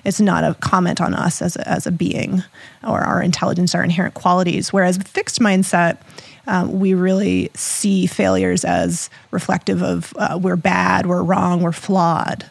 It's 0.06 0.20
not 0.20 0.44
a 0.44 0.56
comment 0.56 1.02
on 1.02 1.14
us 1.14 1.42
as 1.42 1.56
a, 1.56 1.68
as 1.68 1.86
a 1.86 1.92
being 1.92 2.44
or 2.84 3.02
our 3.02 3.22
intelligence, 3.22 3.76
our 3.76 3.84
inherent 3.84 4.14
qualities. 4.14 4.74
Whereas 4.74 4.98
fixed 4.98 5.40
mindset, 5.40 5.98
um, 6.50 6.80
we 6.80 6.96
really 6.96 7.52
see 7.54 8.08
failures 8.08 8.66
as 8.66 9.10
reflective 9.30 9.84
of 9.84 10.14
uh, 10.18 10.38
we're 10.42 10.56
bad, 10.56 11.06
we're 11.06 11.22
wrong, 11.22 11.62
we're 11.62 11.72
flawed. 11.72 12.50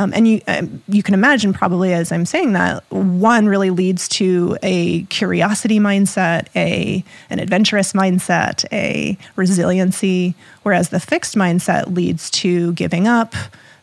Um, 0.00 0.12
and 0.12 0.28
you 0.28 0.40
um, 0.46 0.82
you 0.88 1.02
can 1.02 1.14
imagine 1.14 1.52
probably 1.52 1.92
as 1.92 2.12
I'm 2.12 2.26
saying 2.26 2.52
that 2.52 2.84
one 2.90 3.46
really 3.46 3.70
leads 3.70 4.08
to 4.10 4.56
a 4.62 5.02
curiosity 5.04 5.78
mindset, 5.78 6.46
a 6.54 7.04
an 7.30 7.38
adventurous 7.38 7.92
mindset, 7.92 8.64
a 8.72 9.16
resiliency, 9.36 10.34
whereas 10.62 10.90
the 10.90 11.00
fixed 11.00 11.34
mindset 11.36 11.94
leads 11.94 12.30
to 12.30 12.72
giving 12.74 13.08
up, 13.08 13.34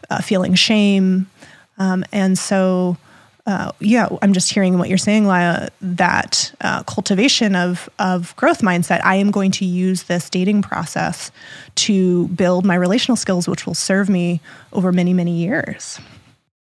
uh, 0.10 0.22
feeling 0.22 0.54
shame, 0.56 1.30
um, 1.78 2.06
and 2.12 2.38
so 2.38 2.98
uh, 3.46 3.72
yeah, 3.80 4.08
I'm 4.22 4.34
just 4.34 4.52
hearing 4.52 4.80
what 4.80 4.90
you're 4.90 4.98
saying, 4.98 5.26
Laia, 5.26 5.70
that 5.82 6.52
uh, 6.62 6.82
cultivation 6.84 7.56
of, 7.56 7.88
of 8.00 8.36
growth 8.38 8.62
mindset. 8.62 9.02
I 9.04 9.16
am 9.16 9.30
going 9.30 9.52
to 9.52 9.66
use 9.66 10.04
this 10.04 10.30
dating 10.32 10.64
process 10.64 11.32
to 11.76 12.28
build 12.30 12.66
my 12.66 12.74
relational 12.76 13.16
skills, 13.16 13.48
which 13.48 13.68
will 13.68 13.76
serve 13.76 14.10
me 14.10 14.42
over 14.74 14.92
many, 14.92 15.14
many 15.14 15.38
years. 15.38 16.00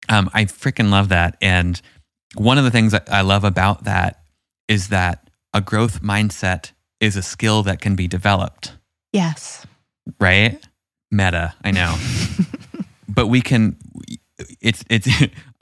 Um, 0.08 0.28
I 0.34 0.46
freaking 0.46 0.90
love 0.90 1.10
that. 1.10 1.36
And 1.40 1.80
one 2.34 2.58
of 2.58 2.64
the 2.64 2.72
things 2.72 2.92
I 2.92 3.20
love 3.20 3.44
about 3.44 3.84
that 3.84 4.24
is 4.66 4.88
that 4.88 5.30
a 5.52 5.60
growth 5.60 6.02
mindset 6.02 6.72
is 6.98 7.14
a 7.14 7.22
skill 7.22 7.62
that 7.62 7.80
can 7.80 7.94
be 7.94 8.08
developed. 8.08 8.72
Yes. 9.12 9.64
Right? 10.18 10.60
Meta, 11.12 11.54
I 11.62 11.70
know. 11.70 11.96
but 13.08 13.28
we 13.28 13.40
can 13.40 13.76
it's 14.60 14.84
it's 14.90 15.08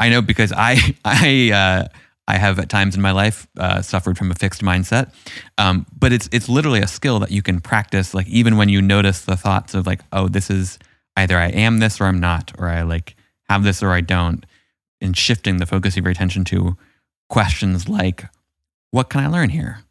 I 0.03 0.09
know 0.09 0.21
because 0.21 0.53
I 0.53 0.97
I 1.05 1.53
uh, 1.53 1.89
I 2.27 2.37
have 2.37 2.59
at 2.59 2.69
times 2.69 2.97
in 2.97 3.03
my 3.03 3.13
life 3.13 3.47
uh, 3.57 3.83
suffered 3.83 4.19
from 4.19 4.33
a 4.33 4.35
fixed 4.35 4.61
mindset, 4.61 5.13
um, 5.59 5.87
but 5.97 6.13
it's 6.13 6.29
it's 6.33 6.49
literally 6.49 6.81
a 6.81 6.89
skill 6.89 7.21
that 7.21 7.31
you 7.31 7.41
can 7.41 7.61
practice. 7.61 8.13
Like 8.13 8.27
even 8.27 8.57
when 8.57 8.69
you 8.69 8.83
notice 8.83 9.23
the 9.23 9.37
thoughts 9.37 9.75
of 9.75 9.87
like, 9.87 10.01
oh, 10.13 10.27
this 10.27 10.51
is 10.51 10.81
either 11.17 11.39
I 11.39 11.49
am 11.49 11.79
this 11.79 12.01
or 12.01 12.07
I'm 12.07 12.19
not, 12.19 12.51
or 12.59 12.69
I 12.69 12.83
like 12.83 13.15
have 13.49 13.63
this 13.63 13.81
or 13.81 13.93
I 13.93 14.01
don't, 14.01 14.45
and 15.01 15.17
shifting 15.17 15.59
the 15.59 15.67
focus 15.67 15.97
of 15.97 16.05
your 16.05 16.11
attention 16.11 16.45
to 16.47 16.77
questions 17.29 17.89
like, 17.89 18.25
what 18.91 19.09
can 19.09 19.21
I 19.21 19.29
learn 19.29 19.51
here? 19.51 19.85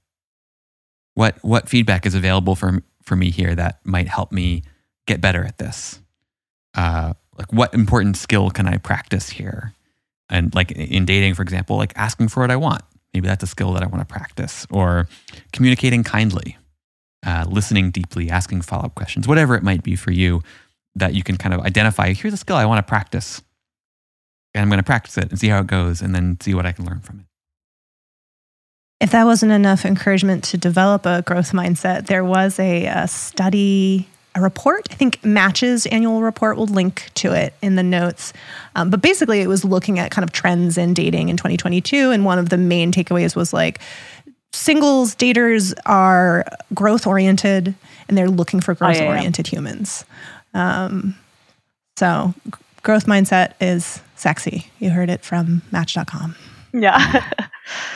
What 1.14 1.38
what 1.42 1.70
feedback 1.70 2.06
is 2.06 2.16
available 2.16 2.56
for 2.56 2.84
for 3.02 3.16
me 3.16 3.32
here 3.32 3.56
that 3.56 3.80
might 3.86 4.10
help 4.10 4.34
me 4.34 4.64
get 5.08 5.22
better 5.22 5.46
at 5.46 5.58
this? 5.58 6.02
Uh, 6.76 7.14
like 7.38 7.54
what 7.54 7.74
important 7.74 8.18
skill 8.18 8.50
can 8.50 8.68
I 8.68 8.76
practice 8.76 9.30
here? 9.30 9.74
And 10.32 10.56
like 10.56 10.72
in 10.72 11.06
dating, 11.06 11.36
for 11.36 11.44
example, 11.44 11.78
like 11.78 11.94
asking 11.96 12.30
for 12.30 12.42
what 12.42 12.50
I 12.50 12.56
want. 12.56 12.82
Maybe 13.14 13.28
that's 13.28 13.44
a 13.44 13.48
skill 13.48 13.74
that 13.74 13.84
I 13.84 13.88
want 13.88 14.00
to 14.00 14.12
practice, 14.12 14.66
or 14.72 15.08
communicating 15.52 16.04
kindly, 16.04 16.58
uh, 17.26 17.46
listening 17.48 17.92
deeply, 17.92 18.30
asking 18.30 18.62
follow 18.62 18.86
up 18.86 18.96
questions, 18.96 19.28
whatever 19.28 19.56
it 19.56 19.64
might 19.64 19.84
be 19.84 19.98
for 19.98 20.12
you 20.12 20.42
that 20.96 21.14
you 21.14 21.22
can 21.22 21.36
kind 21.36 21.54
of 21.54 21.60
identify. 21.62 22.14
Here's 22.14 22.34
a 22.34 22.38
skill 22.38 22.56
I 22.56 22.66
want 22.66 22.80
to 22.80 22.90
practice. 22.90 23.42
And 24.54 24.62
I'm 24.62 24.70
going 24.70 24.80
to 24.80 24.84
practice 24.84 25.18
it 25.18 25.30
and 25.30 25.40
see 25.40 25.48
how 25.50 25.60
it 25.60 25.68
goes 25.68 26.02
and 26.02 26.16
then 26.16 26.38
see 26.42 26.54
what 26.54 26.66
I 26.66 26.72
can 26.72 26.86
learn 26.86 27.00
from 27.02 27.20
it. 27.20 27.26
If 29.02 29.12
that 29.12 29.26
wasn't 29.26 29.52
enough 29.52 29.84
encouragement 29.84 30.44
to 30.46 30.58
develop 30.58 31.06
a 31.06 31.22
growth 31.22 31.54
mindset, 31.54 32.06
there 32.06 32.24
was 32.24 32.60
a, 32.60 32.86
a 32.86 33.08
study 33.08 34.08
a 34.36 34.42
report. 34.42 34.88
I 34.92 34.96
think 34.96 35.24
Match's 35.24 35.86
annual 35.88 36.22
report 36.22 36.58
will 36.58 36.68
link 36.68 37.10
to 37.16 37.34
it 37.34 37.54
in 37.62 37.76
the 37.76 37.84
notes. 37.84 38.34
Um, 38.76 38.90
but 38.90 39.02
basically, 39.02 39.42
it 39.42 39.48
was 39.48 39.66
looking 39.66 40.00
at 40.00 40.12
kind 40.12 40.24
of 40.24 40.32
trends 40.32 40.78
in 40.78 40.94
dating 40.94 41.30
in 41.30 41.38
2022. 41.38 42.12
And 42.12 42.24
one 42.24 42.40
of 42.40 42.50
the 42.50 42.58
main 42.58 42.92
takeaways 42.92 43.36
was 43.36 43.54
like 43.54 43.80
singles 44.54 45.16
daters 45.16 45.74
are 45.86 46.46
growth 46.74 47.08
oriented 47.08 47.74
and 48.08 48.18
they're 48.18 48.30
looking 48.30 48.60
for 48.60 48.74
growth 48.76 49.02
oriented 49.02 49.48
oh, 49.48 49.50
humans. 49.50 50.06
Um, 50.54 51.16
so, 51.98 52.34
growth 52.84 53.06
mindset 53.06 53.54
is 53.62 54.02
sexy. 54.16 54.70
You 54.80 54.90
heard 54.90 55.10
it 55.10 55.24
from 55.24 55.62
Match.com. 55.72 56.36
Yeah. 56.74 57.30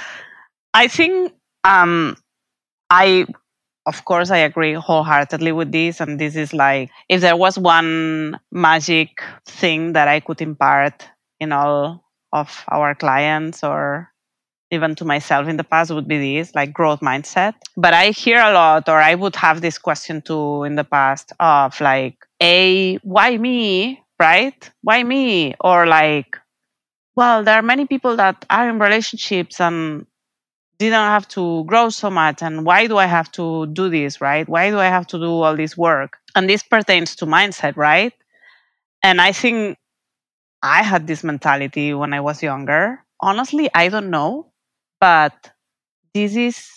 I 0.74 0.88
think 0.88 1.34
um, 1.64 2.18
I 2.90 3.26
of 3.86 4.06
course, 4.06 4.32
I 4.32 4.38
agree 4.38 4.74
wholeheartedly 4.74 5.52
with 5.52 5.72
this. 5.72 6.00
And 6.00 6.20
this 6.20 6.36
is 6.36 6.54
like, 6.54 6.90
if 7.10 7.22
there 7.22 7.38
was 7.38 7.58
one 7.58 8.40
magic 8.52 9.22
thing 9.46 9.94
that 9.94 10.08
I 10.08 10.20
could 10.20 10.42
impart 10.42 11.08
in 11.40 11.52
all 11.52 12.04
of 12.34 12.66
our 12.70 12.96
clients 12.96 13.64
or 13.64 14.12
even 14.72 14.96
to 14.96 15.06
myself 15.06 15.48
in 15.48 15.58
the 15.58 15.64
past 15.64 15.92
would 15.92 16.08
be 16.08 16.18
this 16.18 16.54
like 16.56 16.74
growth 16.74 17.00
mindset. 17.00 17.54
But 17.78 17.94
I 17.94 18.10
hear 18.10 18.40
a 18.40 18.52
lot, 18.52 18.90
or 18.90 19.00
I 19.00 19.16
would 19.16 19.36
have 19.36 19.62
this 19.62 19.78
question 19.78 20.22
too 20.22 20.64
in 20.64 20.76
the 20.76 20.84
past 20.84 21.32
of 21.40 21.80
like, 21.80 22.18
A, 22.42 22.96
why 22.98 23.38
me? 23.38 24.02
Right? 24.20 24.70
Why 24.82 25.04
me? 25.04 25.56
Or 25.62 25.86
like, 25.86 26.38
well, 27.16 27.44
there 27.44 27.56
are 27.56 27.62
many 27.62 27.86
people 27.86 28.16
that 28.18 28.44
are 28.50 28.70
in 28.70 28.80
relationships 28.80 29.62
and 29.62 30.06
didn't 30.80 30.94
have 31.16 31.28
to 31.30 31.64
grow 31.66 31.90
so 31.90 32.10
much 32.10 32.42
and 32.42 32.66
why 32.66 32.88
do 32.88 32.98
i 32.98 33.06
have 33.06 33.32
to 33.32 33.68
do 33.68 33.90
this 33.90 34.22
right? 34.22 34.48
Why 34.50 34.70
do 34.70 34.80
i 34.80 34.86
have 34.88 35.08
to 35.08 35.18
do 35.20 35.42
all 35.42 35.56
this 35.56 35.78
work? 35.78 36.18
And 36.36 36.50
this 36.50 36.64
pertains 36.64 37.16
to 37.18 37.26
mindset 37.26 37.78
right? 37.78 38.14
And 39.04 39.22
i 39.22 39.32
think 39.32 39.78
i 40.64 40.84
had 40.84 41.08
this 41.08 41.24
mentality 41.24 41.94
when 41.94 42.14
i 42.14 42.22
was 42.22 42.44
younger. 42.44 43.00
Honestly 43.22 43.70
i 43.76 43.90
don't 43.90 44.10
know 44.10 44.52
but 45.00 45.52
this 46.14 46.36
is 46.36 46.68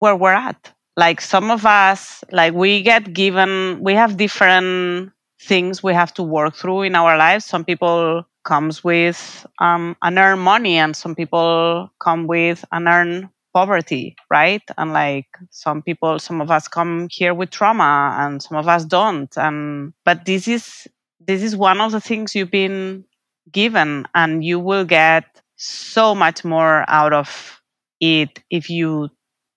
where 0.00 0.16
we're 0.16 0.32
at. 0.34 0.72
Like 0.96 1.20
some 1.20 1.50
of 1.50 1.66
us 1.66 2.22
like 2.30 2.54
we 2.54 2.82
get 2.82 3.12
given 3.12 3.80
we 3.82 3.94
have 3.94 4.16
different 4.16 5.12
things 5.44 5.82
we 5.82 5.94
have 5.94 6.12
to 6.14 6.22
work 6.22 6.54
through 6.56 6.82
in 6.82 6.94
our 6.94 7.16
lives. 7.16 7.44
Some 7.44 7.64
people 7.64 8.24
comes 8.44 8.84
with 8.84 9.46
um, 9.60 9.96
an 10.02 10.18
earn 10.18 10.38
money 10.38 10.76
and 10.76 10.96
some 10.96 11.14
people 11.14 11.90
come 12.00 12.26
with 12.26 12.64
an 12.72 12.88
earn 12.88 13.30
poverty 13.54 14.16
right? 14.30 14.62
And 14.76 14.92
like 14.92 15.26
some 15.50 15.80
people 15.80 16.18
some 16.18 16.40
of 16.40 16.50
us 16.50 16.68
come 16.68 17.08
here 17.10 17.32
with 17.32 17.50
trauma 17.50 18.16
and 18.18 18.42
some 18.42 18.58
of 18.58 18.68
us 18.68 18.84
don't. 18.84 19.34
And 19.36 19.94
but 20.04 20.26
this 20.26 20.48
is 20.48 20.88
this 21.20 21.42
is 21.42 21.56
one 21.56 21.80
of 21.80 21.92
the 21.92 22.00
things 22.00 22.34
you've 22.34 22.50
been 22.50 23.04
given 23.50 24.06
and 24.14 24.44
you 24.44 24.58
will 24.58 24.84
get 24.84 25.24
so 25.56 26.14
much 26.14 26.44
more 26.44 26.84
out 26.88 27.12
of 27.12 27.60
it 28.00 28.42
if 28.50 28.68
you 28.68 29.08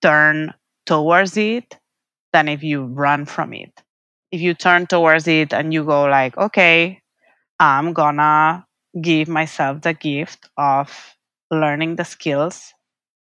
turn 0.02 0.54
towards 0.86 1.36
it 1.36 1.78
than 2.34 2.48
if 2.48 2.64
you 2.64 2.86
run 2.86 3.26
from 3.26 3.54
it 3.54 3.72
if 4.32 4.42
you 4.42 4.54
turn 4.54 4.88
towards 4.88 5.28
it 5.28 5.54
and 5.54 5.74
you 5.74 5.84
go 5.84 6.06
like 6.06 6.38
okay 6.38 7.02
i'm 7.60 7.94
gonna 7.94 8.66
give 9.02 9.28
myself 9.28 9.82
the 9.82 9.94
gift 9.94 10.50
of 10.58 11.16
learning 11.52 11.96
the 11.96 12.06
skills 12.06 12.74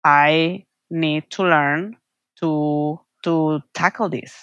I 0.05 0.67
need 0.91 1.31
to 1.33 1.45
learn 1.45 1.97
to 2.41 3.01
to 3.25 3.61
tackle 3.75 4.09
this. 4.09 4.35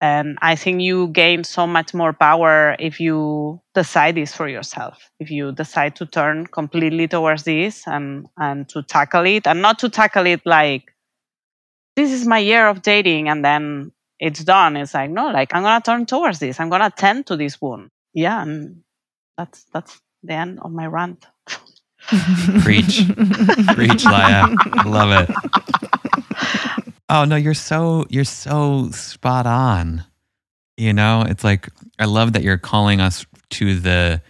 And 0.00 0.36
I 0.42 0.56
think 0.56 0.80
you 0.82 1.08
gain 1.08 1.44
so 1.44 1.66
much 1.66 1.94
more 1.94 2.12
power 2.12 2.74
if 2.80 2.98
you 2.98 3.60
decide 3.74 4.16
this 4.16 4.34
for 4.34 4.48
yourself. 4.48 5.10
If 5.20 5.30
you 5.30 5.52
decide 5.52 5.94
to 5.96 6.06
turn 6.06 6.46
completely 6.48 7.06
towards 7.08 7.44
this 7.44 7.86
and 7.86 8.26
and 8.38 8.68
to 8.70 8.82
tackle 8.82 9.26
it 9.26 9.46
and 9.46 9.62
not 9.62 9.78
to 9.80 9.88
tackle 9.88 10.26
it 10.26 10.42
like 10.44 10.92
this 11.96 12.10
is 12.12 12.26
my 12.26 12.38
year 12.38 12.68
of 12.68 12.82
dating 12.82 13.28
and 13.28 13.44
then 13.44 13.92
it's 14.22 14.44
done. 14.44 14.76
It's 14.76 14.94
like 14.94 15.10
no, 15.10 15.30
like 15.30 15.52
I'm 15.52 15.64
gonna 15.64 15.82
turn 15.82 16.06
towards 16.06 16.38
this. 16.38 16.60
I'm 16.60 16.70
gonna 16.70 16.92
tend 16.96 17.26
to 17.26 17.36
this 17.36 17.60
wound. 17.60 17.90
Yeah, 18.14 18.40
and 18.40 18.82
that's 19.36 19.64
that's 19.72 20.00
the 20.22 20.34
end 20.34 20.60
of 20.62 20.70
my 20.72 20.86
rant. 20.86 21.26
Preach. 22.62 23.02
Preach, 23.74 24.04
Laia. 24.04 24.56
I 24.72 24.88
love 24.88 25.28
it. 25.28 25.36
Oh 27.08 27.24
no, 27.24 27.34
you're 27.34 27.52
so 27.52 28.06
you're 28.10 28.24
so 28.24 28.90
spot 28.92 29.46
on. 29.46 30.04
You 30.76 30.92
know, 30.92 31.24
it's 31.28 31.42
like 31.42 31.68
I 31.98 32.04
love 32.04 32.32
that 32.34 32.44
you're 32.44 32.58
calling 32.58 33.00
us 33.00 33.26
to 33.50 33.78
the 33.78 34.22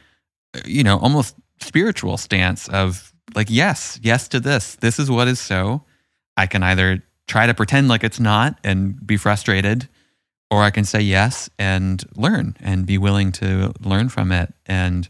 you 0.64 0.82
know, 0.82 0.98
almost 0.98 1.36
spiritual 1.60 2.16
stance 2.16 2.68
of 2.68 3.12
like 3.34 3.48
yes, 3.50 4.00
yes 4.02 4.26
to 4.28 4.40
this. 4.40 4.76
This 4.76 4.98
is 4.98 5.10
what 5.10 5.28
is 5.28 5.38
so. 5.38 5.84
I 6.38 6.46
can 6.46 6.62
either 6.62 7.04
try 7.32 7.46
to 7.46 7.54
pretend 7.54 7.88
like 7.88 8.04
it's 8.04 8.20
not 8.20 8.58
and 8.62 9.06
be 9.06 9.16
frustrated 9.16 9.88
or 10.50 10.62
I 10.62 10.70
can 10.70 10.84
say 10.84 11.00
yes 11.00 11.48
and 11.58 12.04
learn 12.14 12.58
and 12.60 12.84
be 12.84 12.98
willing 12.98 13.32
to 13.32 13.72
learn 13.80 14.10
from 14.10 14.32
it 14.32 14.52
and 14.66 15.08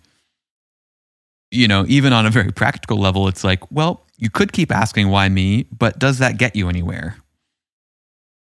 you 1.51 1.66
know, 1.66 1.85
even 1.89 2.12
on 2.12 2.25
a 2.25 2.31
very 2.31 2.53
practical 2.53 2.97
level, 2.97 3.27
it's 3.27 3.43
like, 3.43 3.70
well, 3.73 4.07
you 4.16 4.31
could 4.31 4.53
keep 4.53 4.70
asking 4.70 5.09
why 5.09 5.29
me, 5.29 5.66
but 5.77 5.99
does 5.99 6.18
that 6.18 6.39
get 6.39 6.55
you 6.55 6.68
anywhere? 6.68 7.16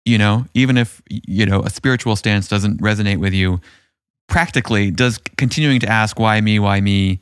You 0.05 0.19
know, 0.19 0.47
even 0.53 0.77
if, 0.77 1.01
you 1.09 1.47
know, 1.47 1.63
a 1.63 1.71
spiritual 1.71 2.17
stance 2.17 2.49
doesn't 2.49 2.83
resonate 2.83 3.19
with 3.19 3.33
you, 3.33 3.61
practically, 4.29 4.91
does 4.91 5.19
continuing 5.39 5.79
to 5.81 5.89
ask 5.89 6.19
why 6.19 6.41
me, 6.41 6.59
why 6.59 6.81
me, 6.81 7.21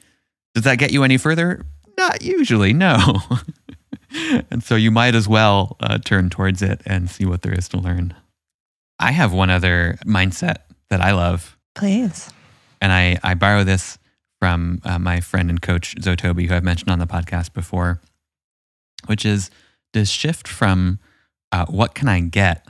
does 0.54 0.64
that 0.64 0.78
get 0.78 0.92
you 0.92 1.04
any 1.04 1.18
further? 1.18 1.64
Not 1.98 2.22
usually, 2.22 2.72
no. 2.72 3.20
and 4.50 4.62
so 4.62 4.74
you 4.74 4.90
might 4.90 5.14
as 5.14 5.28
well 5.28 5.76
uh, 5.80 5.98
turn 5.98 6.30
towards 6.30 6.62
it 6.62 6.80
and 6.86 7.10
see 7.10 7.24
what 7.24 7.42
there 7.42 7.52
is 7.52 7.68
to 7.70 7.78
learn. 7.78 8.14
I 8.98 9.12
have 9.12 9.32
one 9.32 9.50
other 9.50 9.98
mindset 10.04 10.58
that 10.90 11.00
I 11.00 11.12
love. 11.12 11.56
Please. 11.74 12.30
And 12.80 12.92
I, 12.92 13.18
I 13.22 13.34
borrow 13.34 13.64
this 13.64 13.98
from 14.40 14.80
uh, 14.84 14.98
my 14.98 15.20
friend 15.20 15.50
and 15.50 15.60
coach 15.60 15.94
Zotobi, 15.96 16.48
who 16.48 16.54
I've 16.54 16.64
mentioned 16.64 16.90
on 16.90 16.98
the 16.98 17.06
podcast 17.06 17.52
before, 17.52 18.00
which 19.06 19.24
is 19.24 19.50
this 19.92 20.10
shift 20.10 20.46
from 20.46 20.98
uh, 21.52 21.66
what 21.66 21.94
can 21.94 22.08
I 22.08 22.20
get 22.20 22.66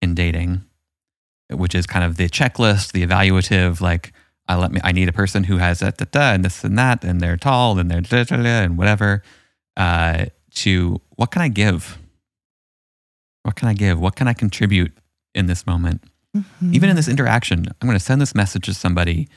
in 0.00 0.14
dating, 0.14 0.62
which 1.50 1.74
is 1.74 1.86
kind 1.86 2.04
of 2.04 2.16
the 2.16 2.28
checklist, 2.28 2.92
the 2.92 3.06
evaluative, 3.06 3.80
like 3.80 4.12
I 4.48 4.56
let 4.56 4.72
me, 4.72 4.80
I 4.82 4.92
need 4.92 5.08
a 5.08 5.12
person 5.12 5.44
who 5.44 5.58
has 5.58 5.80
da, 5.80 5.90
da, 5.90 6.04
da, 6.10 6.32
and 6.32 6.44
this 6.44 6.64
and 6.64 6.78
that, 6.78 7.04
and 7.04 7.20
they're 7.20 7.36
tall 7.36 7.78
and 7.78 7.90
they're 7.90 8.00
da, 8.00 8.24
da, 8.24 8.36
da, 8.36 8.62
and 8.62 8.76
whatever. 8.76 9.22
Uh, 9.76 10.26
to 10.54 11.00
what 11.16 11.30
can 11.30 11.42
I 11.42 11.48
give? 11.48 11.98
What 13.42 13.56
can 13.56 13.68
I 13.68 13.74
give? 13.74 13.98
What 13.98 14.16
can 14.16 14.28
I 14.28 14.34
contribute 14.34 14.92
in 15.34 15.46
this 15.46 15.66
moment? 15.66 16.04
Mm-hmm. 16.36 16.74
Even 16.74 16.90
in 16.90 16.96
this 16.96 17.08
interaction, 17.08 17.66
I'm 17.66 17.88
going 17.88 17.98
to 17.98 18.04
send 18.04 18.20
this 18.20 18.34
message 18.34 18.66
to 18.66 18.74
somebody 18.74 19.28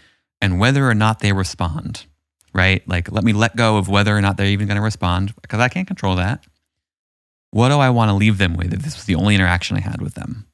and 0.41 0.59
whether 0.59 0.88
or 0.88 0.93
not 0.93 1.19
they 1.19 1.33
respond, 1.33 2.05
right? 2.53 2.88
Like, 2.88 3.11
let 3.11 3.23
me 3.23 3.33
let 3.33 3.55
go 3.55 3.77
of 3.77 3.89
whether 3.89 4.15
or 4.15 4.21
not 4.21 4.38
they're 4.38 4.45
even 4.47 4.67
going 4.67 4.77
to 4.77 4.83
respond 4.83 5.33
because 5.41 5.59
I 5.59 5.69
can't 5.69 5.88
control 5.88 6.15
that. 6.17 6.45
What 7.51 7.69
do 7.69 7.75
I 7.75 7.89
want 7.89 8.09
to 8.09 8.15
leave 8.15 8.38
them 8.38 8.55
with 8.55 8.73
if 8.73 8.81
this 8.81 8.95
was 8.95 9.05
the 9.05 9.15
only 9.15 9.36
interaction 9.36 9.77
I 9.77 9.81
had 9.81 10.01
with 10.01 10.15
them? 10.15 10.45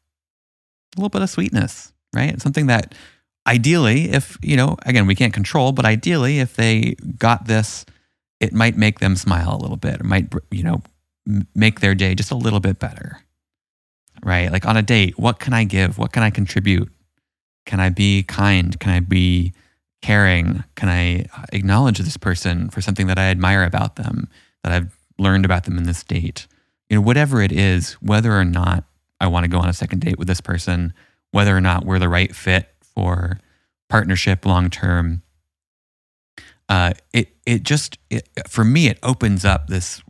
A 0.95 0.99
little 0.99 1.09
bit 1.09 1.21
of 1.21 1.29
sweetness, 1.29 1.91
right? 2.13 2.39
Something 2.41 2.67
that 2.67 2.93
ideally, 3.47 4.11
if, 4.11 4.37
you 4.41 4.55
know, 4.55 4.77
again, 4.85 5.07
we 5.07 5.15
can't 5.15 5.33
control, 5.33 5.71
but 5.71 5.85
ideally, 5.85 6.39
if 6.39 6.55
they 6.55 6.95
got 7.17 7.45
this, 7.45 7.85
it 8.41 8.51
might 8.53 8.75
make 8.75 8.99
them 8.99 9.15
smile 9.15 9.55
a 9.55 9.61
little 9.61 9.77
bit. 9.77 10.01
It 10.01 10.03
might, 10.03 10.33
you 10.49 10.63
know, 10.63 10.81
make 11.55 11.79
their 11.79 11.93
day 11.93 12.15
just 12.15 12.31
a 12.31 12.35
little 12.35 12.59
bit 12.59 12.79
better, 12.79 13.21
right? 14.23 14.51
Like 14.51 14.65
on 14.65 14.75
a 14.75 14.81
date, 14.81 15.17
what 15.19 15.39
can 15.39 15.53
I 15.53 15.63
give? 15.63 15.99
What 15.99 16.11
can 16.11 16.23
I 16.23 16.31
contribute? 16.31 16.91
Can 17.67 17.79
I 17.79 17.89
be 17.89 18.23
kind? 18.23 18.77
Can 18.79 18.91
I 18.91 18.99
be 18.99 19.53
caring? 20.01 20.63
Can 20.75 20.89
I 20.89 21.27
acknowledge 21.53 21.99
this 21.99 22.17
person 22.17 22.71
for 22.71 22.81
something 22.81 23.05
that 23.05 23.19
I 23.19 23.25
admire 23.25 23.63
about 23.63 23.95
them, 23.95 24.27
that 24.63 24.73
I've 24.73 24.97
learned 25.19 25.45
about 25.45 25.65
them 25.65 25.77
in 25.77 25.83
this 25.83 26.03
date? 26.03 26.47
You 26.89 26.97
know, 26.97 27.01
whatever 27.01 27.41
it 27.43 27.51
is, 27.51 27.93
whether 28.01 28.33
or 28.33 28.43
not 28.43 28.85
I 29.19 29.27
want 29.27 29.43
to 29.43 29.49
go 29.49 29.59
on 29.59 29.69
a 29.69 29.73
second 29.73 29.99
date 30.01 30.17
with 30.17 30.27
this 30.27 30.41
person, 30.41 30.93
whether 31.29 31.55
or 31.55 31.61
not 31.61 31.85
we're 31.85 31.99
the 31.99 32.09
right 32.09 32.35
fit 32.35 32.73
for 32.81 33.39
partnership 33.87 34.47
long 34.47 34.71
term, 34.71 35.21
uh, 36.67 36.93
it 37.13 37.29
it 37.51 37.63
just 37.63 37.97
it, 38.09 38.27
for 38.47 38.63
me 38.63 38.87
it 38.87 38.97
opens 39.03 39.43
up 39.43 39.67
this 39.67 40.01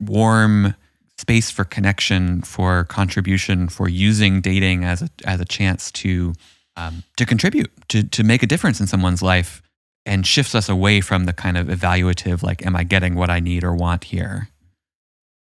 warm 0.00 0.74
space 1.16 1.50
for 1.50 1.64
connection, 1.64 2.42
for 2.42 2.84
contribution, 2.84 3.68
for 3.68 3.88
using 3.88 4.40
dating 4.40 4.84
as 4.84 5.02
a 5.02 5.08
as 5.24 5.40
a 5.40 5.44
chance 5.44 5.90
to 5.92 6.34
um, 6.76 7.02
to 7.16 7.26
contribute, 7.26 7.70
to, 7.88 8.04
to 8.04 8.22
make 8.22 8.42
a 8.42 8.46
difference 8.46 8.80
in 8.80 8.86
someone's 8.86 9.20
life 9.20 9.62
and 10.06 10.24
shifts 10.24 10.54
us 10.54 10.68
away 10.68 11.00
from 11.00 11.24
the 11.24 11.32
kind 11.32 11.58
of 11.58 11.66
evaluative, 11.66 12.42
like, 12.42 12.64
am 12.64 12.76
I 12.76 12.84
getting 12.84 13.16
what 13.16 13.30
I 13.30 13.40
need 13.40 13.64
or 13.64 13.74
want 13.74 14.04
here? 14.04 14.48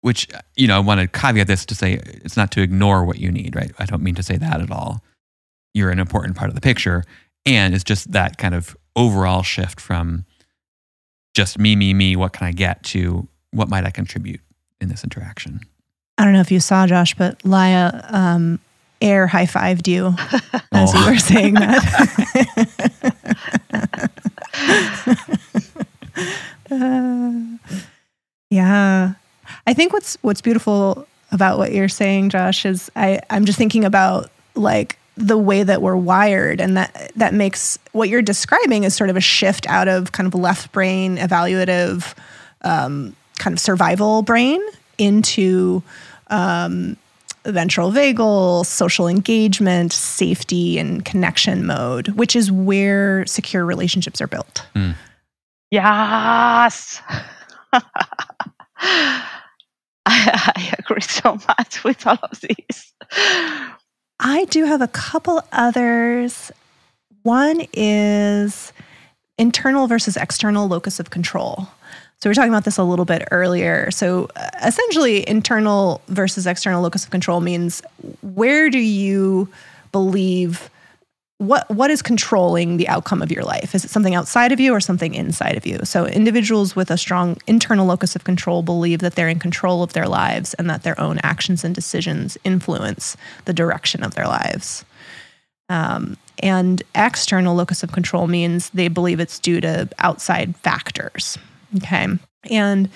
Which, 0.01 0.27
you 0.55 0.67
know, 0.67 0.77
I 0.77 0.79
want 0.79 0.99
to 0.99 1.07
caveat 1.07 1.47
this 1.47 1.63
to 1.67 1.75
say 1.75 1.93
it's 2.03 2.35
not 2.37 2.51
to 2.51 2.61
ignore 2.61 3.05
what 3.05 3.19
you 3.19 3.31
need, 3.31 3.55
right? 3.55 3.71
I 3.77 3.85
don't 3.85 4.01
mean 4.01 4.15
to 4.15 4.23
say 4.23 4.37
that 4.37 4.61
at 4.61 4.71
all. 4.71 5.03
You're 5.75 5.91
an 5.91 5.99
important 5.99 6.35
part 6.35 6.49
of 6.49 6.55
the 6.55 6.61
picture. 6.61 7.03
And 7.45 7.75
it's 7.75 7.83
just 7.83 8.11
that 8.13 8.37
kind 8.37 8.55
of 8.55 8.75
overall 8.95 9.43
shift 9.43 9.79
from 9.79 10.25
just 11.37 11.59
me, 11.59 11.75
me, 11.75 11.93
me, 11.93 12.15
what 12.15 12.33
can 12.33 12.47
I 12.47 12.51
get 12.51 12.81
to 12.85 13.27
what 13.51 13.69
might 13.69 13.85
I 13.85 13.91
contribute 13.91 14.41
in 14.81 14.89
this 14.89 15.03
interaction? 15.03 15.59
I 16.17 16.23
don't 16.23 16.33
know 16.33 16.41
if 16.41 16.49
you 16.49 16.59
saw 16.59 16.87
Josh, 16.87 17.13
but 17.13 17.37
Laia 17.43 18.11
um, 18.11 18.59
air 19.01 19.27
high 19.27 19.45
fived 19.45 19.87
you 19.87 20.07
as 20.71 20.91
oh. 20.95 20.99
you 20.99 21.11
were 21.11 21.19
saying 21.19 21.53
that. 21.53 21.83
uh, 26.71 27.31
yeah, 28.49 29.13
I 29.67 29.73
think 29.75 29.93
what's 29.93 30.17
what's 30.23 30.41
beautiful 30.41 31.07
about 31.31 31.59
what 31.59 31.71
you're 31.71 31.87
saying, 31.87 32.29
Josh, 32.31 32.65
is 32.65 32.89
I 32.95 33.21
I'm 33.29 33.45
just 33.45 33.59
thinking 33.59 33.85
about 33.85 34.31
like 34.55 34.97
the 35.17 35.37
way 35.37 35.63
that 35.63 35.81
we're 35.81 35.95
wired 35.95 36.61
and 36.61 36.77
that 36.77 37.11
that 37.15 37.33
makes 37.33 37.79
what 37.91 38.07
you're 38.07 38.21
describing 38.21 38.83
is 38.83 38.95
sort 38.95 39.09
of 39.09 39.17
a 39.17 39.21
shift 39.21 39.67
out 39.67 39.87
of 39.87 40.11
kind 40.11 40.27
of 40.27 40.35
left 40.35 40.71
brain 40.71 41.17
evaluative 41.17 42.15
um, 42.61 43.15
kind 43.39 43.53
of 43.53 43.59
survival 43.59 44.21
brain 44.21 44.61
into 44.97 45.81
um, 46.27 46.97
ventral 47.45 47.91
vagal, 47.91 48.65
social 48.65 49.07
engagement, 49.07 49.93
safety, 49.93 50.77
and 50.77 51.05
connection 51.05 51.65
mode, 51.65 52.09
which 52.09 52.35
is 52.35 52.51
where 52.51 53.25
secure 53.25 53.65
relationships 53.65 54.21
are 54.21 54.27
built. 54.27 54.65
Mm. 54.75 54.95
Yes. 55.71 57.01
I 60.05 60.75
agree 60.79 61.01
so 61.01 61.37
much 61.47 61.83
with 61.83 62.05
all 62.05 62.19
of 62.21 62.39
these. 62.41 62.93
I 64.19 64.45
do 64.45 64.65
have 64.65 64.81
a 64.81 64.87
couple 64.87 65.41
others. 65.51 66.51
One 67.23 67.67
is 67.73 68.73
internal 69.37 69.87
versus 69.87 70.17
external 70.17 70.67
locus 70.67 70.99
of 70.99 71.09
control. 71.09 71.67
So 72.19 72.29
we 72.29 72.31
are 72.31 72.33
talking 72.33 72.49
about 72.49 72.65
this 72.65 72.79
a 72.79 72.83
little 72.83 73.05
bit 73.05 73.27
earlier. 73.29 73.91
So 73.91 74.27
uh, 74.35 74.49
essentially, 74.63 75.27
internal 75.27 76.01
versus 76.07 76.47
external 76.47 76.81
locus 76.81 77.03
of 77.03 77.11
control 77.11 77.41
means 77.41 77.83
where 78.21 78.71
do 78.71 78.79
you 78.79 79.49
believe 79.91 80.69
what 81.39 81.69
what 81.69 81.91
is 81.91 82.01
controlling 82.01 82.77
the 82.77 82.87
outcome 82.87 83.21
of 83.21 83.31
your 83.31 83.43
life? 83.43 83.75
Is 83.75 83.85
it 83.85 83.91
something 83.91 84.15
outside 84.15 84.51
of 84.51 84.59
you 84.59 84.73
or 84.73 84.79
something 84.79 85.13
inside 85.13 85.55
of 85.55 85.65
you? 85.67 85.79
So 85.83 86.07
individuals 86.07 86.75
with 86.75 86.89
a 86.89 86.97
strong 86.97 87.37
internal 87.45 87.85
locus 87.85 88.15
of 88.15 88.23
control 88.23 88.63
believe 88.63 88.99
that 88.99 89.15
they're 89.15 89.29
in 89.29 89.39
control 89.39 89.83
of 89.83 89.93
their 89.93 90.07
lives 90.07 90.55
and 90.55 90.69
that 90.69 90.83
their 90.83 90.99
own 90.99 91.19
actions 91.21 91.63
and 91.63 91.75
decisions 91.75 92.37
influence 92.43 93.15
the 93.45 93.53
direction 93.53 94.03
of 94.03 94.15
their 94.15 94.25
lives. 94.27 94.83
Um, 95.69 96.17
and 96.39 96.81
external 96.95 97.55
locus 97.55 97.83
of 97.83 97.91
control 97.91 98.27
means 98.27 98.69
they 98.71 98.87
believe 98.87 99.19
it's 99.19 99.37
due 99.37 99.61
to 99.61 99.89
outside 99.99 100.55
factors. 100.57 101.37
Okay. 101.77 102.07
And 102.49 102.89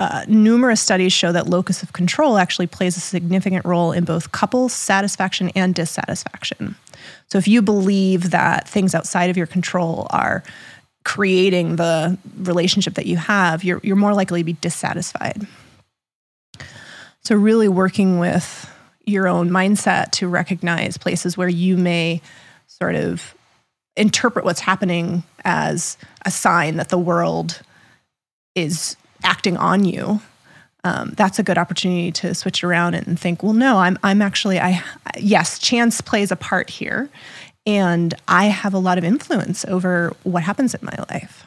uh, 0.00 0.24
numerous 0.26 0.80
studies 0.80 1.12
show 1.12 1.30
that 1.30 1.46
locus 1.46 1.82
of 1.82 1.92
control 1.92 2.38
actually 2.38 2.66
plays 2.66 2.96
a 2.96 3.00
significant 3.00 3.66
role 3.66 3.92
in 3.92 4.02
both 4.02 4.32
couple 4.32 4.70
satisfaction 4.70 5.50
and 5.54 5.74
dissatisfaction. 5.74 6.74
So 7.26 7.36
if 7.36 7.46
you 7.46 7.60
believe 7.60 8.30
that 8.30 8.66
things 8.66 8.94
outside 8.94 9.28
of 9.28 9.36
your 9.36 9.46
control 9.46 10.06
are 10.08 10.42
creating 11.04 11.76
the 11.76 12.16
relationship 12.38 12.94
that 12.94 13.04
you 13.04 13.18
have, 13.18 13.62
you're, 13.62 13.78
you're 13.82 13.94
more 13.94 14.14
likely 14.14 14.40
to 14.40 14.44
be 14.44 14.54
dissatisfied. 14.54 15.46
So, 17.22 17.36
really 17.36 17.68
working 17.68 18.18
with 18.18 18.72
your 19.04 19.28
own 19.28 19.50
mindset 19.50 20.12
to 20.12 20.28
recognize 20.28 20.96
places 20.96 21.36
where 21.36 21.48
you 21.48 21.76
may 21.76 22.22
sort 22.66 22.94
of 22.94 23.34
interpret 23.96 24.46
what's 24.46 24.60
happening 24.60 25.24
as 25.44 25.98
a 26.24 26.30
sign 26.30 26.76
that 26.76 26.88
the 26.88 26.98
world 26.98 27.60
is 28.54 28.96
acting 29.24 29.56
on 29.56 29.84
you 29.84 30.20
um, 30.84 31.12
that's 31.16 31.38
a 31.38 31.42
good 31.42 31.58
opportunity 31.58 32.10
to 32.12 32.34
switch 32.34 32.64
around 32.64 32.94
and 32.94 33.18
think 33.18 33.42
well 33.42 33.52
no 33.52 33.78
i'm 33.78 33.98
i'm 34.02 34.22
actually 34.22 34.58
i 34.58 34.82
yes 35.18 35.58
chance 35.58 36.00
plays 36.00 36.30
a 36.30 36.36
part 36.36 36.70
here. 36.70 37.08
And 37.66 38.14
i 38.26 38.46
have 38.46 38.72
a 38.72 38.78
lot 38.78 38.98
of 38.98 39.04
influence 39.04 39.64
over 39.66 40.14
what 40.22 40.42
happens 40.42 40.74
in 40.74 40.80
my 40.82 40.96
life. 41.10 41.46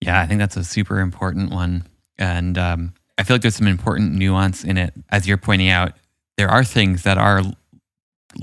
Yeah 0.00 0.20
i 0.20 0.26
think 0.26 0.38
that's 0.38 0.56
a 0.56 0.64
super 0.64 1.00
important 1.00 1.50
one. 1.50 1.84
And 2.18 2.56
um, 2.56 2.94
i 3.18 3.22
feel 3.22 3.34
like 3.34 3.42
there's 3.42 3.56
some 3.56 3.66
important 3.66 4.12
nuance 4.12 4.64
in 4.64 4.76
it. 4.76 4.94
As 5.10 5.26
you're 5.26 5.36
pointing 5.36 5.68
out 5.68 5.94
there 6.36 6.48
are 6.48 6.64
things 6.64 7.02
that 7.02 7.18
are 7.18 7.42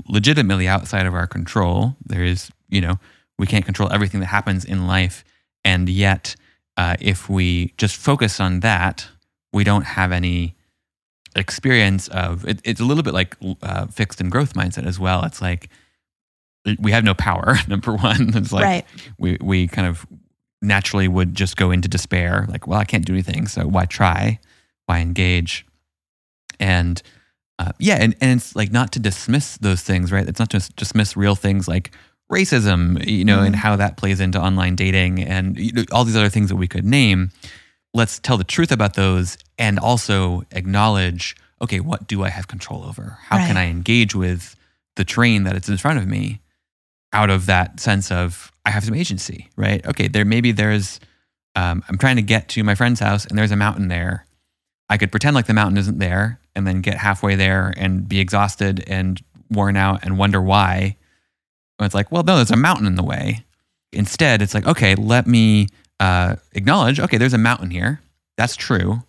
legitimately 0.06 0.68
outside 0.68 1.06
of 1.06 1.14
our 1.14 1.26
control. 1.26 1.96
There 2.04 2.22
is 2.22 2.50
you 2.68 2.82
know 2.82 2.98
we 3.38 3.46
can't 3.46 3.64
control 3.64 3.90
everything 3.90 4.20
that 4.20 4.26
happens 4.26 4.64
in 4.64 4.86
life. 4.86 5.24
And 5.64 5.88
yet 5.88 6.36
uh, 6.78 6.94
if 7.00 7.28
we 7.28 7.74
just 7.76 7.96
focus 7.96 8.38
on 8.38 8.60
that, 8.60 9.08
we 9.52 9.64
don't 9.64 9.82
have 9.82 10.12
any 10.12 10.54
experience 11.34 12.08
of 12.08 12.46
it, 12.46 12.60
it's 12.64 12.80
a 12.80 12.84
little 12.84 13.02
bit 13.02 13.14
like 13.14 13.36
uh, 13.62 13.86
fixed 13.88 14.20
and 14.20 14.30
growth 14.30 14.54
mindset 14.54 14.86
as 14.86 14.98
well. 14.98 15.24
It's 15.24 15.42
like 15.42 15.68
we 16.78 16.92
have 16.92 17.02
no 17.02 17.14
power. 17.14 17.56
Number 17.68 17.94
one, 17.94 18.36
it's 18.36 18.52
like 18.52 18.64
right. 18.64 18.84
we 19.18 19.36
we 19.40 19.66
kind 19.66 19.88
of 19.88 20.06
naturally 20.62 21.08
would 21.08 21.34
just 21.34 21.56
go 21.56 21.72
into 21.72 21.88
despair. 21.88 22.46
Like, 22.48 22.68
well, 22.68 22.78
I 22.78 22.84
can't 22.84 23.04
do 23.04 23.12
anything, 23.12 23.48
so 23.48 23.66
why 23.66 23.84
try? 23.84 24.38
Why 24.86 25.00
engage? 25.00 25.66
And 26.60 27.02
uh, 27.58 27.72
yeah, 27.80 27.96
and, 27.96 28.14
and 28.20 28.38
it's 28.38 28.54
like 28.54 28.70
not 28.70 28.92
to 28.92 29.00
dismiss 29.00 29.56
those 29.58 29.82
things, 29.82 30.12
right? 30.12 30.28
It's 30.28 30.38
not 30.38 30.50
to 30.50 30.60
dismiss 30.76 31.16
real 31.16 31.34
things 31.34 31.66
like 31.66 31.90
racism, 32.30 33.04
you 33.06 33.24
know, 33.24 33.38
mm. 33.38 33.46
and 33.46 33.56
how 33.56 33.76
that 33.76 33.96
plays 33.96 34.20
into 34.20 34.40
online 34.40 34.76
dating 34.76 35.22
and 35.22 35.58
you 35.58 35.72
know, 35.72 35.84
all 35.92 36.04
these 36.04 36.16
other 36.16 36.28
things 36.28 36.48
that 36.50 36.56
we 36.56 36.68
could 36.68 36.84
name. 36.84 37.30
Let's 37.94 38.18
tell 38.18 38.36
the 38.36 38.44
truth 38.44 38.70
about 38.70 38.94
those 38.94 39.38
and 39.58 39.78
also 39.78 40.42
acknowledge 40.52 41.36
okay, 41.60 41.80
what 41.80 42.06
do 42.06 42.22
I 42.22 42.28
have 42.28 42.46
control 42.48 42.84
over? 42.84 43.18
How 43.22 43.36
right. 43.36 43.46
can 43.46 43.56
I 43.56 43.66
engage 43.66 44.14
with 44.14 44.54
the 44.96 45.04
train 45.04 45.44
that 45.44 45.56
it's 45.56 45.68
in 45.68 45.76
front 45.76 45.98
of 45.98 46.06
me 46.06 46.40
out 47.12 47.30
of 47.30 47.46
that 47.46 47.80
sense 47.80 48.12
of 48.12 48.52
I 48.64 48.70
have 48.70 48.84
some 48.84 48.94
agency, 48.94 49.50
right? 49.56 49.84
Okay, 49.86 50.08
there 50.08 50.24
maybe 50.24 50.52
there's, 50.52 51.00
um, 51.56 51.82
I'm 51.88 51.98
trying 51.98 52.16
to 52.16 52.22
get 52.22 52.48
to 52.50 52.62
my 52.62 52.74
friend's 52.74 53.00
house 53.00 53.24
and 53.26 53.38
there's 53.38 53.50
a 53.50 53.56
mountain 53.56 53.88
there. 53.88 54.26
I 54.88 54.98
could 54.98 55.10
pretend 55.10 55.34
like 55.34 55.46
the 55.46 55.54
mountain 55.54 55.78
isn't 55.78 55.98
there 55.98 56.40
and 56.54 56.66
then 56.66 56.80
get 56.80 56.96
halfway 56.96 57.34
there 57.34 57.72
and 57.76 58.08
be 58.08 58.20
exhausted 58.20 58.84
and 58.86 59.20
worn 59.50 59.76
out 59.76 60.04
and 60.04 60.18
wonder 60.18 60.40
why 60.40 60.96
it's 61.86 61.94
like, 61.94 62.10
well, 62.10 62.22
no, 62.22 62.36
there's 62.36 62.50
a 62.50 62.56
mountain 62.56 62.86
in 62.86 62.96
the 62.96 63.02
way. 63.02 63.44
Instead, 63.92 64.42
it's 64.42 64.54
like, 64.54 64.66
okay, 64.66 64.94
let 64.94 65.26
me 65.26 65.68
uh, 66.00 66.36
acknowledge, 66.52 67.00
okay, 67.00 67.16
there's 67.16 67.34
a 67.34 67.38
mountain 67.38 67.70
here. 67.70 68.00
That's 68.36 68.56
true. 68.56 69.02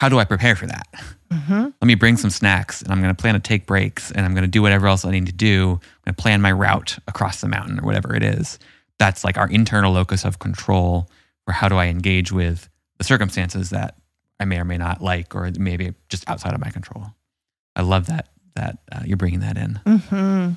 How 0.00 0.08
do 0.08 0.18
I 0.18 0.24
prepare 0.24 0.56
for 0.56 0.66
that? 0.66 0.86
Mm-hmm. 1.32 1.62
Let 1.80 1.84
me 1.84 1.94
bring 1.94 2.16
some 2.16 2.30
snacks 2.30 2.82
and 2.82 2.92
I'm 2.92 3.00
going 3.00 3.14
to 3.14 3.20
plan 3.20 3.34
to 3.34 3.40
take 3.40 3.66
breaks 3.66 4.10
and 4.10 4.24
I'm 4.24 4.34
going 4.34 4.44
to 4.44 4.50
do 4.50 4.62
whatever 4.62 4.86
else 4.86 5.04
I 5.04 5.10
need 5.10 5.26
to 5.26 5.32
do. 5.32 5.72
I'm 5.72 6.04
going 6.04 6.14
to 6.14 6.22
plan 6.22 6.40
my 6.40 6.52
route 6.52 6.98
across 7.08 7.40
the 7.40 7.48
mountain 7.48 7.80
or 7.80 7.82
whatever 7.84 8.14
it 8.14 8.22
is. 8.22 8.58
That's 8.98 9.24
like 9.24 9.36
our 9.36 9.48
internal 9.48 9.92
locus 9.92 10.24
of 10.24 10.38
control 10.38 11.10
for 11.44 11.52
how 11.52 11.68
do 11.68 11.76
I 11.76 11.86
engage 11.86 12.32
with 12.32 12.68
the 12.98 13.04
circumstances 13.04 13.70
that 13.70 13.96
I 14.38 14.44
may 14.44 14.58
or 14.58 14.64
may 14.64 14.78
not 14.78 15.02
like 15.02 15.34
or 15.34 15.50
maybe 15.58 15.94
just 16.08 16.28
outside 16.28 16.54
of 16.54 16.60
my 16.60 16.70
control. 16.70 17.06
I 17.76 17.82
love 17.82 18.06
that 18.06 18.28
that 18.54 18.78
uh, 18.92 19.00
you're 19.04 19.16
bringing 19.16 19.40
that 19.40 19.56
in. 19.56 19.80
Mm-hmm. 19.84 20.52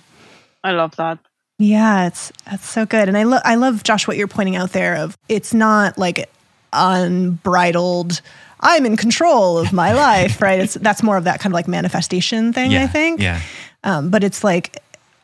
I 0.63 0.71
love 0.71 0.95
that. 0.97 1.17
Yeah, 1.59 2.07
it's 2.07 2.31
that's 2.45 2.67
so 2.67 2.85
good. 2.85 3.07
And 3.07 3.17
I 3.17 3.23
love 3.23 3.41
I 3.45 3.55
love 3.55 3.83
Josh 3.83 4.07
what 4.07 4.17
you're 4.17 4.27
pointing 4.27 4.55
out 4.55 4.71
there 4.71 4.95
of 4.95 5.17
it's 5.27 5.53
not 5.53 5.97
like 5.97 6.29
unbridled 6.73 8.21
I'm 8.59 8.85
in 8.85 8.97
control 8.97 9.57
of 9.57 9.73
my 9.73 9.93
life, 9.93 10.41
right? 10.41 10.59
It's 10.59 10.75
that's 10.75 11.03
more 11.03 11.17
of 11.17 11.23
that 11.25 11.39
kind 11.39 11.51
of 11.51 11.55
like 11.55 11.67
manifestation 11.67 12.53
thing, 12.53 12.71
yeah, 12.71 12.83
I 12.83 12.87
think. 12.87 13.21
Yeah. 13.21 13.41
Um, 13.83 14.09
but 14.09 14.23
it's 14.23 14.43
like, 14.43 14.77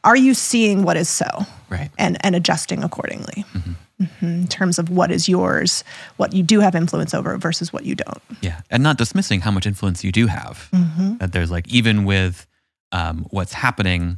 are 0.04 0.16
you 0.16 0.34
seeing 0.34 0.84
what 0.84 0.98
is 0.98 1.10
so? 1.10 1.26
Right. 1.70 1.90
And 1.98 2.18
and 2.26 2.36
adjusting 2.36 2.84
accordingly. 2.84 3.46
Mm-hmm. 3.54 3.72
Mm-hmm. 4.02 4.26
in 4.26 4.48
terms 4.48 4.80
of 4.80 4.90
what 4.90 5.12
is 5.12 5.30
yours, 5.30 5.84
what 6.18 6.34
you 6.34 6.44
do 6.44 6.60
have 6.60 6.76
influence 6.76 7.14
over 7.14 7.38
versus 7.38 7.72
what 7.72 7.86
you 7.86 7.94
don't. 7.96 8.22
Yeah, 8.42 8.60
and 8.72 8.82
not 8.82 8.98
dismissing 8.98 9.40
how 9.42 9.52
much 9.52 9.68
influence 9.68 10.04
you 10.04 10.12
do 10.12 10.28
have. 10.28 10.68
Mm-hmm. 10.74 11.18
That 11.18 11.32
there's 11.32 11.52
like 11.52 11.68
even 11.70 12.04
with 12.04 12.46
um, 12.92 13.28
what's 13.30 13.54
happening 13.54 14.18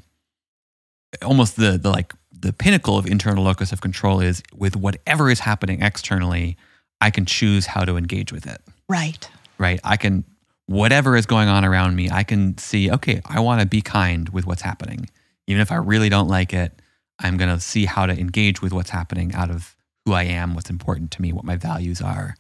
almost 1.24 1.56
the 1.56 1.78
the 1.78 1.90
like 1.90 2.14
the 2.32 2.54
pinnacle 2.54 2.98
of 2.98 3.06
internal 3.06 3.44
locus 3.44 3.72
of 3.72 3.82
control 3.82 4.20
is 4.20 4.44
with 4.54 4.76
whatever 4.76 5.30
is 5.30 5.40
happening 5.40 5.82
externally, 5.82 6.58
I 7.02 7.10
can 7.10 7.26
choose 7.26 7.66
how 7.66 7.86
to 7.86 7.98
engage 7.98 8.32
with 8.32 8.46
it. 8.46 8.62
Right. 8.88 9.28
Right. 9.58 9.80
I 9.84 9.98
can 9.98 10.26
whatever 10.68 11.16
is 11.16 11.26
going 11.26 11.48
on 11.48 11.64
around 11.64 11.96
me, 11.96 12.10
I 12.10 12.24
can 12.24 12.58
see, 12.58 12.92
okay, 12.92 13.22
I 13.26 13.40
want 13.40 13.62
to 13.62 13.68
be 13.68 13.82
kind 13.82 14.30
with 14.30 14.46
what's 14.46 14.62
happening. 14.62 15.10
Even 15.48 15.62
if 15.62 15.72
I 15.72 15.76
really 15.76 16.10
don't 16.10 16.28
like 16.28 16.54
it, 16.54 16.82
I'm 17.20 17.38
going 17.38 17.54
to 17.54 17.62
see 17.62 17.86
how 17.86 18.06
to 18.06 18.14
engage 18.14 18.62
with 18.62 18.74
what's 18.74 18.90
happening 18.90 19.34
out 19.34 19.50
of 19.50 19.76
who 20.06 20.14
I 20.14 20.24
am, 20.24 20.56
what's 20.56 20.70
important 20.70 21.12
to 21.12 21.22
me, 21.22 21.34
what 21.34 21.46
my 21.46 21.56
values 21.56 22.02
are, 22.02 22.36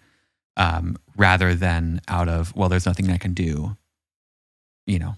um, 0.57 0.97
rather 1.15 1.55
than 1.55 2.01
out 2.07 2.27
of, 2.27 2.55
well, 2.55 2.69
there's 2.69 2.85
nothing 2.85 3.11
I 3.11 3.17
can 3.17 3.33
do. 3.33 3.77
You 4.87 4.99
know, 4.99 5.15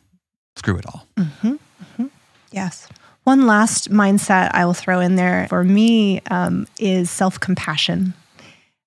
screw 0.55 0.77
it 0.77 0.85
all. 0.85 1.07
Mm-hmm. 1.17 1.53
Mm-hmm. 1.53 2.05
Yes. 2.51 2.87
One 3.27 3.45
last 3.45 3.91
mindset 3.91 4.51
I 4.53 4.63
will 4.63 4.73
throw 4.73 5.01
in 5.01 5.17
there 5.17 5.47
for 5.49 5.61
me 5.61 6.21
um, 6.31 6.65
is 6.79 7.11
self 7.11 7.37
compassion. 7.37 8.13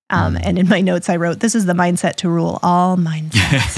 Um, 0.09 0.35
and 0.41 0.57
in 0.57 0.67
my 0.67 0.81
notes, 0.81 1.09
I 1.09 1.17
wrote, 1.17 1.41
This 1.41 1.53
is 1.53 1.67
the 1.67 1.73
mindset 1.73 2.15
to 2.15 2.29
rule 2.29 2.57
all 2.63 2.97
mindsets. 2.97 3.77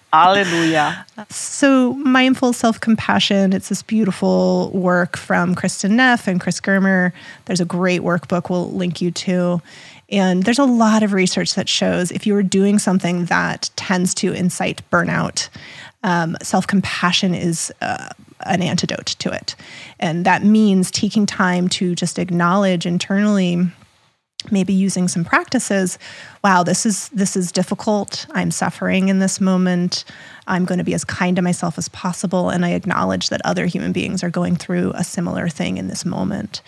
Hallelujah. 0.14 1.04
So, 1.28 1.92
mindful 1.92 2.54
self 2.54 2.80
compassion, 2.80 3.52
it's 3.52 3.68
this 3.68 3.82
beautiful 3.82 4.70
work 4.72 5.18
from 5.18 5.54
Kristin 5.54 5.90
Neff 5.90 6.26
and 6.26 6.40
Chris 6.40 6.58
Germer. 6.58 7.12
There's 7.44 7.60
a 7.60 7.66
great 7.66 8.00
workbook 8.00 8.48
we'll 8.48 8.70
link 8.70 9.02
you 9.02 9.10
to. 9.10 9.60
And 10.08 10.42
there's 10.42 10.58
a 10.58 10.64
lot 10.64 11.02
of 11.02 11.12
research 11.12 11.54
that 11.54 11.68
shows 11.68 12.10
if 12.10 12.26
you 12.26 12.34
are 12.34 12.42
doing 12.42 12.78
something 12.78 13.26
that 13.26 13.70
tends 13.76 14.14
to 14.14 14.32
incite 14.32 14.82
burnout, 14.90 15.50
um, 16.02 16.36
self 16.42 16.66
compassion 16.66 17.34
is 17.34 17.72
uh, 17.80 18.08
an 18.46 18.62
antidote 18.62 19.06
to 19.06 19.30
it. 19.30 19.54
And 19.98 20.24
that 20.24 20.42
means 20.42 20.90
taking 20.90 21.26
time 21.26 21.68
to 21.70 21.94
just 21.94 22.18
acknowledge 22.18 22.86
internally 22.86 23.66
maybe 24.50 24.72
using 24.72 25.06
some 25.06 25.22
practices 25.22 25.98
wow 26.42 26.62
this 26.62 26.86
is 26.86 27.10
this 27.10 27.36
is 27.36 27.52
difficult. 27.52 28.26
I'm 28.30 28.50
suffering 28.50 29.08
in 29.08 29.18
this 29.18 29.38
moment. 29.38 30.04
I'm 30.46 30.64
going 30.64 30.78
to 30.78 30.84
be 30.84 30.94
as 30.94 31.04
kind 31.04 31.36
to 31.36 31.42
myself 31.42 31.76
as 31.76 31.90
possible 31.90 32.48
and 32.48 32.64
i 32.64 32.70
acknowledge 32.70 33.28
that 33.28 33.42
other 33.44 33.66
human 33.66 33.92
beings 33.92 34.24
are 34.24 34.30
going 34.30 34.56
through 34.56 34.92
a 34.94 35.04
similar 35.04 35.48
thing 35.48 35.76
in 35.76 35.88
this 35.88 36.06
moment 36.06 36.62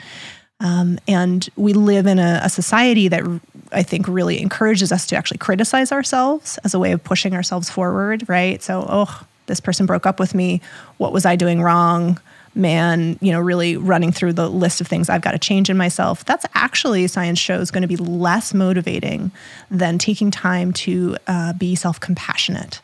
Um, 0.63 0.99
and 1.09 1.49
we 1.57 1.73
live 1.73 2.07
in 2.07 2.21
a, 2.21 2.41
a 2.45 2.49
society 2.49 3.09
that 3.09 3.25
I 3.73 3.83
think 3.83 4.07
really 4.07 4.41
encourages 4.41 4.93
us 4.93 5.07
to 5.09 5.17
actually 5.17 5.39
criticize 5.39 5.91
ourselves 5.91 6.57
as 6.63 6.73
a 6.73 6.79
way 6.79 6.93
of 6.93 7.03
pushing 7.03 7.35
ourselves 7.35 7.69
forward, 7.69 8.29
right? 8.29 8.63
So, 8.63 8.87
oh, 8.89 9.27
this 9.47 9.59
person 9.59 9.87
broke 9.87 10.07
up 10.07 10.21
with 10.21 10.35
me. 10.35 10.61
What 10.99 11.13
was 11.13 11.27
I 11.27 11.35
doing 11.35 11.61
wrong? 11.61 12.21
Man, 12.55 13.19
you 13.21 13.33
know, 13.33 13.41
really 13.41 13.77
running 13.77 14.13
through 14.13 14.35
the 14.35 14.49
list 14.49 14.81
of 14.81 14.87
things 14.87 15.09
I've 15.09 15.23
got 15.23 15.33
to 15.33 15.39
change 15.39 15.69
in 15.69 15.77
myself. 15.77 16.25
That's 16.25 16.47
actually, 16.55 17.09
science 17.09 17.41
shows, 17.41 17.71
going 17.71 17.83
to 17.83 17.89
be 17.89 17.97
less 17.97 18.55
motivating 18.55 19.33
than 19.71 19.99
taking 19.99 20.31
time 20.31 20.73
to 20.75 21.17
uh, 21.27 21.55
be 21.55 21.75
self 21.75 21.99
compassionate 21.99 22.81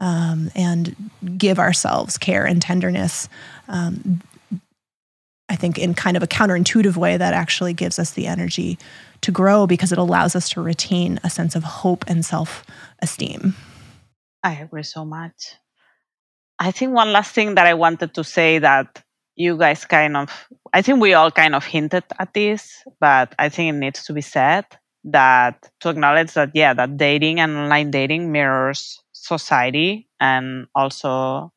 um, 0.00 0.50
and 0.54 0.94
give 1.38 1.58
ourselves 1.58 2.18
care 2.18 2.44
and 2.44 2.60
tenderness. 2.60 3.28
Um, 3.68 4.20
I 5.48 5.56
think 5.56 5.78
in 5.78 5.94
kind 5.94 6.16
of 6.16 6.22
a 6.22 6.26
counterintuitive 6.26 6.96
way 6.96 7.16
that 7.16 7.34
actually 7.34 7.74
gives 7.74 7.98
us 7.98 8.12
the 8.12 8.26
energy 8.26 8.78
to 9.20 9.30
grow 9.30 9.66
because 9.66 9.92
it 9.92 9.98
allows 9.98 10.34
us 10.34 10.48
to 10.50 10.62
retain 10.62 11.20
a 11.22 11.30
sense 11.30 11.54
of 11.54 11.64
hope 11.64 12.04
and 12.08 12.24
self 12.24 12.64
esteem. 13.00 13.54
I 14.42 14.54
agree 14.54 14.82
so 14.82 15.04
much. 15.04 15.54
I 16.58 16.70
think 16.70 16.94
one 16.94 17.12
last 17.12 17.34
thing 17.34 17.56
that 17.56 17.66
I 17.66 17.74
wanted 17.74 18.14
to 18.14 18.24
say 18.24 18.58
that 18.58 19.02
you 19.36 19.56
guys 19.56 19.84
kind 19.84 20.16
of, 20.16 20.48
I 20.72 20.82
think 20.82 21.00
we 21.00 21.14
all 21.14 21.30
kind 21.30 21.54
of 21.54 21.64
hinted 21.64 22.04
at 22.18 22.32
this, 22.32 22.82
but 23.00 23.34
I 23.38 23.48
think 23.48 23.74
it 23.74 23.78
needs 23.78 24.04
to 24.04 24.12
be 24.12 24.20
said 24.20 24.64
that 25.04 25.68
to 25.80 25.88
acknowledge 25.88 26.32
that, 26.34 26.50
yeah, 26.54 26.72
that 26.74 26.96
dating 26.96 27.40
and 27.40 27.56
online 27.56 27.90
dating 27.90 28.30
mirrors 28.30 29.02
society 29.12 30.08
and 30.20 30.66
also 30.74 31.52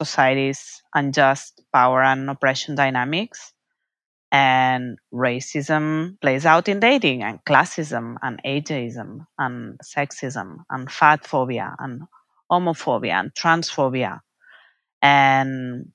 society's 0.00 0.82
unjust 0.94 1.62
power 1.72 2.02
and 2.02 2.28
oppression 2.30 2.74
dynamics. 2.74 3.52
And 4.32 4.98
racism 5.12 6.20
plays 6.20 6.44
out 6.44 6.68
in 6.68 6.80
dating, 6.80 7.22
and 7.22 7.38
classism, 7.44 8.16
and 8.20 8.42
ageism, 8.44 9.26
and 9.38 9.78
sexism, 9.80 10.64
and 10.68 10.90
fat 10.90 11.24
phobia, 11.26 11.76
and 11.78 12.02
homophobia, 12.50 13.12
and 13.12 13.34
transphobia. 13.34 14.20
And 15.02 15.92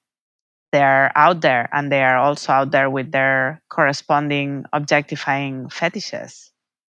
they're 0.71 1.11
out 1.15 1.41
there, 1.41 1.69
and 1.73 1.91
they 1.91 2.03
are 2.03 2.17
also 2.17 2.53
out 2.53 2.71
there 2.71 2.89
with 2.89 3.11
their 3.11 3.61
corresponding 3.69 4.65
objectifying 4.73 5.69
fetishes. 5.69 6.51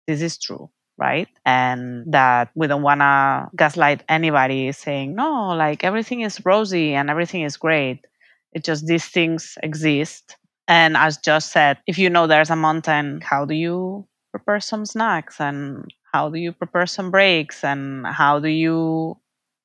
This 0.07 0.21
is 0.21 0.37
true 0.37 0.69
right? 0.97 1.27
And 1.45 2.11
that 2.13 2.49
we 2.55 2.67
don't 2.67 2.83
want 2.83 3.01
to 3.01 3.49
gaslight 3.55 4.03
anybody 4.09 4.71
saying, 4.71 5.15
no, 5.15 5.49
like 5.55 5.83
everything 5.83 6.21
is 6.21 6.43
rosy 6.45 6.93
and 6.93 7.09
everything 7.09 7.41
is 7.41 7.57
great. 7.57 8.05
It's 8.53 8.65
just 8.65 8.85
these 8.85 9.05
things 9.05 9.57
exist. 9.63 10.37
And 10.67 10.95
as 10.95 11.17
Josh 11.17 11.45
said, 11.45 11.77
if 11.87 11.97
you 11.97 12.09
know 12.09 12.27
there's 12.27 12.49
a 12.49 12.55
mountain, 12.55 13.21
how 13.21 13.45
do 13.45 13.53
you 13.55 14.07
prepare 14.31 14.59
some 14.59 14.85
snacks 14.85 15.39
and 15.39 15.85
how 16.13 16.29
do 16.29 16.37
you 16.39 16.51
prepare 16.51 16.85
some 16.85 17.11
breaks 17.11 17.63
and 17.63 18.05
how 18.07 18.39
do 18.39 18.47
you 18.47 19.17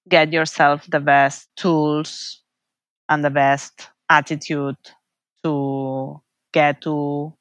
get 0.08 0.32
yourself 0.32 0.86
the 0.90 1.00
best 1.00 1.48
tools 1.56 2.42
and 3.08 3.24
the 3.24 3.30
best 3.30 3.88
attitude 4.10 4.76
to 5.44 6.20
get 6.52 6.82
to 6.82 7.34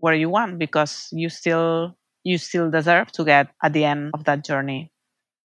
where 0.00 0.14
you 0.14 0.30
want 0.30 0.58
because 0.58 1.08
you 1.12 1.30
still 1.30 1.97
you 2.24 2.38
still 2.38 2.70
deserve 2.70 3.12
to 3.12 3.24
get 3.24 3.48
at 3.62 3.72
the 3.72 3.84
end 3.84 4.10
of 4.14 4.24
that 4.24 4.44
journey. 4.44 4.90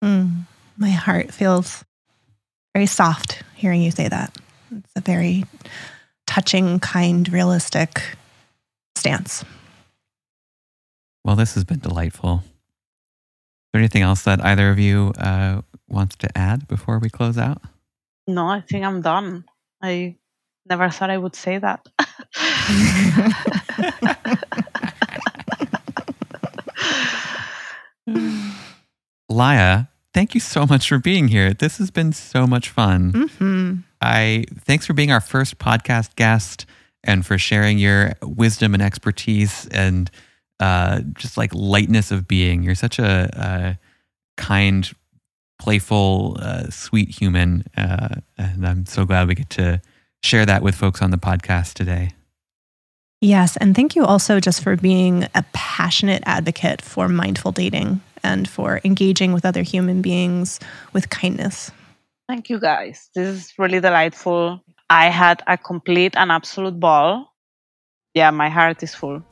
Mm, 0.03 0.43
my 0.77 0.89
heart 0.89 1.33
feels 1.33 1.83
very 2.73 2.85
soft 2.85 3.43
hearing 3.55 3.81
you 3.81 3.91
say 3.91 4.07
that. 4.07 4.35
It's 4.71 4.93
a 4.95 5.01
very 5.01 5.45
touching, 6.27 6.79
kind, 6.79 7.31
realistic 7.31 8.01
stance. 8.95 9.43
Well, 11.25 11.35
this 11.35 11.55
has 11.55 11.63
been 11.63 11.79
delightful. 11.79 12.43
Is 12.43 13.73
there 13.73 13.79
anything 13.79 14.03
else 14.03 14.23
that 14.23 14.43
either 14.43 14.69
of 14.69 14.79
you 14.79 15.13
uh, 15.17 15.61
wants 15.87 16.15
to 16.17 16.37
add 16.37 16.67
before 16.67 16.99
we 16.99 17.09
close 17.09 17.37
out? 17.37 17.61
No, 18.27 18.47
I 18.47 18.61
think 18.61 18.85
I'm 18.85 19.01
done. 19.01 19.45
I 19.81 20.17
never 20.67 20.89
thought 20.89 21.09
I 21.09 21.17
would 21.17 21.35
say 21.35 21.57
that. 21.57 21.85
Laia, 29.39 29.87
thank 30.13 30.33
you 30.33 30.41
so 30.41 30.65
much 30.65 30.89
for 30.89 30.99
being 30.99 31.29
here. 31.29 31.53
This 31.53 31.77
has 31.77 31.91
been 31.91 32.11
so 32.11 32.45
much 32.45 32.67
fun. 32.67 33.13
Mm-hmm. 33.13 33.73
I 34.01 34.43
thanks 34.65 34.85
for 34.85 34.91
being 34.91 35.13
our 35.13 35.21
first 35.21 35.59
podcast 35.59 36.15
guest 36.15 36.65
and 37.05 37.25
for 37.25 37.37
sharing 37.37 37.77
your 37.77 38.13
wisdom 38.21 38.73
and 38.73 38.83
expertise 38.83 39.65
and 39.67 40.11
uh, 40.59 40.99
just 41.13 41.37
like 41.37 41.53
lightness 41.53 42.11
of 42.11 42.27
being. 42.27 42.63
You're 42.63 42.75
such 42.75 42.99
a, 42.99 43.29
a 43.33 43.79
kind, 44.35 44.91
playful, 45.57 46.35
uh, 46.41 46.69
sweet 46.69 47.09
human, 47.09 47.63
uh, 47.77 48.15
and 48.37 48.67
I'm 48.67 48.85
so 48.85 49.05
glad 49.05 49.29
we 49.29 49.35
get 49.35 49.49
to 49.51 49.81
share 50.21 50.45
that 50.45 50.61
with 50.61 50.75
folks 50.75 51.01
on 51.01 51.11
the 51.11 51.17
podcast 51.17 51.75
today. 51.75 52.11
Yes. 53.21 53.57
And 53.57 53.73
thank 53.73 53.95
you 53.95 54.05
also 54.05 54.39
just 54.39 54.61
for 54.61 54.75
being 54.75 55.27
a 55.35 55.43
passionate 55.53 56.23
advocate 56.25 56.81
for 56.81 57.07
mindful 57.07 57.53
dating 57.53 58.01
and 58.23 58.47
for 58.47 58.81
engaging 58.83 59.33
with 59.33 59.45
other 59.45 59.61
human 59.61 60.01
beings 60.01 60.59
with 60.93 61.09
kindness. 61.09 61.71
Thank 62.27 62.49
you, 62.49 62.59
guys. 62.59 63.09
This 63.15 63.27
is 63.27 63.53
really 63.57 63.79
delightful. 63.79 64.61
I 64.89 65.09
had 65.09 65.41
a 65.47 65.57
complete 65.57 66.15
and 66.15 66.31
absolute 66.31 66.79
ball. 66.79 67.33
Yeah, 68.13 68.31
my 68.31 68.49
heart 68.49 68.83
is 68.83 68.93
full. 68.93 69.23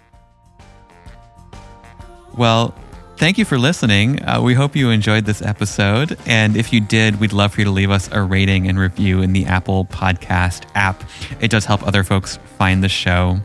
Well, 2.35 2.73
Thank 3.17 3.39
you 3.39 3.45
for 3.45 3.57
listening. 3.57 4.23
Uh, 4.23 4.43
we 4.43 4.53
hope 4.53 4.75
you 4.75 4.91
enjoyed 4.91 5.25
this 5.25 5.41
episode. 5.41 6.19
And 6.27 6.55
if 6.55 6.71
you 6.71 6.79
did, 6.79 7.19
we'd 7.19 7.33
love 7.33 7.51
for 7.51 7.61
you 7.61 7.65
to 7.65 7.71
leave 7.71 7.89
us 7.89 8.07
a 8.11 8.21
rating 8.21 8.67
and 8.67 8.77
review 8.77 9.23
in 9.23 9.33
the 9.33 9.45
Apple 9.45 9.85
Podcast 9.85 10.65
app. 10.75 11.03
It 11.41 11.49
does 11.49 11.65
help 11.65 11.81
other 11.81 12.03
folks 12.03 12.37
find 12.59 12.83
the 12.83 12.89
show. 12.89 13.39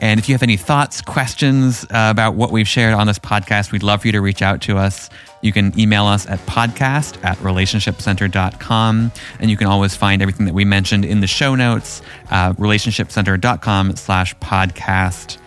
And 0.00 0.18
if 0.18 0.28
you 0.28 0.34
have 0.34 0.42
any 0.42 0.56
thoughts, 0.56 1.00
questions 1.00 1.84
uh, 1.84 2.08
about 2.10 2.34
what 2.34 2.50
we've 2.50 2.66
shared 2.66 2.94
on 2.94 3.06
this 3.06 3.20
podcast, 3.20 3.70
we'd 3.70 3.84
love 3.84 4.00
for 4.00 4.08
you 4.08 4.12
to 4.12 4.20
reach 4.20 4.42
out 4.42 4.60
to 4.62 4.76
us. 4.76 5.08
You 5.40 5.52
can 5.52 5.78
email 5.78 6.06
us 6.06 6.26
at 6.26 6.40
podcast 6.40 7.24
at 7.24 7.38
relationshipcenter.com. 7.38 9.12
And 9.38 9.50
you 9.50 9.56
can 9.56 9.68
always 9.68 9.94
find 9.94 10.20
everything 10.20 10.46
that 10.46 10.54
we 10.54 10.64
mentioned 10.64 11.04
in 11.04 11.20
the 11.20 11.28
show 11.28 11.54
notes, 11.54 12.02
uh, 12.32 12.54
relationshipcenter.com 12.54 13.94
slash 13.94 14.34
podcast. 14.38 15.38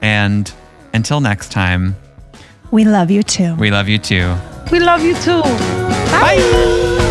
And 0.00 0.52
until 0.94 1.20
next 1.20 1.50
time, 1.50 1.96
we 2.70 2.84
love 2.84 3.10
you 3.10 3.22
too. 3.22 3.54
We 3.56 3.70
love 3.70 3.88
you 3.88 3.98
too. 3.98 4.36
We 4.70 4.80
love 4.80 5.02
you 5.02 5.14
too. 5.14 5.42
Bye. 5.42 6.36
Bye. 6.36 7.02